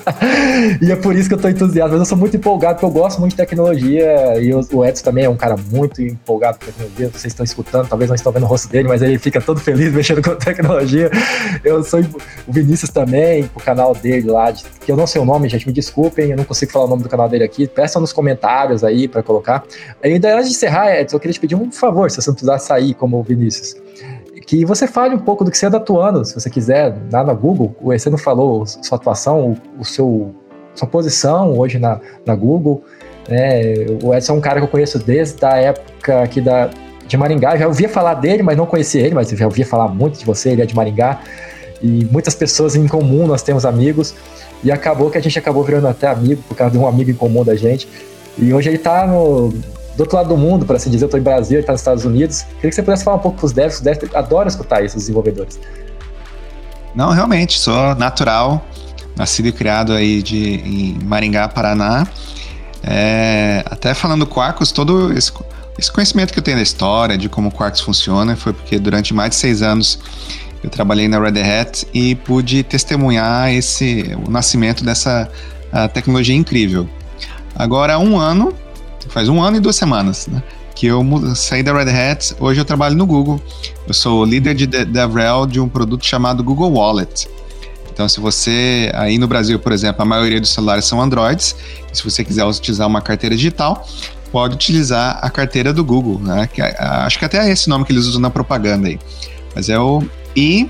e 0.80 0.90
é 0.90 0.96
por 0.96 1.14
isso 1.14 1.28
que 1.28 1.34
eu 1.34 1.38
tô 1.38 1.48
entusiasmado. 1.48 1.92
Mas 1.92 2.00
eu 2.00 2.06
sou 2.06 2.18
muito 2.18 2.36
empolgado, 2.36 2.74
porque 2.74 2.86
eu 2.86 2.90
gosto 2.90 3.20
muito 3.20 3.32
de 3.32 3.36
tecnologia. 3.36 4.40
E 4.40 4.52
o 4.54 4.84
Edson 4.84 5.04
também 5.04 5.24
é 5.24 5.28
um 5.28 5.36
cara 5.36 5.56
muito 5.70 6.00
empolgado 6.02 6.58
com 6.58 6.66
tecnologia. 6.66 7.08
Vocês 7.08 7.26
estão 7.26 7.44
escutando, 7.44 7.88
talvez 7.88 8.08
não 8.08 8.14
estão 8.14 8.32
vendo 8.32 8.44
o 8.44 8.46
rosto 8.46 8.68
dele, 8.68 8.88
mas 8.88 9.02
ele 9.02 9.18
fica 9.18 9.40
todo 9.40 9.60
feliz 9.60 9.92
mexendo 9.94 10.22
com 10.22 10.34
tecnologia. 10.36 11.10
Eu 11.64 11.82
sou 11.82 12.00
o 12.46 12.52
Vinícius 12.52 12.90
também, 12.90 13.50
o 13.54 13.60
canal 13.60 13.94
dele 13.94 14.30
lá, 14.30 14.52
que 14.52 14.90
eu 14.90 14.96
não 14.96 15.06
sei 15.06 15.20
o 15.20 15.24
nome, 15.24 15.48
gente, 15.48 15.66
me 15.66 15.72
desculpem, 15.72 16.30
eu 16.30 16.36
não 16.36 16.44
consigo 16.44 16.72
falar 16.72 16.86
o 16.86 16.88
nome 16.88 17.02
do 17.02 17.08
canal 17.08 17.28
dele 17.28 17.44
aqui. 17.44 17.66
Peçam 17.66 18.00
nos 18.00 18.12
comentários 18.12 18.82
aí 18.82 19.06
para 19.06 19.22
colocar. 19.22 19.64
E 20.02 20.08
ainda 20.08 20.34
antes 20.34 20.50
de 20.50 20.56
encerrar, 20.56 20.98
Edson, 20.98 21.16
eu 21.16 21.20
queria 21.20 21.34
te 21.34 21.40
pedir 21.40 21.54
um 21.54 21.70
favor, 21.70 22.10
se 22.10 22.20
você 22.20 22.30
não 22.30 22.34
precisar 22.34 22.58
sair 22.58 22.94
como 22.94 23.18
o 23.18 23.22
Vinícius 23.22 23.76
que 24.50 24.64
você 24.64 24.84
fale 24.84 25.14
um 25.14 25.18
pouco 25.20 25.44
do 25.44 25.50
que 25.52 25.56
você 25.56 25.66
anda 25.66 25.76
atuando, 25.76 26.24
se 26.24 26.34
você 26.34 26.50
quiser, 26.50 26.92
lá 27.12 27.22
na 27.22 27.32
Google. 27.32 27.72
Você 27.80 28.10
não 28.10 28.18
falou 28.18 28.66
sua 28.66 28.98
atuação, 28.98 29.56
o, 29.78 29.84
seu, 29.84 30.34
sua 30.74 30.88
posição 30.88 31.56
hoje 31.56 31.78
na, 31.78 32.00
na 32.26 32.34
Google. 32.34 32.82
Né? 33.28 33.86
O 34.02 34.12
Edson 34.12 34.32
é 34.32 34.36
um 34.36 34.40
cara 34.40 34.58
que 34.58 34.64
eu 34.64 34.68
conheço 34.68 34.98
desde 34.98 35.44
a 35.46 35.56
época 35.56 36.24
aqui 36.24 36.40
da, 36.40 36.68
de 37.06 37.16
Maringá. 37.16 37.56
Já 37.56 37.68
ouvia 37.68 37.88
falar 37.88 38.14
dele, 38.14 38.42
mas 38.42 38.56
não 38.56 38.66
conhecia 38.66 39.00
ele, 39.00 39.14
mas 39.14 39.28
já 39.28 39.44
ouvia 39.44 39.64
falar 39.64 39.86
muito 39.86 40.18
de 40.18 40.24
você, 40.24 40.50
ele 40.50 40.62
é 40.62 40.66
de 40.66 40.74
Maringá. 40.74 41.20
E 41.80 42.04
muitas 42.10 42.34
pessoas 42.34 42.74
em 42.74 42.88
comum, 42.88 43.28
nós 43.28 43.44
temos 43.44 43.64
amigos. 43.64 44.16
E 44.64 44.72
acabou 44.72 45.12
que 45.12 45.18
a 45.18 45.22
gente 45.22 45.38
acabou 45.38 45.62
virando 45.62 45.86
até 45.86 46.08
amigo, 46.08 46.42
por 46.48 46.56
causa 46.56 46.72
de 46.72 46.78
um 46.78 46.88
amigo 46.88 47.08
em 47.08 47.14
comum 47.14 47.44
da 47.44 47.54
gente. 47.54 47.86
E 48.36 48.52
hoje 48.52 48.68
ele 48.68 48.78
está 48.78 49.06
no, 49.06 49.54
do 50.00 50.04
outro 50.04 50.16
lado 50.16 50.28
do 50.30 50.36
mundo, 50.36 50.64
para 50.64 50.76
assim 50.76 50.88
dizer. 50.88 51.04
Eu 51.04 51.08
estou 51.08 51.20
em 51.20 51.22
Brasil, 51.22 51.56
ele 51.56 51.60
está 51.60 51.72
nos 51.72 51.82
Estados 51.82 52.04
Unidos. 52.06 52.42
Queria 52.54 52.70
que 52.70 52.72
você 52.72 52.82
pudesse 52.82 53.04
falar 53.04 53.18
um 53.18 53.20
pouco 53.20 53.36
para 53.36 53.46
os 53.46 53.52
devs, 53.52 53.74
os 53.76 53.80
devs 53.82 54.14
adoram 54.14 54.48
escutar 54.48 54.82
isso, 54.82 54.96
os 54.96 55.02
desenvolvedores. 55.02 55.60
Não, 56.94 57.10
realmente, 57.10 57.58
sou 57.58 57.94
natural, 57.94 58.64
nascido 59.14 59.48
e 59.48 59.52
criado 59.52 59.92
aí 59.92 60.22
de, 60.22 60.54
em 60.54 60.98
Maringá, 61.04 61.48
Paraná. 61.48 62.06
É, 62.82 63.62
até 63.66 63.92
falando 63.92 64.26
Quarkus, 64.26 64.72
todo 64.72 65.12
esse, 65.12 65.30
esse, 65.78 65.92
conhecimento 65.92 66.32
que 66.32 66.38
eu 66.38 66.42
tenho 66.42 66.56
da 66.56 66.62
história, 66.62 67.18
de 67.18 67.28
como 67.28 67.52
Quarkus 67.52 67.82
funciona, 67.82 68.34
foi 68.36 68.54
porque 68.54 68.78
durante 68.78 69.12
mais 69.12 69.30
de 69.30 69.36
seis 69.36 69.60
anos 69.60 69.98
eu 70.64 70.70
trabalhei 70.70 71.08
na 71.08 71.20
Red 71.20 71.42
Hat 71.42 71.86
e 71.92 72.14
pude 72.14 72.62
testemunhar 72.62 73.52
esse, 73.52 74.16
o 74.26 74.30
nascimento 74.30 74.82
dessa 74.82 75.28
tecnologia 75.92 76.34
incrível. 76.34 76.88
Agora, 77.54 77.94
há 77.94 77.98
um 77.98 78.18
ano, 78.18 78.54
faz 79.08 79.28
um 79.28 79.42
ano 79.42 79.56
e 79.56 79.60
duas 79.60 79.76
semanas, 79.76 80.26
né? 80.26 80.42
Que 80.74 80.86
eu 80.86 81.04
saí 81.34 81.62
da 81.62 81.72
Red 81.72 81.90
Hat, 81.90 82.34
hoje 82.38 82.60
eu 82.60 82.64
trabalho 82.64 82.96
no 82.96 83.06
Google. 83.06 83.40
Eu 83.86 83.94
sou 83.94 84.24
líder 84.24 84.54
de 84.54 84.66
DevRel 84.66 85.46
de 85.46 85.60
um 85.60 85.68
produto 85.68 86.04
chamado 86.04 86.42
Google 86.42 86.72
Wallet. 86.72 87.28
Então, 87.92 88.08
se 88.08 88.18
você, 88.18 88.90
aí 88.94 89.18
no 89.18 89.28
Brasil, 89.28 89.58
por 89.58 89.72
exemplo, 89.72 90.00
a 90.00 90.04
maioria 90.06 90.40
dos 90.40 90.50
celulares 90.50 90.84
são 90.84 91.02
Androids, 91.02 91.54
se 91.92 92.02
você 92.02 92.24
quiser 92.24 92.44
utilizar 92.44 92.86
uma 92.86 93.02
carteira 93.02 93.36
digital, 93.36 93.86
pode 94.32 94.54
utilizar 94.54 95.18
a 95.20 95.28
carteira 95.28 95.72
do 95.72 95.84
Google, 95.84 96.18
né? 96.18 96.48
Que, 96.50 96.62
é, 96.62 96.76
acho 96.78 97.18
que 97.18 97.24
até 97.24 97.46
é 97.46 97.50
esse 97.50 97.68
nome 97.68 97.84
que 97.84 97.92
eles 97.92 98.06
usam 98.06 98.20
na 98.20 98.30
propaganda 98.30 98.88
aí. 98.88 98.98
Mas 99.54 99.68
é 99.68 99.78
o. 99.78 100.02
E 100.34 100.68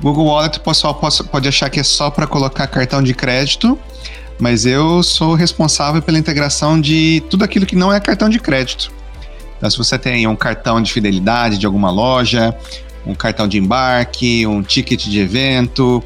Google 0.00 0.26
Wallet, 0.26 0.58
o 0.58 0.60
pessoal 0.60 0.94
pode 0.94 1.48
achar 1.48 1.68
que 1.68 1.80
é 1.80 1.82
só 1.82 2.10
para 2.10 2.26
colocar 2.26 2.66
cartão 2.66 3.02
de 3.02 3.12
crédito 3.12 3.78
mas 4.38 4.66
eu 4.66 5.02
sou 5.02 5.34
responsável 5.34 6.02
pela 6.02 6.18
integração 6.18 6.80
de 6.80 7.22
tudo 7.30 7.44
aquilo 7.44 7.66
que 7.66 7.76
não 7.76 7.92
é 7.92 8.00
cartão 8.00 8.28
de 8.28 8.38
crédito. 8.38 8.92
Então, 9.56 9.70
se 9.70 9.78
você 9.78 9.98
tem 9.98 10.26
um 10.26 10.36
cartão 10.36 10.82
de 10.82 10.92
fidelidade 10.92 11.58
de 11.58 11.66
alguma 11.66 11.90
loja, 11.90 12.54
um 13.06 13.14
cartão 13.14 13.46
de 13.46 13.58
embarque, 13.58 14.46
um 14.46 14.62
ticket 14.62 15.04
de 15.04 15.20
evento, 15.20 16.02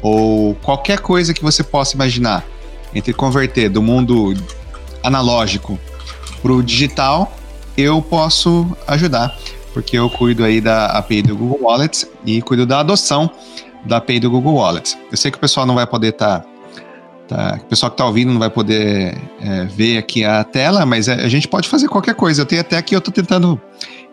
ou 0.00 0.54
qualquer 0.56 1.00
coisa 1.00 1.34
que 1.34 1.42
você 1.42 1.62
possa 1.62 1.94
imaginar, 1.94 2.44
entre 2.94 3.12
converter 3.12 3.68
do 3.68 3.82
mundo 3.82 4.34
analógico 5.02 5.78
para 6.42 6.52
o 6.52 6.62
digital, 6.62 7.36
eu 7.76 8.02
posso 8.02 8.66
ajudar, 8.86 9.36
porque 9.72 9.98
eu 9.98 10.10
cuido 10.10 10.44
aí 10.44 10.60
da 10.60 10.86
API 10.86 11.22
do 11.22 11.36
Google 11.36 11.60
Wallet 11.62 12.06
e 12.24 12.42
cuido 12.42 12.66
da 12.66 12.80
adoção 12.80 13.30
da 13.84 13.96
API 13.96 14.20
do 14.20 14.30
Google 14.30 14.54
Wallet. 14.54 14.96
Eu 15.10 15.16
sei 15.16 15.30
que 15.30 15.38
o 15.38 15.40
pessoal 15.40 15.66
não 15.66 15.74
vai 15.74 15.86
poder 15.86 16.08
estar 16.08 16.40
tá 16.40 16.51
Tá? 17.28 17.58
O 17.62 17.66
pessoal 17.66 17.90
que 17.90 17.94
está 17.94 18.04
ouvindo 18.04 18.32
não 18.32 18.38
vai 18.38 18.50
poder 18.50 19.16
é, 19.40 19.64
ver 19.64 19.98
aqui 19.98 20.24
a 20.24 20.44
tela, 20.44 20.84
mas 20.84 21.08
a 21.08 21.28
gente 21.28 21.48
pode 21.48 21.68
fazer 21.68 21.88
qualquer 21.88 22.14
coisa. 22.14 22.42
Eu 22.42 22.46
tenho 22.46 22.60
até 22.60 22.76
aqui, 22.76 22.94
eu 22.94 22.98
estou 22.98 23.12
tentando 23.12 23.60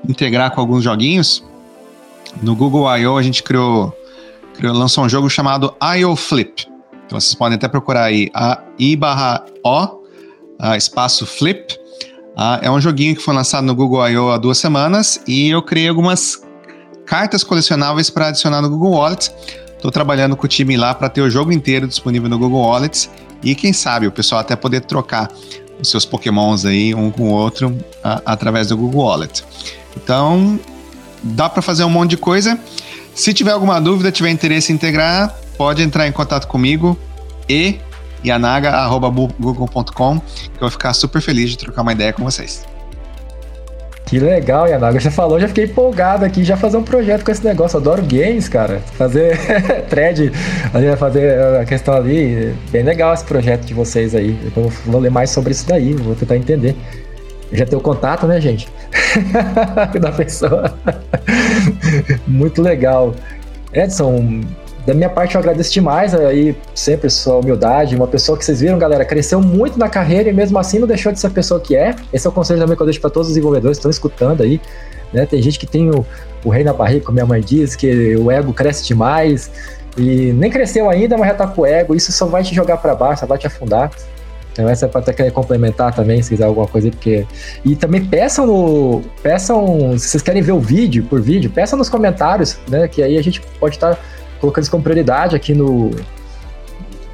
integrar 0.08 0.52
com 0.52 0.62
alguns 0.62 0.84
joguinhos. 0.84 1.44
No 2.42 2.56
Google 2.56 2.86
I.O. 2.98 3.18
a 3.18 3.24
gente 3.24 3.42
criou, 3.44 3.94
criou, 4.54 4.76
lançou 4.76 5.04
um 5.04 5.10
jogo 5.10 5.30
chamado 5.30 5.74
I.O. 5.98 6.16
Flip. 6.16 6.68
Então 7.06 7.20
vocês 7.20 7.34
podem 7.34 7.56
até 7.56 7.68
procurar 7.68 8.04
aí 8.04 8.30
a 8.34 8.62
I 8.78 8.96
barra 8.96 9.44
O, 9.66 10.04
a 10.60 10.78
espaço 10.78 11.26
Flip. 11.26 11.76
É 12.62 12.72
um 12.72 12.80
joguinho 12.80 13.16
que 13.16 13.22
foi 13.22 13.34
lançado 13.34 13.66
no 13.66 13.76
Google 13.76 14.08
I.O. 14.08 14.32
há 14.32 14.38
duas 14.38 14.58
semanas 14.58 15.22
e 15.28 15.50
eu 15.50 15.62
criei 15.62 15.90
algumas 15.90 16.42
cartas 17.06 17.44
colecionáveis 17.44 18.10
para 18.10 18.28
adicionar 18.28 18.62
no 18.62 18.70
Google 18.70 18.92
Wallet. 18.92 19.32
Estou 19.80 19.92
trabalhando 19.92 20.36
com 20.36 20.46
o 20.46 20.50
time 20.50 20.76
lá 20.76 20.94
para 20.94 21.08
ter 21.08 21.22
o 21.22 21.30
jogo 21.30 21.54
inteiro 21.54 21.88
disponível 21.88 22.28
no 22.28 22.38
Google 22.38 22.62
Wallets 22.64 23.10
e 23.42 23.56
quem 23.56 23.72
sabe 23.72 24.06
o 24.08 24.12
pessoal 24.12 24.42
até 24.42 24.54
poder 24.54 24.82
trocar 24.82 25.32
os 25.80 25.90
seus 25.90 26.04
Pokémons 26.04 26.66
aí 26.66 26.94
um 26.94 27.10
com 27.10 27.30
o 27.30 27.32
outro 27.32 27.78
a, 28.04 28.22
através 28.26 28.68
do 28.68 28.76
Google 28.76 29.06
Wallet. 29.06 29.42
Então, 29.96 30.60
dá 31.24 31.50
para 31.50 31.62
fazer 31.62 31.86
um 31.86 31.90
monte 31.90 32.10
de 32.10 32.18
coisa. 32.18 32.60
Se 33.16 33.34
tiver 33.34 33.52
alguma 33.52 33.80
dúvida, 33.80 34.12
tiver 34.12 34.30
interesse 34.30 34.74
em 34.74 34.76
integrar, 34.76 35.34
pode 35.58 35.82
entrar 35.82 36.06
em 36.06 36.12
contato 36.12 36.46
comigo 36.46 37.00
e 37.48 37.80
yanaga.google.com, 38.26 40.20
que 40.20 40.56
eu 40.56 40.60
vou 40.60 40.70
ficar 40.70 40.94
super 40.94 41.22
feliz 41.22 41.52
de 41.52 41.58
trocar 41.58 41.84
uma 41.84 41.94
ideia 41.94 42.12
com 42.12 42.26
vocês. 42.26 42.69
Que 44.10 44.18
legal, 44.18 44.68
Yanaga. 44.68 45.00
Você 45.00 45.12
falou, 45.12 45.40
já 45.40 45.48
fiquei 45.48 45.66
empolgado 45.66 46.26
aqui, 46.26 46.44
já 46.44 46.58
fazer 46.58 46.78
um 46.78 46.84
projeto 46.84 47.24
com 47.24 47.30
esse 47.30 47.46
negócio. 47.46 47.78
Adoro 47.78 48.02
games, 48.02 48.50
cara. 48.50 48.80
Fazer 48.94 49.38
thread, 49.88 50.32
fazer 50.98 51.40
a 51.62 51.64
questão 51.64 51.94
ali. 51.94 52.56
Bem 52.72 52.82
legal 52.82 53.14
esse 53.14 53.24
projeto 53.24 53.66
de 53.66 53.74
vocês 53.76 54.16
aí. 54.16 54.36
Eu 54.58 54.68
vou 54.88 55.00
ler 55.00 55.12
mais 55.12 55.30
sobre 55.30 55.52
isso 55.52 55.68
daí, 55.68 55.94
vou 55.94 56.16
tentar 56.16 56.38
entender. 56.38 56.76
Já 57.52 57.68
tem 57.68 57.78
o 57.78 57.82
contato, 57.82 58.26
né, 58.26 58.42
gente? 58.42 58.68
da 60.02 60.12
pessoa. 60.12 60.74
Muito 62.26 62.64
legal. 62.64 63.14
Edson, 63.72 64.42
da 64.90 64.96
minha 64.96 65.10
parte, 65.10 65.36
eu 65.36 65.40
agradeço 65.40 65.72
demais 65.72 66.16
aí, 66.16 66.58
sempre 66.74 67.12
sua 67.12 67.38
humildade. 67.38 67.96
Uma 67.96 68.08
pessoa 68.08 68.36
que 68.36 68.44
vocês 68.44 68.60
viram, 68.60 68.80
galera, 68.80 69.06
cresceu 69.06 69.40
muito 69.40 69.78
na 69.78 69.88
carreira 69.88 70.30
e 70.30 70.34
mesmo 70.34 70.58
assim 70.58 70.80
não 70.80 70.88
deixou 70.88 71.12
de 71.12 71.20
ser 71.20 71.28
a 71.28 71.30
pessoa 71.30 71.60
que 71.60 71.76
é. 71.76 71.96
Esse 72.12 72.26
é 72.26 72.30
o 72.30 72.34
conselho 72.34 72.60
também 72.60 72.76
que 72.76 72.82
eu 72.82 72.88
deixo 72.88 73.00
para 73.00 73.12
todos 73.12 73.28
os 73.28 73.36
desenvolvedores 73.36 73.78
que 73.78 73.82
estão 73.82 73.92
escutando 73.92 74.42
aí. 74.42 74.60
Né? 75.14 75.28
Tem 75.28 75.40
gente 75.44 75.60
que 75.60 75.68
tem 75.68 75.92
o, 75.92 76.04
o 76.44 76.50
rei 76.50 76.64
na 76.64 76.74
barriga, 76.74 77.06
como 77.06 77.14
minha 77.14 77.26
mãe 77.26 77.40
diz, 77.40 77.76
que 77.76 78.16
o 78.16 78.32
ego 78.32 78.52
cresce 78.52 78.84
demais 78.84 79.52
e 79.96 80.34
nem 80.34 80.50
cresceu 80.50 80.90
ainda, 80.90 81.16
mas 81.20 81.28
já 81.28 81.34
tá 81.36 81.46
com 81.46 81.62
o 81.62 81.66
ego. 81.68 81.94
Isso 81.94 82.12
só 82.12 82.26
vai 82.26 82.42
te 82.42 82.56
jogar 82.56 82.78
para 82.78 82.96
baixo, 82.96 83.20
só 83.20 83.26
vai 83.28 83.38
te 83.38 83.46
afundar. 83.46 83.92
Então 84.52 84.68
essa 84.68 84.88
é 84.88 84.90
para 84.90 85.02
até 85.02 85.14
querer 85.14 85.32
complementar 85.32 85.94
também, 85.94 86.20
se 86.24 86.32
quiser 86.32 86.46
alguma 86.46 86.66
coisa 86.66 86.90
porque... 86.90 87.28
E 87.64 87.76
também 87.76 88.04
peçam 88.04 88.48
no... 88.48 89.04
Peçam, 89.22 89.96
se 90.00 90.10
vocês 90.10 90.24
querem 90.24 90.42
ver 90.42 90.54
o 90.54 90.60
vídeo, 90.60 91.04
por 91.04 91.22
vídeo, 91.22 91.52
peçam 91.52 91.78
nos 91.78 91.90
comentários, 91.90 92.58
né? 92.68 92.88
Que 92.88 93.04
aí 93.04 93.20
a 93.20 93.22
gente 93.22 93.40
pode 93.60 93.76
estar... 93.76 93.94
Tá 93.94 94.02
colocando 94.40 94.64
isso 94.64 94.72
como 94.72 94.84
prioridade 94.84 95.36
aqui 95.36 95.54
no. 95.54 95.92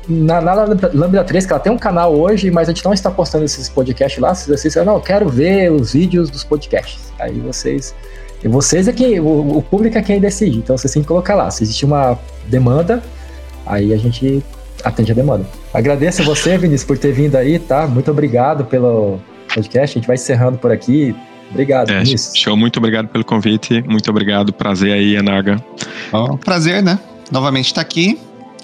Na, 0.08 0.40
na 0.40 0.54
Lambda 0.54 1.24
3, 1.24 1.48
que 1.48 1.52
ela 1.52 1.60
tem 1.60 1.72
um 1.72 1.80
canal 1.80 2.16
hoje, 2.16 2.52
mas 2.52 2.70
a 2.70 2.72
gente 2.72 2.86
não 2.86 2.94
está 2.94 3.10
postando 3.10 3.44
esses 3.44 3.68
podcasts 3.68 4.22
lá. 4.22 4.36
Se 4.36 4.48
vocês 4.50 4.76
não, 4.76 4.96
eu 4.96 5.02
quero 5.02 5.28
ver 5.28 5.72
os 5.72 5.94
vídeos 5.94 6.30
dos 6.30 6.44
podcasts. 6.44 7.12
Aí 7.20 7.40
vocês. 7.40 7.96
E 8.44 8.48
vocês 8.48 8.88
é 8.88 8.94
quem. 8.94 9.20
O, 9.20 9.58
o 9.58 9.62
público 9.64 9.98
é 9.98 10.02
quem 10.04 10.20
decide. 10.20 10.60
Então 10.60 10.78
vocês 10.78 10.94
têm 10.94 11.02
que 11.02 11.08
colocar 11.08 11.34
lá. 11.34 11.50
Se 11.50 11.64
existe 11.64 11.86
uma 11.86 12.20
demanda, 12.48 13.02
aí 13.66 13.94
a 13.94 13.98
gente 13.98 14.44
atende 14.84 15.12
a 15.12 15.16
demanda. 15.16 15.46
Agradeço 15.74 16.22
a 16.22 16.26
você, 16.26 16.58
Vinícius, 16.58 16.84
por 16.84 16.98
ter 16.98 17.12
vindo 17.12 17.36
aí, 17.36 17.58
tá? 17.58 17.88
Muito 17.88 18.12
obrigado 18.12 18.66
pelo 18.66 19.20
podcast. 19.54 19.98
A 19.98 20.00
gente 20.00 20.08
vai 20.08 20.16
encerrando 20.16 20.58
por 20.58 20.72
aqui. 20.72 21.16
Obrigado, 21.52 21.90
é, 21.90 22.04
Vinícius. 22.04 22.36
Show, 22.36 22.56
muito 22.56 22.78
obrigado 22.78 23.08
pelo 23.08 23.24
convite. 23.24 23.84
Muito 23.88 24.10
obrigado. 24.10 24.54
Prazer 24.54 24.94
aí, 24.94 25.18
Anaga. 25.18 25.64
Oh, 26.12 26.38
prazer, 26.38 26.84
né? 26.84 27.00
Novamente 27.32 27.68
está 27.68 27.82
aqui 27.82 28.20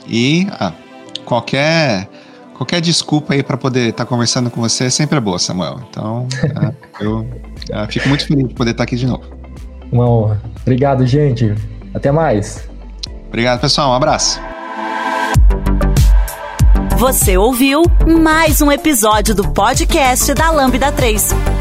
e 0.07 0.47
ah, 0.51 0.74
qualquer 1.26 2.07
qualquer 2.53 2.80
desculpa 2.80 3.34
aí 3.34 3.41
para 3.41 3.57
poder 3.57 3.89
estar 3.89 4.05
tá 4.05 4.09
conversando 4.09 4.49
com 4.51 4.62
você 4.62 4.86
é 4.86 4.89
sempre 4.89 5.18
é 5.18 5.22
boa, 5.22 5.39
Samuel. 5.39 5.82
Então, 5.89 6.28
ah, 6.55 6.72
eu 7.01 7.28
ah, 7.74 7.88
fico 7.88 8.07
muito 8.07 8.26
feliz 8.26 8.47
de 8.47 8.53
poder 8.53 8.72
estar 8.72 8.84
tá 8.84 8.84
aqui 8.84 8.95
de 8.95 9.07
novo. 9.07 9.24
Uma 9.91 10.09
honra. 10.09 10.41
Obrigado, 10.62 11.05
gente. 11.05 11.53
Até 11.93 12.12
mais. 12.12 12.68
Obrigado, 13.28 13.59
pessoal. 13.59 13.91
Um 13.91 13.93
abraço. 13.93 14.39
Você 16.97 17.36
ouviu 17.36 17.82
mais 18.05 18.62
um 18.62 18.72
episódio 18.72 19.34
do 19.34 19.51
podcast 19.51 20.34
da 20.36 20.51
Lambda 20.51 20.91
3. 20.91 21.61